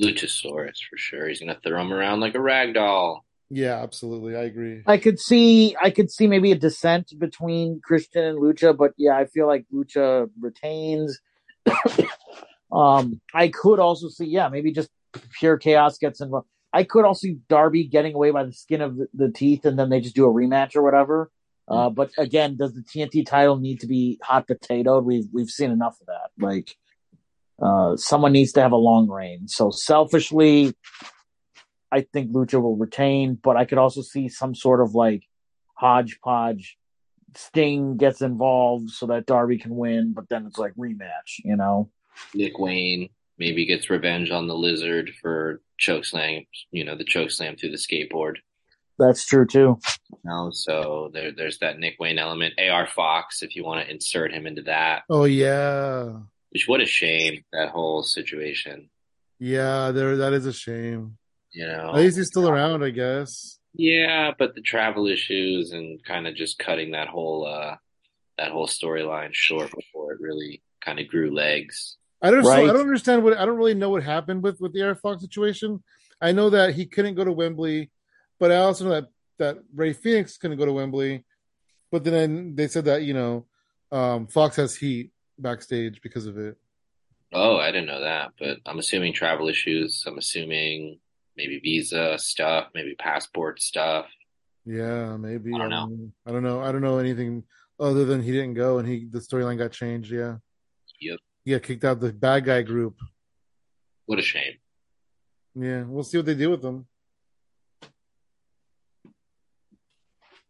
[0.00, 1.28] Luchasaurus for sure.
[1.28, 3.24] He's gonna throw him around like a rag doll.
[3.48, 4.36] Yeah, absolutely.
[4.36, 4.82] I agree.
[4.86, 9.16] I could see, I could see maybe a dissent between Christian and Lucha, but yeah,
[9.16, 11.20] I feel like Lucha retains.
[12.72, 14.90] um, I could also see, yeah, maybe just
[15.38, 16.48] pure chaos gets involved.
[16.72, 19.78] I could also see Darby getting away by the skin of the, the teeth, and
[19.78, 21.30] then they just do a rematch or whatever.
[21.68, 25.04] Uh, but again, does the TNT title need to be hot potatoed?
[25.04, 26.30] We've we've seen enough of that.
[26.38, 26.76] Like,
[27.60, 29.48] uh, someone needs to have a long reign.
[29.48, 30.74] So selfishly,
[31.90, 35.22] I think Lucha will retain, but I could also see some sort of like
[35.74, 36.76] hodgepodge.
[37.34, 41.90] Sting gets involved so that Darby can win, but then it's like rematch, you know?
[42.34, 46.44] Nick Wayne maybe gets revenge on the lizard for choke slam.
[46.70, 48.36] You know, the choke slam through the skateboard.
[48.98, 49.78] That's true too.
[50.24, 52.54] No, so there, there's that Nick Wayne element.
[52.58, 56.12] AR Fox, if you want to insert him into that, Oh yeah.
[56.50, 58.88] Which what a shame that whole situation.
[59.38, 61.18] Yeah, there that is a shame.
[61.52, 63.58] You know, At least he's still around, I guess.
[63.74, 67.76] yeah, but the travel issues and kind of just cutting that whole uh
[68.38, 71.96] that whole storyline short before it really kind of grew legs.
[72.22, 72.44] I don't.
[72.44, 72.64] Right.
[72.64, 73.36] I don't understand what.
[73.36, 75.82] I don't really know what happened with with the AR Fox situation.
[76.20, 77.90] I know that he couldn't go to Wembley,
[78.38, 79.08] but I also know that
[79.38, 81.24] that Rey Fénix couldn't go to Wembley.
[81.92, 83.46] But then they said that you know,
[83.92, 86.56] um, Fox has heat backstage because of it.
[87.32, 90.04] Oh, I didn't know that, but I'm assuming travel issues.
[90.06, 91.00] I'm assuming
[91.36, 94.06] maybe visa stuff, maybe passport stuff.
[94.64, 95.54] Yeah, maybe.
[95.54, 95.82] I don't know.
[95.82, 96.60] Um, I don't know.
[96.60, 97.44] I don't know anything
[97.78, 100.10] other than he didn't go and he the storyline got changed.
[100.10, 100.36] Yeah.
[101.00, 101.18] Yep.
[101.44, 102.98] He got kicked out the bad guy group.
[104.06, 104.54] What a shame.
[105.54, 106.86] Yeah, we'll see what they do with them.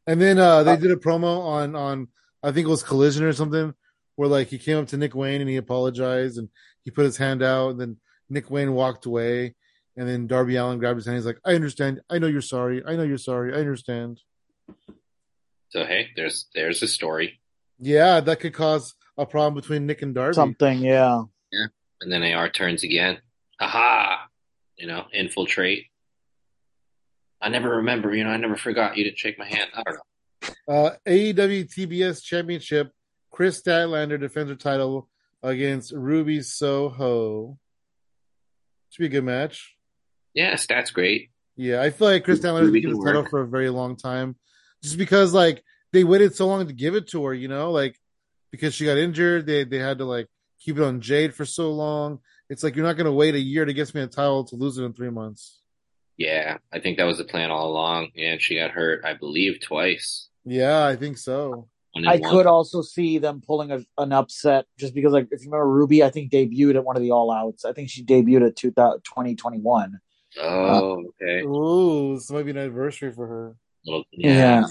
[0.06, 2.08] And then uh they did a promo on on
[2.42, 3.74] I think it was Collision or something
[4.16, 6.48] where like he came up to Nick Wayne and he apologized and
[6.82, 7.96] he put his hand out and then
[8.28, 9.54] Nick Wayne walked away
[9.96, 11.16] and then Darby Allin grabbed his hand.
[11.16, 12.00] He's like, "I understand.
[12.10, 12.82] I know you're sorry.
[12.84, 13.54] I know you're sorry.
[13.54, 14.20] I understand."
[15.70, 17.40] So hey, there's there's a story.
[17.78, 20.34] Yeah, that could cause a problem between Nick and Darby.
[20.34, 21.22] Something, yeah.
[21.52, 21.66] Yeah,
[22.00, 23.18] And then AR turns again.
[23.60, 24.28] Aha!
[24.76, 25.86] You know, infiltrate.
[27.40, 29.70] I never remember, you know, I never forgot you didn't shake my hand.
[29.74, 30.02] I don't know.
[30.68, 32.92] Uh, AEW TBS Championship.
[33.36, 35.10] Kris Statlander defends her title
[35.42, 37.58] against Ruby Soho.
[38.88, 39.76] Should be a good match.
[40.32, 41.32] Yeah, stats great.
[41.54, 44.36] Yeah, I feel like Kris Statlander has been this title for a very long time,
[44.82, 47.34] just because like they waited so long to give it to her.
[47.34, 48.00] You know, like
[48.50, 51.72] because she got injured, they they had to like keep it on Jade for so
[51.72, 52.20] long.
[52.48, 54.56] It's like you're not going to wait a year to get me a title to
[54.56, 55.60] lose it in three months.
[56.16, 58.12] Yeah, I think that was the plan all along.
[58.16, 60.30] And she got hurt, I believe, twice.
[60.46, 61.68] Yeah, I think so.
[61.96, 62.30] One and I one.
[62.30, 66.04] could also see them pulling a, an upset just because, like, if you remember, Ruby,
[66.04, 67.64] I think debuted at one of the All Outs.
[67.64, 69.98] I think she debuted at 2000 2021.
[70.38, 71.40] Oh, okay.
[71.40, 73.56] Ooh, this might be an anniversary for her.
[73.86, 74.30] Little, Yeah.
[74.60, 74.64] yeah.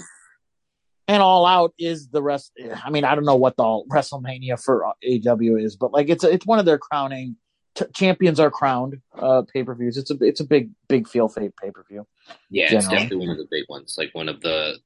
[1.08, 2.52] And All Out is the rest.
[2.84, 6.46] I mean, I don't know what the WrestleMania for AW is, but like it's it's
[6.46, 7.34] one of their crowning
[7.74, 9.96] t- champions are crowned uh, pay per views.
[9.96, 12.06] It's a it's a big big feel for pay per view.
[12.50, 13.96] Yeah, it's definitely one of the big ones.
[13.98, 14.78] Like one of the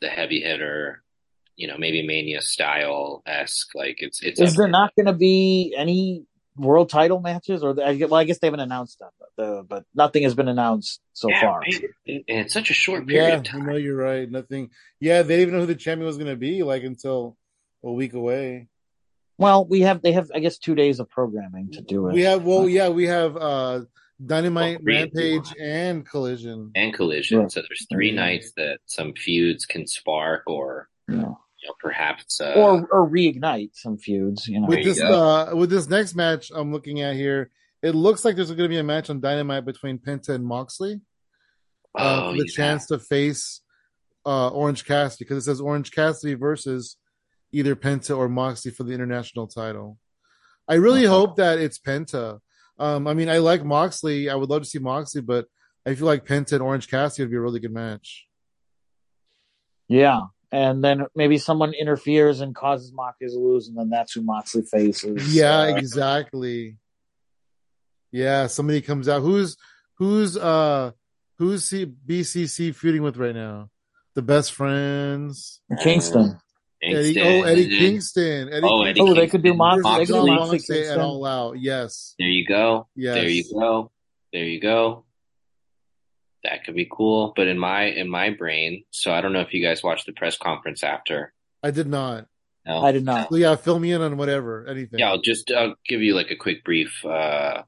[0.00, 1.02] the heavy hitter,
[1.58, 3.74] you know, maybe Mania style esque.
[3.74, 4.70] Like it's it's Is there there.
[4.72, 6.24] not going to be any
[6.56, 7.62] world title matches?
[7.62, 10.34] Or I guess- well, I guess they haven't announced them, but, the, but nothing has
[10.34, 11.58] been announced so Yeah, far.
[11.60, 11.74] right.
[12.06, 13.66] And and it's such a short period Yeah, of time.
[13.66, 14.30] know you're right.
[14.30, 14.70] Nothing.
[15.00, 17.36] Yeah, they didn't even know who the champion was going to be like until
[17.84, 18.68] a week away.
[19.36, 22.12] Well, we have they have I guess two days of programming to do it.
[22.14, 23.80] We have well, yeah, we have uh
[24.24, 25.38] Dynamite, Well, three two.
[25.38, 26.72] Rampage, and Collision.
[26.74, 27.38] and collision.
[27.38, 27.52] Right.
[27.52, 31.34] So there's three nights that some feuds can spark, or Yeah.
[31.62, 34.46] You know, perhaps uh, or or reignite some feuds.
[34.48, 37.50] You know, With this uh with this next match I'm looking at here,
[37.82, 41.00] it looks like there's going to be a match on Dynamite between Penta and Moxley.
[41.98, 42.54] uh, oh, for the yeah.
[42.54, 43.60] chance to face
[44.26, 46.96] uh, Orange Cassidy because it says Orange Cassidy versus
[47.50, 49.98] either Penta or Moxley for the international title.
[50.68, 51.08] I really Okay.
[51.08, 52.38] hope that it's Penta.
[52.78, 54.28] Um, I mean, I like Moxley.
[54.28, 55.46] I would love to see Moxley, but
[55.86, 58.26] I feel like Penta and Orange Cassidy would be a really good match.
[59.88, 60.20] yeah.
[60.50, 64.62] And then maybe someone interferes and causes Moxley to lose, and then that's who Moxley
[64.62, 65.34] faces.
[65.34, 66.78] Yeah, Uh, exactly.
[68.10, 69.20] Yeah, somebody comes out.
[69.20, 69.56] Who's
[69.98, 70.92] who's uh
[71.36, 73.68] who's C- BCC feuding with right now?
[74.14, 75.60] The best friends.
[75.82, 76.38] Kingston.
[76.82, 77.26] Eddie, Kingston.
[77.26, 78.48] oh, Eddie Kingston.
[78.52, 79.56] Eddie Oh, Eddie Oh, they could do Kingston.
[79.58, 79.92] Moxley.
[79.92, 80.92] They could do Moxley Moxley Kingston.
[80.94, 81.58] and all out.
[81.60, 82.14] Yes.
[82.18, 82.88] There you go.
[82.96, 83.14] Yes.
[83.16, 83.90] There you go.
[84.32, 85.04] There you go.
[86.48, 87.32] That could be cool.
[87.36, 90.12] But in my in my brain, so I don't know if you guys watched the
[90.12, 91.32] press conference after.
[91.62, 92.26] I did not.
[92.66, 92.80] No.
[92.84, 93.30] I did not.
[93.30, 94.98] So yeah, fill me in on whatever, anything.
[94.98, 97.04] Yeah, I'll just I'll give you like a quick brief.
[97.04, 97.62] Uh,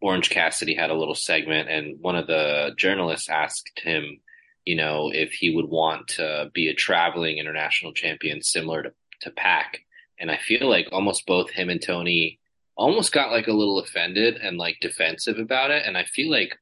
[0.00, 4.20] Orange Cassidy had a little segment, and one of the journalists asked him,
[4.64, 9.30] you know, if he would want to be a traveling international champion similar to to
[9.30, 9.80] Pac.
[10.18, 12.38] And I feel like almost both him and Tony
[12.76, 15.84] almost got like a little offended and like defensive about it.
[15.86, 16.58] And I feel like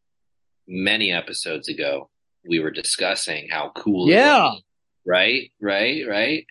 [0.66, 2.08] many episodes ago
[2.46, 4.08] we were discussing how cool.
[4.08, 4.50] it Yeah.
[4.50, 4.62] was
[5.06, 6.46] right, right, right.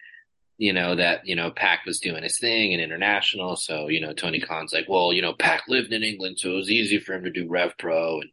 [0.57, 3.56] You know, that, you know, Pac was doing his thing in international.
[3.56, 6.56] So, you know, Tony Khan's like, well, you know, Pac lived in England, so it
[6.56, 8.30] was easy for him to do Rev Pro and,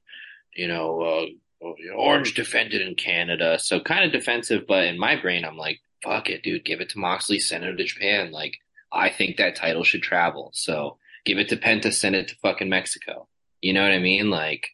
[0.55, 1.27] you know, uh,
[1.79, 3.59] you know, Orange defended in Canada.
[3.59, 6.91] So kind of defensive, but in my brain, I'm like, fuck it, dude, give it
[6.91, 8.31] to Moxley, send it to Japan.
[8.33, 8.57] Like,
[8.93, 10.51] I think that title should travel.
[10.55, 13.29] So give it to Penta, send it to fucking Mexico.
[13.61, 14.31] You know what I mean?
[14.31, 14.69] Like,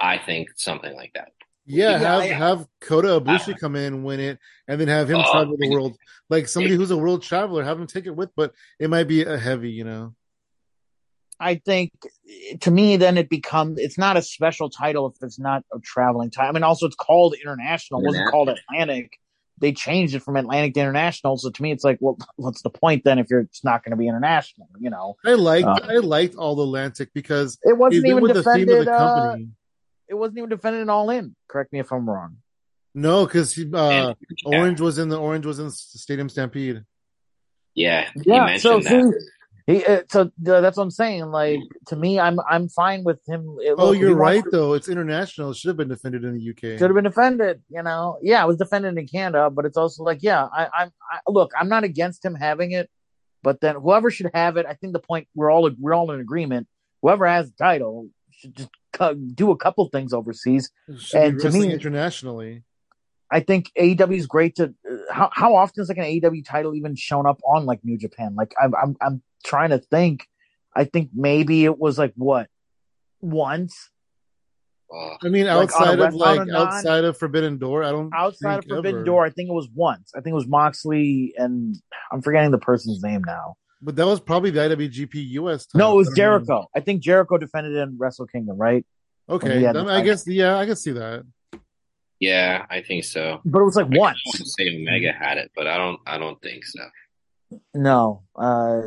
[0.00, 1.32] I think something like that.
[1.66, 5.18] Yeah, Yeah, have I- have Kota Ibushi come in, win it, and then have him
[5.18, 5.96] Oh, travel the world.
[6.28, 9.22] Like somebody who's a world traveler, have him take it with, but it might be
[9.24, 10.14] a heavy, you know.
[11.38, 11.90] I think
[12.60, 16.30] to me, then it becomes it's not a special title if it's not a traveling
[16.30, 16.50] title.
[16.50, 18.00] I mean, also it's called international.
[18.00, 19.18] It wasn't called Atlantic.
[19.58, 21.36] They changed it from Atlantic to international.
[21.38, 23.92] So to me, it's like, well, what's the point then if you're it's not going
[23.92, 24.68] to be international?
[24.78, 28.10] You know, I liked Uh, I liked all the Atlantic because it it wasn't went
[28.10, 28.86] even with the theme of defended.
[28.88, 29.48] the Uh, company.
[30.10, 31.34] It wasn't even defended in All In.
[31.48, 32.36] Correct me if I'm wrong.
[32.94, 36.82] no, because uh, And- Orange was in the Orange was in Stadium Stampede.
[37.74, 38.46] Yeah, Yeah.
[38.46, 39.12] mentioned So that.
[39.68, 41.26] see, he, uh, so uh, that's what I'm saying.
[41.26, 43.56] Like to me, I'm I'm fine with him.
[43.60, 44.72] It- Oh, look, you're right to- though.
[44.74, 45.50] It's international.
[45.52, 46.78] It should have been defended in the UK.
[46.78, 47.62] should have been defended.
[47.68, 50.90] You know, yeah, it was defended in Canada, but it's also like, yeah, I, I'm
[51.12, 52.90] I, look, I'm not against him having it,
[53.44, 56.18] but then whoever should have it, I think the point we're all we're all in
[56.20, 56.66] agreement.
[57.02, 58.79] Whoever has the title should just co-
[59.34, 60.70] do a couple things overseas.
[60.98, 62.64] Should and to me- internationally.
[63.32, 64.74] I think AEW is great to.
[64.90, 67.96] Uh, how how often is like an AEW title even shown up on like New
[67.96, 68.34] Japan?
[68.34, 70.26] Like I'm I'm I'm trying to think.
[70.74, 72.48] I think maybe it was like what
[73.20, 73.90] once
[75.22, 78.58] I mean, Like, outside of like a non- outside of Forbidden Door, I don't outside
[78.58, 79.04] of Forbidden ever.
[79.04, 79.26] Door.
[79.26, 80.12] I think it was once.
[80.16, 81.76] I think it was Moxley and
[82.10, 83.54] I'm forgetting the person's name now.
[83.82, 85.66] But that was probably the IWGP US.
[85.66, 85.78] Title.
[85.78, 86.16] No, it was I don't know.
[86.16, 86.66] Jericho.
[86.74, 88.84] I think Jericho defended it in Wrestle Kingdom, right?
[89.28, 91.24] Okay, he had then the I guess yeah, I can see that.
[92.18, 93.40] yeah, I think so.
[93.44, 94.20] But it was like I once.
[94.26, 96.00] want to say Omega had it, but I don't.
[96.06, 96.80] I don't think so.
[97.74, 98.82] No, uh,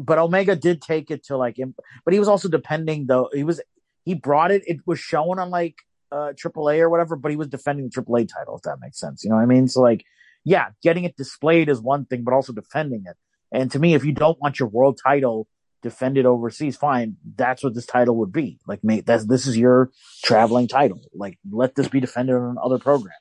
[0.00, 3.30] but Omega did take it to like, imp- but he was also depending though.
[3.32, 3.60] He was
[4.04, 4.62] he brought it.
[4.66, 5.76] It was shown on like
[6.12, 8.56] uh AAA or whatever, but he was defending the AAA title.
[8.56, 9.68] If that makes sense, you know what I mean?
[9.68, 10.04] So like,
[10.44, 13.16] yeah, getting it displayed is one thing, but also defending it.
[13.52, 15.48] And to me, if you don't want your world title
[15.82, 17.16] defended overseas, fine.
[17.36, 18.58] That's what this title would be.
[18.66, 19.90] Like, mate, that's this is your
[20.24, 21.00] traveling title.
[21.14, 23.14] Like, let this be defended on another program.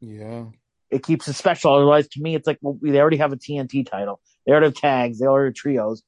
[0.00, 0.46] Yeah,
[0.90, 1.74] It keeps it special.
[1.74, 4.20] Otherwise, to me, it's like well, they already have a TNT title.
[4.44, 5.20] They already have tags.
[5.20, 6.02] They already have trios.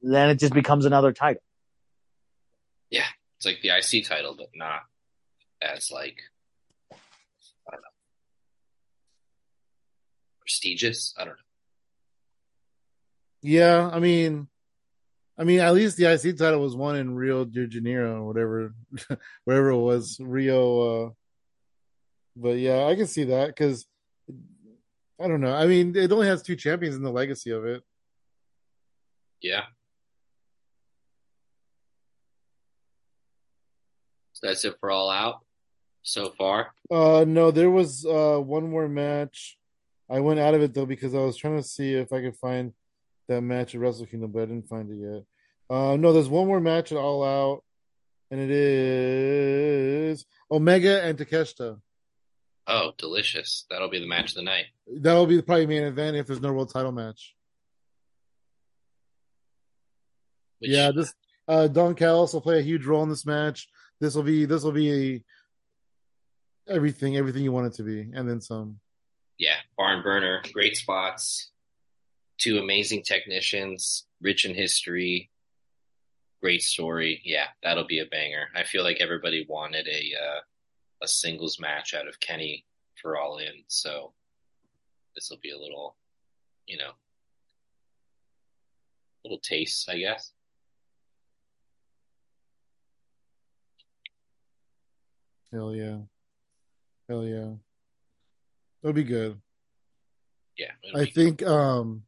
[0.00, 1.42] Then it just becomes another title.
[2.90, 3.04] Yeah,
[3.36, 4.80] it's like the IC title, but not
[5.60, 6.16] as like
[6.92, 7.88] I don't know
[10.40, 11.14] prestigious.
[11.18, 11.51] I don't know.
[13.42, 14.48] Yeah, I mean,
[15.36, 18.74] I mean, at least the IC title was won in Rio de Janeiro, whatever,
[19.44, 21.06] wherever it was, Rio.
[21.06, 21.10] Uh,
[22.36, 23.86] but yeah, I can see that because
[25.20, 25.54] I don't know.
[25.54, 27.82] I mean, it only has two champions in the legacy of it.
[29.40, 29.62] Yeah.
[34.34, 35.40] So that's it for all out
[36.02, 36.72] so far.
[36.90, 39.58] Uh, no, there was uh one more match.
[40.08, 42.36] I went out of it though because I was trying to see if I could
[42.36, 42.72] find
[43.28, 45.24] that match at Wrestle Kingdom, but I didn't find it yet.
[45.70, 47.64] Uh, no, there's one more match at All Out,
[48.30, 51.80] and it is Omega and Takeshita.
[52.66, 53.66] Oh, delicious!
[53.70, 54.66] That'll be the match of the night.
[54.86, 57.34] That'll be the probably main event if there's no world title match.
[60.60, 61.12] Which, yeah, this
[61.48, 63.68] uh, Don Callis will play a huge role in this match.
[64.00, 65.24] This will be this will be
[66.68, 68.78] a, everything everything you want it to be, and then some.
[69.38, 71.50] yeah, barn burner, great spots,
[72.42, 75.30] two amazing technicians, rich in history,
[76.40, 77.22] great story.
[77.24, 78.48] Yeah, that'll be a banger.
[78.56, 80.40] I feel like everybody wanted a uh,
[81.02, 82.64] a singles match out of Kenny
[83.00, 84.12] for All In, so
[85.14, 85.94] this will be a little,
[86.66, 86.90] you know,
[89.24, 90.32] little taste, I guess.
[95.52, 95.98] Hell yeah,
[97.08, 97.52] hell yeah,
[98.82, 99.40] it'll be good.
[100.58, 102.02] Yeah, I be- think um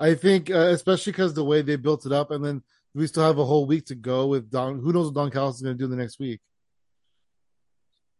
[0.00, 2.62] I think uh, especially because the way they built it up, and then
[2.94, 4.78] we still have a whole week to go with Don.
[4.80, 6.40] Who knows what Don Callis is going to do the next week?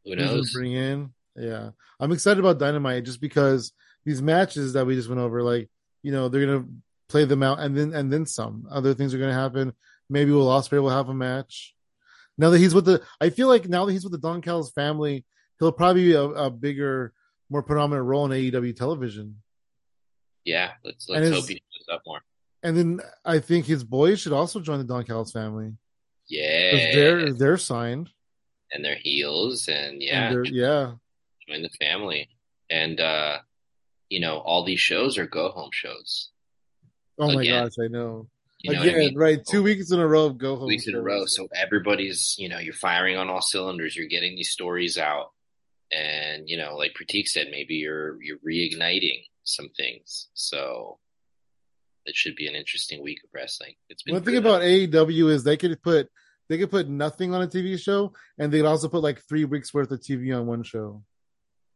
[0.04, 0.52] who knows?
[0.52, 1.70] Bring in, yeah.
[1.98, 3.72] I'm excited about Dynamite just because
[4.04, 5.68] these matches that we just went over, like
[6.02, 6.66] you know, they're gonna
[7.08, 9.72] play them out, and then and then some other things are gonna happen.
[10.08, 11.74] Maybe Will Ospreay will have a match.
[12.38, 14.70] Now that he's with the, I feel like now that he's with the Don Callis
[14.70, 15.24] family,
[15.58, 17.12] he'll probably be a, a bigger,
[17.50, 19.36] more predominant role in AEW television.
[20.44, 22.20] Yeah, let's And let's his- hope he up more.
[22.62, 25.72] And then I think his boys should also join the Don Callis family.
[26.28, 28.10] Yeah, They're they're signed.
[28.72, 30.92] and their heels, and And yeah, they're- yeah.
[31.48, 32.28] join the family.
[32.68, 33.38] And uh,
[34.08, 36.30] you know, all these shows are go home shows.
[37.18, 38.28] Oh my gosh, I know.
[38.62, 39.16] You know Again, I mean?
[39.16, 39.40] right?
[39.44, 40.68] Two weeks in a row of go home.
[40.68, 41.24] weeks in a row.
[41.26, 43.96] So everybody's, you know, you're firing on all cylinders.
[43.96, 45.30] You're getting these stories out,
[45.90, 50.28] and you know, like Prateek said, maybe you're you're reigniting some things.
[50.34, 50.98] So
[52.10, 53.74] it should be an interesting week of wrestling.
[53.88, 56.08] It's been One thing about AEW is they could put
[56.48, 59.44] they could put nothing on a TV show, and they could also put like three
[59.44, 61.02] weeks worth of TV on one show.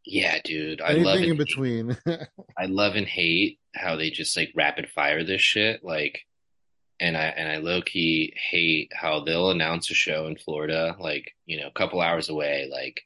[0.05, 1.97] yeah, dude, I Anything love in between.
[2.59, 6.20] I love and hate how they just like rapid fire this shit, like.
[7.01, 11.32] And I and I low key hate how they'll announce a show in Florida, like
[11.44, 13.02] you know, a couple hours away, like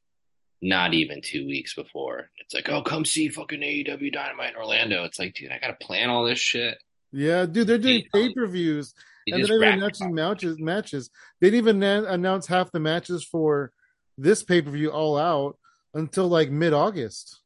[0.61, 2.31] not even two weeks before.
[2.39, 5.05] It's like, oh, come see fucking AEW Dynamite in Orlando.
[5.05, 6.79] It's like, dude, I gotta plan all this shit.
[7.13, 8.95] Yeah, dude, they're doing um, pay per views,
[9.27, 10.59] and they're rapid announcing matches.
[10.59, 11.11] Matches.
[11.41, 13.73] They didn't even announce half the matches for
[14.17, 15.59] this pay per view all out
[15.95, 17.41] until like mid August.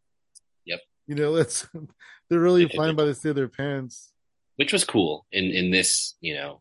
[0.66, 0.80] Yep.
[1.06, 1.66] You know, it's
[2.28, 2.96] they're really They flying it.
[2.96, 4.12] by the seat of their pants.
[4.56, 6.60] which was cool in in this you know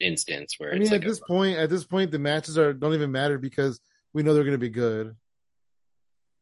[0.00, 2.72] instance where I it's mean, like at this point, at this point, the matches are
[2.72, 3.80] don't even matter because
[4.12, 5.16] we know they're going to be good.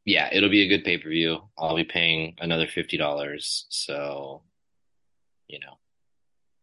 [0.04, 1.38] yeah, it'll be a good pay per view.
[1.58, 4.42] I'll be paying another fifty dollars, so
[5.48, 5.78] you know,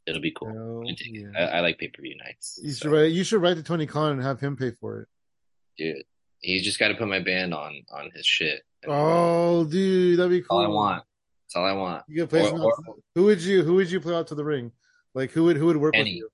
[0.06, 0.52] it'll be cool.
[0.54, 1.00] So, I, it.
[1.12, 1.28] yeah.
[1.38, 2.60] I, I like pay per view nights.
[2.64, 3.12] You so, should write.
[3.12, 5.08] You should write to Tony Khan and have him pay for it.
[5.78, 6.04] dude.
[6.42, 8.62] He's just got to put my band on on his shit.
[8.88, 10.60] Oh, dude, that'd be cool.
[10.60, 11.04] all I want.
[11.44, 12.04] That's all I want.
[12.08, 13.64] You could play Or- or- who would you?
[13.64, 14.72] Who would you play out to the ring?
[15.14, 16.30] Like who would who would work with you?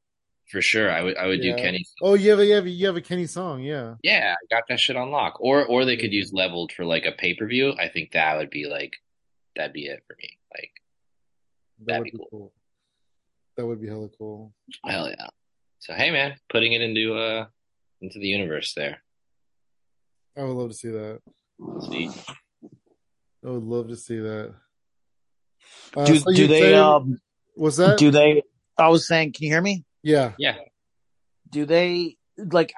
[0.51, 1.55] For sure, I would I would Yeah.
[1.55, 1.85] do Kenny.
[2.03, 3.95] Oh, you have a you have a, you have a Kenny song, yeah.
[4.03, 5.38] Yeah, I got that shit on lock.
[5.39, 7.73] Or or they could use leveled for like a pay per view.
[7.80, 8.97] I think that would be like
[9.55, 10.38] that'd be it for me.
[10.55, 10.72] Like
[11.80, 12.27] That That'd would be be cool.
[12.31, 12.53] cool.
[13.57, 14.53] That would be hella cool.
[14.85, 15.27] hell yeah.
[15.80, 17.45] So hey man, putting it into uh
[18.02, 19.02] into the universe there.
[20.38, 21.22] I would love to see that.
[21.89, 22.10] See,
[23.45, 24.53] I would love to see that.
[25.95, 27.18] Uh, Do, so do they say- um
[27.56, 27.97] What's that?
[27.97, 28.43] do they
[28.77, 29.85] I was saying, can you hear me?
[30.03, 30.34] yeah.
[30.38, 30.56] yeah,
[31.49, 32.73] Do they like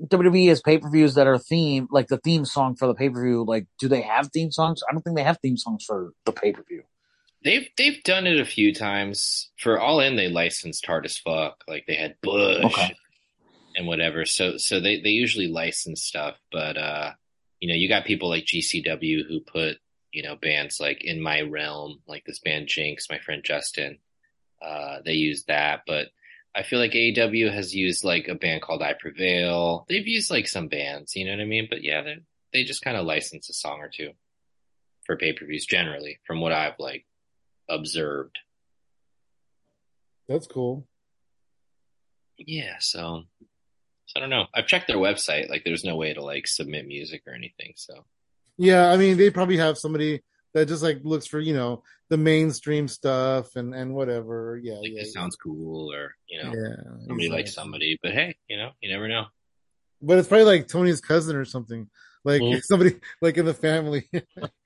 [0.00, 3.08] WWE has pay per views that are theme like the theme song for the pay
[3.10, 3.44] per view?
[3.44, 4.82] Like, do they have theme songs?
[4.88, 6.84] I don't think they have theme songs for the pay per view.
[7.44, 9.50] They've they've done it a few times.
[9.58, 11.62] For All In, they licensed hard as fuck.
[11.68, 12.94] Like they had Bush Okay.
[13.76, 14.24] and whatever.
[14.24, 17.12] So so they they usually license stuff, but uh,
[17.60, 19.76] you know, you got people like GCW who put
[20.12, 23.98] you know bands like In My Realm, like this band Jinx, my friend Justin.
[24.64, 26.06] Uh, they use that, but
[26.54, 29.84] I feel like AEW has used like a band called I Prevail.
[29.88, 31.66] They've used like some bands, you know what I mean?
[31.68, 32.16] But yeah, they
[32.52, 34.10] they just kind of license a song or two
[35.04, 37.04] for pay per views generally, from what I've like
[37.68, 38.38] observed.
[40.28, 40.86] That's cool.
[42.38, 43.24] Yeah, so,
[44.06, 44.46] so I don't know.
[44.54, 45.48] I've checked their website.
[45.48, 47.74] Like, there's no way to like submit music or anything.
[47.76, 48.04] So
[48.56, 50.22] Yeah, I mean, they probably have somebody
[50.54, 54.58] that just like looks for you know the mainstream stuff and and whatever.
[54.62, 56.76] Yeah, like yeah, this sounds cool, or you know, yeah.
[57.06, 57.28] somebody exactly.
[57.28, 57.98] likes somebody.
[58.02, 59.26] But hey, you know, you never know.
[60.00, 61.88] But it's probably like Tony's cousin or something,
[62.24, 62.62] like Mhm.
[62.64, 64.08] somebody like in the family.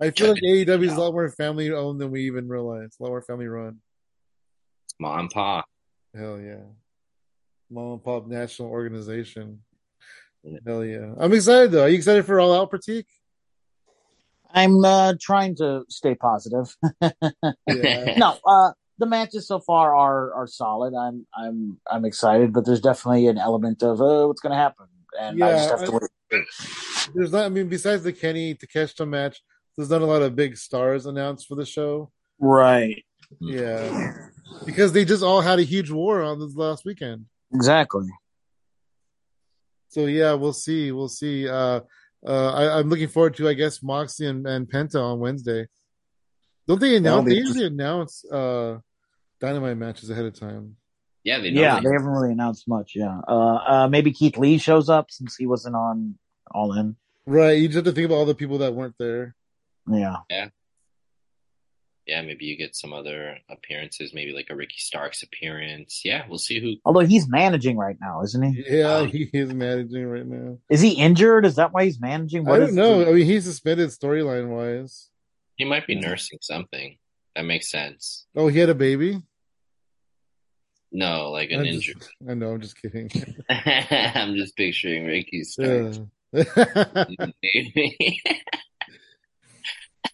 [0.00, 2.96] I feel like AEW is a lot more family owned than we even realize.
[2.98, 3.78] A lot more family run.
[5.00, 5.66] Mom and pop.
[6.16, 6.64] Hell yeah.
[7.70, 9.60] Mom and pop national organization.
[10.42, 10.58] Yeah.
[10.66, 11.14] Hell yeah.
[11.18, 11.84] I'm excited though.
[11.84, 13.04] Are you excited for All Out Prateek?
[14.52, 16.74] I'm uh, trying to stay positive.
[17.66, 18.14] Yeah.
[18.18, 20.94] no, uh, the matches so far are are solid.
[20.94, 24.86] I'm I'm I'm excited, but there's definitely an element of uh, what's going to happen,
[25.18, 25.98] and I just Yeah, have to I-
[26.30, 26.44] wait.
[27.14, 29.40] There's not I mean, besides the Kenny Takeshita match,
[29.76, 32.10] there's not a lot of big stars announced for the show.
[32.38, 33.04] Right.
[33.40, 34.12] Yeah.
[34.64, 37.26] Because they just all had a huge war on this last weekend.
[37.52, 38.06] Exactly.
[39.88, 40.92] So yeah, we'll see.
[40.92, 41.48] We'll see.
[41.48, 41.80] Uh,
[42.26, 45.66] uh, I, I'm looking forward to, I guess, Moxie and, and Penta on Wednesday.
[46.66, 47.28] Don't they announce?
[47.28, 48.78] They usually announce uh,
[49.40, 50.76] dynamite matches ahead of time.
[51.22, 52.92] Yeah, they Yeah, they haven't really announced much.
[52.94, 53.20] Yeah.
[53.28, 56.18] Uh, uh, maybe Keith Lee shows up since he wasn't on
[56.50, 56.96] All In.
[57.26, 57.58] Right.
[57.58, 59.34] You just have to think about all the people that weren't there.
[59.90, 60.16] Yeah.
[60.30, 60.48] yeah,
[62.06, 66.02] Yeah, maybe you get some other appearances, maybe like a Ricky Starks appearance.
[66.04, 66.74] Yeah, we'll see who.
[66.84, 68.64] Although he's managing right now, isn't he?
[68.78, 70.58] Yeah, Um, he is managing right now.
[70.70, 71.44] Is he injured?
[71.46, 72.48] Is that why he's managing?
[72.48, 73.00] I don't is know.
[73.04, 75.10] the- I mean, he's suspended storyline wise.
[75.56, 76.98] He might be nursing something.
[77.36, 78.26] That makes sense.
[78.34, 79.20] Oh, he had a baby.
[80.92, 81.94] No, like an I'm injury.
[81.98, 82.52] just- I know.
[82.52, 83.10] I'm just kidding.
[83.50, 86.00] I'm just picturing Ricky Starks.
[86.34, 87.26] Yeah.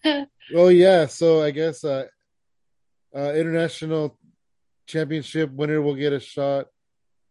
[0.03, 0.27] Maybe.
[0.55, 2.05] Oh yeah, so I guess uh,
[3.15, 4.17] uh international
[4.87, 6.67] championship winner will get a shot.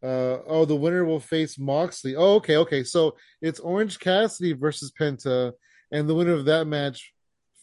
[0.02, 2.16] Uh oh, the winner will face Moxley.
[2.16, 2.84] Oh, okay, okay.
[2.84, 5.52] So it's Orange Cassidy versus Penta,
[5.92, 7.12] and the winner of that match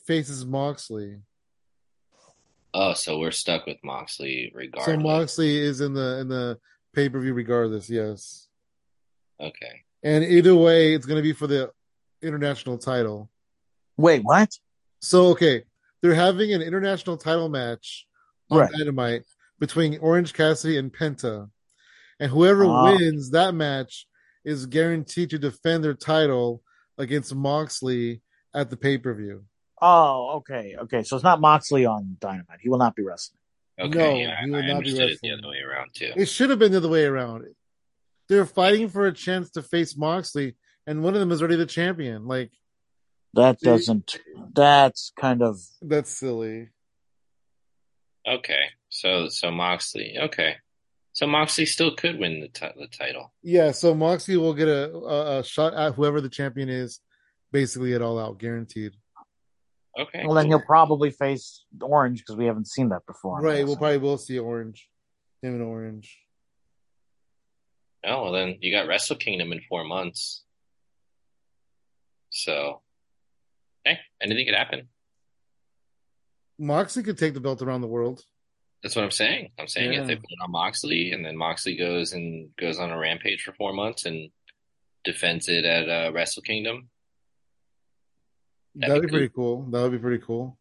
[0.06, 1.18] faces Moxley.
[2.74, 4.96] oh, so we're stuck with Moxley regardless.
[4.96, 5.02] So.
[5.02, 6.60] Moxley is in the in the
[6.94, 7.90] pay per view regardless.
[7.90, 8.48] Yes,
[9.40, 9.82] okay.
[10.04, 11.72] and either way, it's going to be for the
[12.22, 13.32] international title.
[13.98, 14.52] Wait, what?
[15.00, 15.64] So okay,
[16.02, 18.08] they're having an international title match
[18.50, 18.72] on Right.
[18.78, 19.24] Dynamite
[19.60, 21.50] between Orange Cassidy and Penta,
[22.20, 22.84] and whoever Ah.
[22.94, 24.08] wins that match
[24.46, 26.64] is guaranteed to defend their title
[26.98, 28.22] against Moxley
[28.54, 29.46] at the pay per view.
[29.82, 31.04] Oh, okay, okay.
[31.04, 32.60] So it's not Moxley on Dynamite.
[32.62, 33.38] He will not be wrestling.
[33.80, 33.98] Okay.
[33.98, 36.14] No, yeah, he will I not be understood it the other way around too.
[36.16, 37.46] It should have been the other way around.
[38.28, 40.56] They're fighting for a chance to face Moxley,
[40.88, 42.26] and one of them is already the champion.
[42.26, 42.52] Like
[43.38, 44.20] That doesn't.
[44.54, 45.60] That's kind of.
[45.80, 46.70] that's silly.
[48.28, 48.64] Okay.
[48.90, 50.18] So so Moxley.
[50.20, 50.56] Okay.
[51.14, 53.32] So Moxley still could win the ti- the title.
[53.44, 57.00] Yeah, so Moxley will get a, a, a shot at whoever the champion is,
[57.52, 58.94] basically at all out, guaranteed.
[60.00, 60.24] Okay.
[60.26, 60.60] Well, then cool.
[60.60, 63.40] he'll probably face Orange because we haven't seen that before.
[63.40, 64.90] Right, we'll probably will see Orange,
[65.44, 66.20] him and Orange.
[68.04, 70.44] Oh, well then you got Wrestle Kingdom in four months.
[72.30, 72.82] So,
[73.88, 74.88] hey, anything could happen.
[76.60, 78.24] Moxley could take the belt around the world.
[78.84, 79.52] That's what I'm saying.
[79.60, 80.02] I'm saying Yeah.
[80.02, 83.42] if they put it on Moxley and then Moxley goes and goes on a rampage
[83.44, 84.30] for four months and
[85.04, 86.90] defends it at uh, Wrestle Kingdom,
[88.76, 89.64] That'd That'd be be pretty cool.
[89.72, 90.58] That would be pretty cool.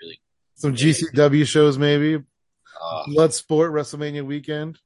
[0.00, 0.20] really
[0.54, 0.92] Some Yeah.
[0.92, 2.14] GCW shows maybe.
[2.14, 4.78] uh, Bloodsport WrestleMania weekend.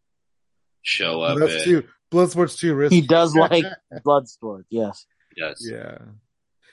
[0.80, 1.38] show up.
[1.38, 1.86] That's at- too.
[2.10, 3.00] Bloodsport's too risky.
[3.00, 3.64] He does like
[4.04, 4.64] Bloodsport.
[4.70, 5.06] Yes.
[5.34, 5.66] he does.
[5.70, 5.98] Yeah.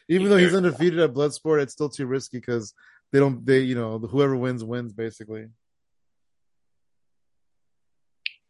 [0.09, 2.73] Even though he's undefeated at Bloodsport, it's still too risky because
[3.11, 3.45] they don't.
[3.45, 5.45] They you know whoever wins wins basically.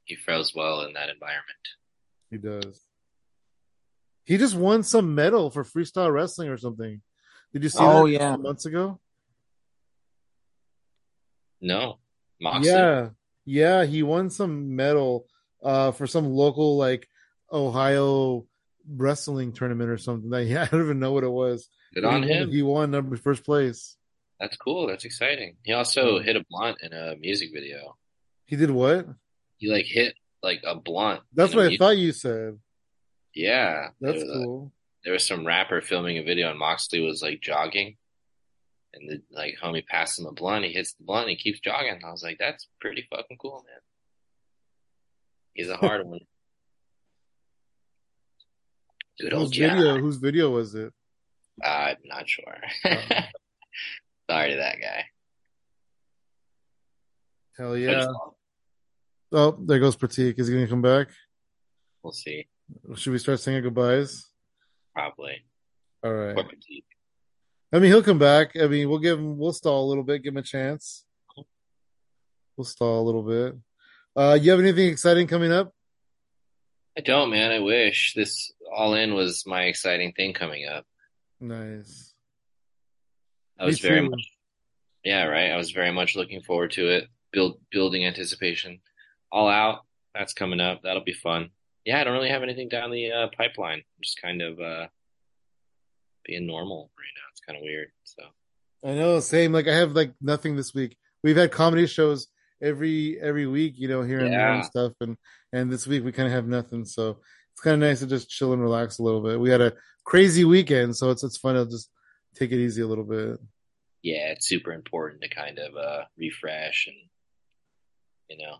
[0.05, 1.43] He throws well in that environment.
[2.31, 2.81] He does.
[4.23, 7.01] He just won some medal for freestyle wrestling or something.
[7.51, 8.35] Did you see Oh, that yeah.
[8.37, 8.99] months ago?
[11.61, 11.99] No,
[12.39, 12.71] Moxley.
[12.71, 13.09] Yeah,
[13.45, 15.25] yeah, he won some medal
[15.61, 17.07] uh, for some local like
[17.51, 18.45] Ohio
[18.87, 20.29] wrestling tournament or something.
[20.29, 21.69] That Yeah, I don't even know what it was.
[21.93, 22.51] Good on he won, him.
[22.51, 23.95] He won number first place.
[24.39, 24.87] That's cool.
[24.87, 25.57] That's exciting.
[25.63, 26.23] He also hmm.
[26.23, 27.97] hit a blunt in a music video.
[28.45, 29.07] He did what?
[29.57, 31.21] He like hit like a blunt.
[31.33, 32.59] That's what I music- thought you said.
[33.35, 34.71] Yeah, That's was, cool.
[35.03, 37.97] there was some rapper filming a video, and Moxley was like jogging,
[38.93, 40.65] and the like homie passed him a blunt.
[40.65, 42.01] He hits the blunt, and he keeps jogging.
[42.03, 43.81] I was like, that's pretty fucking cool, man.
[45.53, 46.21] He's a hard one.
[49.19, 49.97] Good Whose old video?
[49.99, 50.93] Whose video was it?
[51.63, 52.55] I'm not sure.
[52.85, 52.89] Oh.
[54.29, 55.05] Sorry to that guy.
[57.57, 58.07] Hell yeah!
[59.31, 60.39] Oh, there goes Prateek.
[60.39, 61.09] Is he gonna come back?
[62.01, 62.47] We'll see.
[62.95, 64.27] Should we start saying goodbyes?
[64.93, 65.43] Probably.
[66.03, 66.37] All right.
[67.73, 68.55] I mean, he'll come back.
[68.55, 69.37] I mean, we'll give him.
[69.37, 70.23] We'll stall a little bit.
[70.23, 71.03] Give him a chance.
[72.55, 73.55] We'll stall a little bit.
[74.15, 75.73] Uh, you have anything exciting coming up?
[76.99, 77.49] I don't, man.
[77.49, 80.85] I wish this all in was my exciting thing coming up.
[81.39, 82.13] Nice.
[83.57, 84.19] I was very much,
[85.05, 85.49] yeah, right.
[85.49, 87.07] I was very much looking forward to it.
[87.31, 88.81] Build, building anticipation.
[89.31, 89.85] All out.
[90.13, 90.81] That's coming up.
[90.83, 91.51] That'll be fun.
[91.85, 93.77] Yeah, I don't really have anything down the uh, pipeline.
[93.77, 94.87] I'm just kind of uh,
[96.25, 97.27] being normal right now.
[97.31, 97.91] It's kind of weird.
[98.03, 98.23] So
[98.83, 99.53] I know, same.
[99.53, 100.97] Like I have like nothing this week.
[101.23, 102.27] We've had comedy shows
[102.61, 105.17] every every week, you know, here and there and stuff, and
[105.53, 106.85] and this week we kind of have nothing.
[106.85, 107.19] So
[107.53, 109.39] it's kind of nice to just chill and relax a little bit.
[109.39, 109.73] We had a
[110.05, 111.89] crazy weekend, so it's it's fun to just
[112.35, 113.39] take it easy a little bit.
[114.01, 116.95] yeah, it's super important to kind of uh, refresh and
[118.29, 118.57] you know,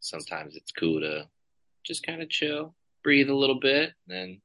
[0.00, 1.28] sometimes it's cool to
[1.84, 2.74] just kind of chill,
[3.04, 4.40] breathe a little bit, and then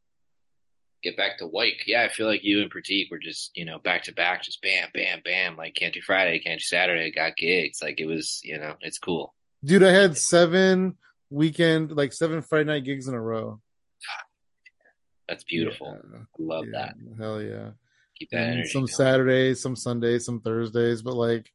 [1.03, 1.75] get back to White.
[1.85, 4.61] Yeah, I feel like you and Prateek were just, you know, back to back, just
[4.61, 5.55] bam, bam, bam.
[5.55, 7.79] Like can't do Friday, can't do Saturday, got gigs.
[7.81, 9.33] Like it was, you know, it's cool.
[9.63, 10.97] Dude, I had seven
[11.29, 13.59] weekend, like seven Friday night gigs in a row.
[15.27, 15.97] That's beautiful.
[16.11, 16.95] Yeah, love yeah, that.
[17.17, 17.69] Hell yeah.
[18.17, 18.87] Keep that And some going.
[18.87, 21.51] Saturdays, some Sundays, some Thursdays, but like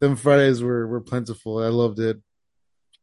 [0.00, 1.58] them Fridays were were plentiful.
[1.58, 2.16] I loved it.
[2.16, 2.22] It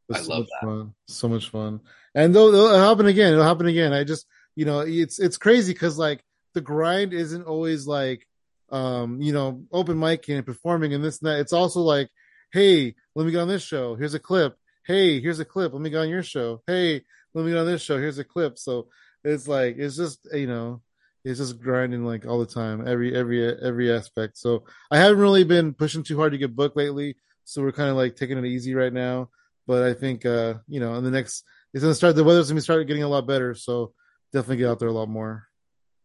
[0.07, 0.67] was I so love much that.
[0.67, 0.93] fun.
[1.07, 1.79] So much fun.
[2.15, 3.93] And though it'll happen again, it'll happen again.
[3.93, 4.25] I just
[4.57, 6.23] you know, it's it's crazy because like
[6.55, 8.27] the grind isn't always like
[8.71, 11.39] um, you know, open mic and performing and this and that.
[11.39, 12.09] It's also like,
[12.51, 13.95] hey, let me get on this show.
[13.95, 14.57] Here's a clip.
[14.87, 15.73] Hey, here's a clip.
[15.73, 16.63] Let me get on your show.
[16.65, 17.03] Hey,
[17.35, 17.99] let me get on this show.
[17.99, 18.57] Here's a clip.
[18.57, 18.87] So
[19.23, 20.81] it's like it's just you know,
[21.23, 24.39] it's just grinding like all the time, every every every aspect.
[24.39, 27.17] So I haven't really been pushing too hard to get booked lately.
[27.43, 29.29] So we're kind of like taking it easy right now.
[29.67, 31.43] But I think uh, you know, in the next
[31.75, 33.53] it's gonna start the weather's gonna start getting a lot better.
[33.53, 33.93] So
[34.33, 35.47] definitely get out there a lot more.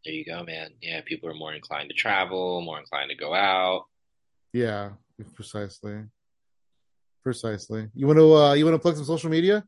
[0.05, 0.71] There you go, man.
[0.81, 3.85] Yeah, people are more inclined to travel, more inclined to go out.
[4.53, 4.91] Yeah,
[5.35, 6.03] precisely.
[7.23, 7.89] Precisely.
[7.95, 9.65] You want to uh you want to plug some social media?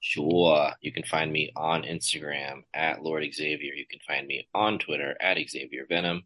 [0.00, 0.70] Sure.
[0.80, 3.72] You can find me on Instagram at Lord Xavier.
[3.72, 6.24] You can find me on Twitter at Xavier Venom.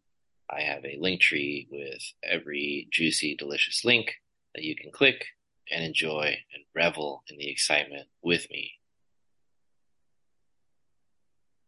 [0.50, 4.14] I have a link tree with every juicy, delicious link
[4.54, 5.26] that you can click
[5.70, 8.72] and enjoy and revel in the excitement with me.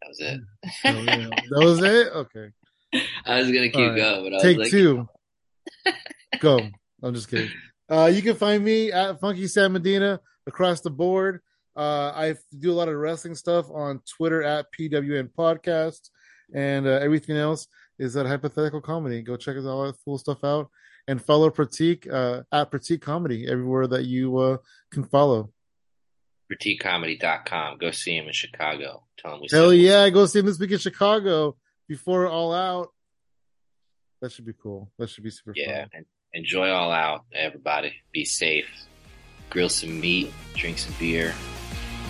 [0.01, 0.41] That was it.
[0.85, 1.29] Oh, yeah.
[1.51, 2.13] That was it.
[2.15, 2.51] Okay.
[3.27, 3.97] I was gonna keep right.
[3.97, 5.09] going, but I Take was like, two.
[6.41, 6.61] Go.
[7.03, 7.51] I'm just kidding.
[7.89, 11.41] Uh, you can find me at Funky Sam Medina across the board.
[11.77, 16.11] Uh, I do a lot of wrestling stuff on Twitter at PWN Podcast,
[16.55, 17.67] and uh, everything else
[17.99, 19.23] is at Hypothetical Comedy.
[19.23, 20.69] Go check all that cool stuff out,
[21.09, 24.57] and follow Prateek uh, at Prateek Comedy everywhere that you uh,
[24.93, 25.53] can follow.
[26.51, 27.79] PrateekComedy.com.
[27.79, 29.05] Go see him in Chicago.
[29.23, 30.09] Tell him we Hell yeah!
[30.11, 31.57] Go see him this week in Chicago
[31.89, 32.89] before All Out.
[34.21, 34.91] That should be cool.
[34.99, 36.05] That should be super Yeah, fun.
[36.35, 37.95] enjoy all out, everybody.
[38.13, 38.67] Be safe.
[39.49, 41.33] Grill some meat, drink some beer,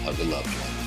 [0.04, 0.79] hug a loved one.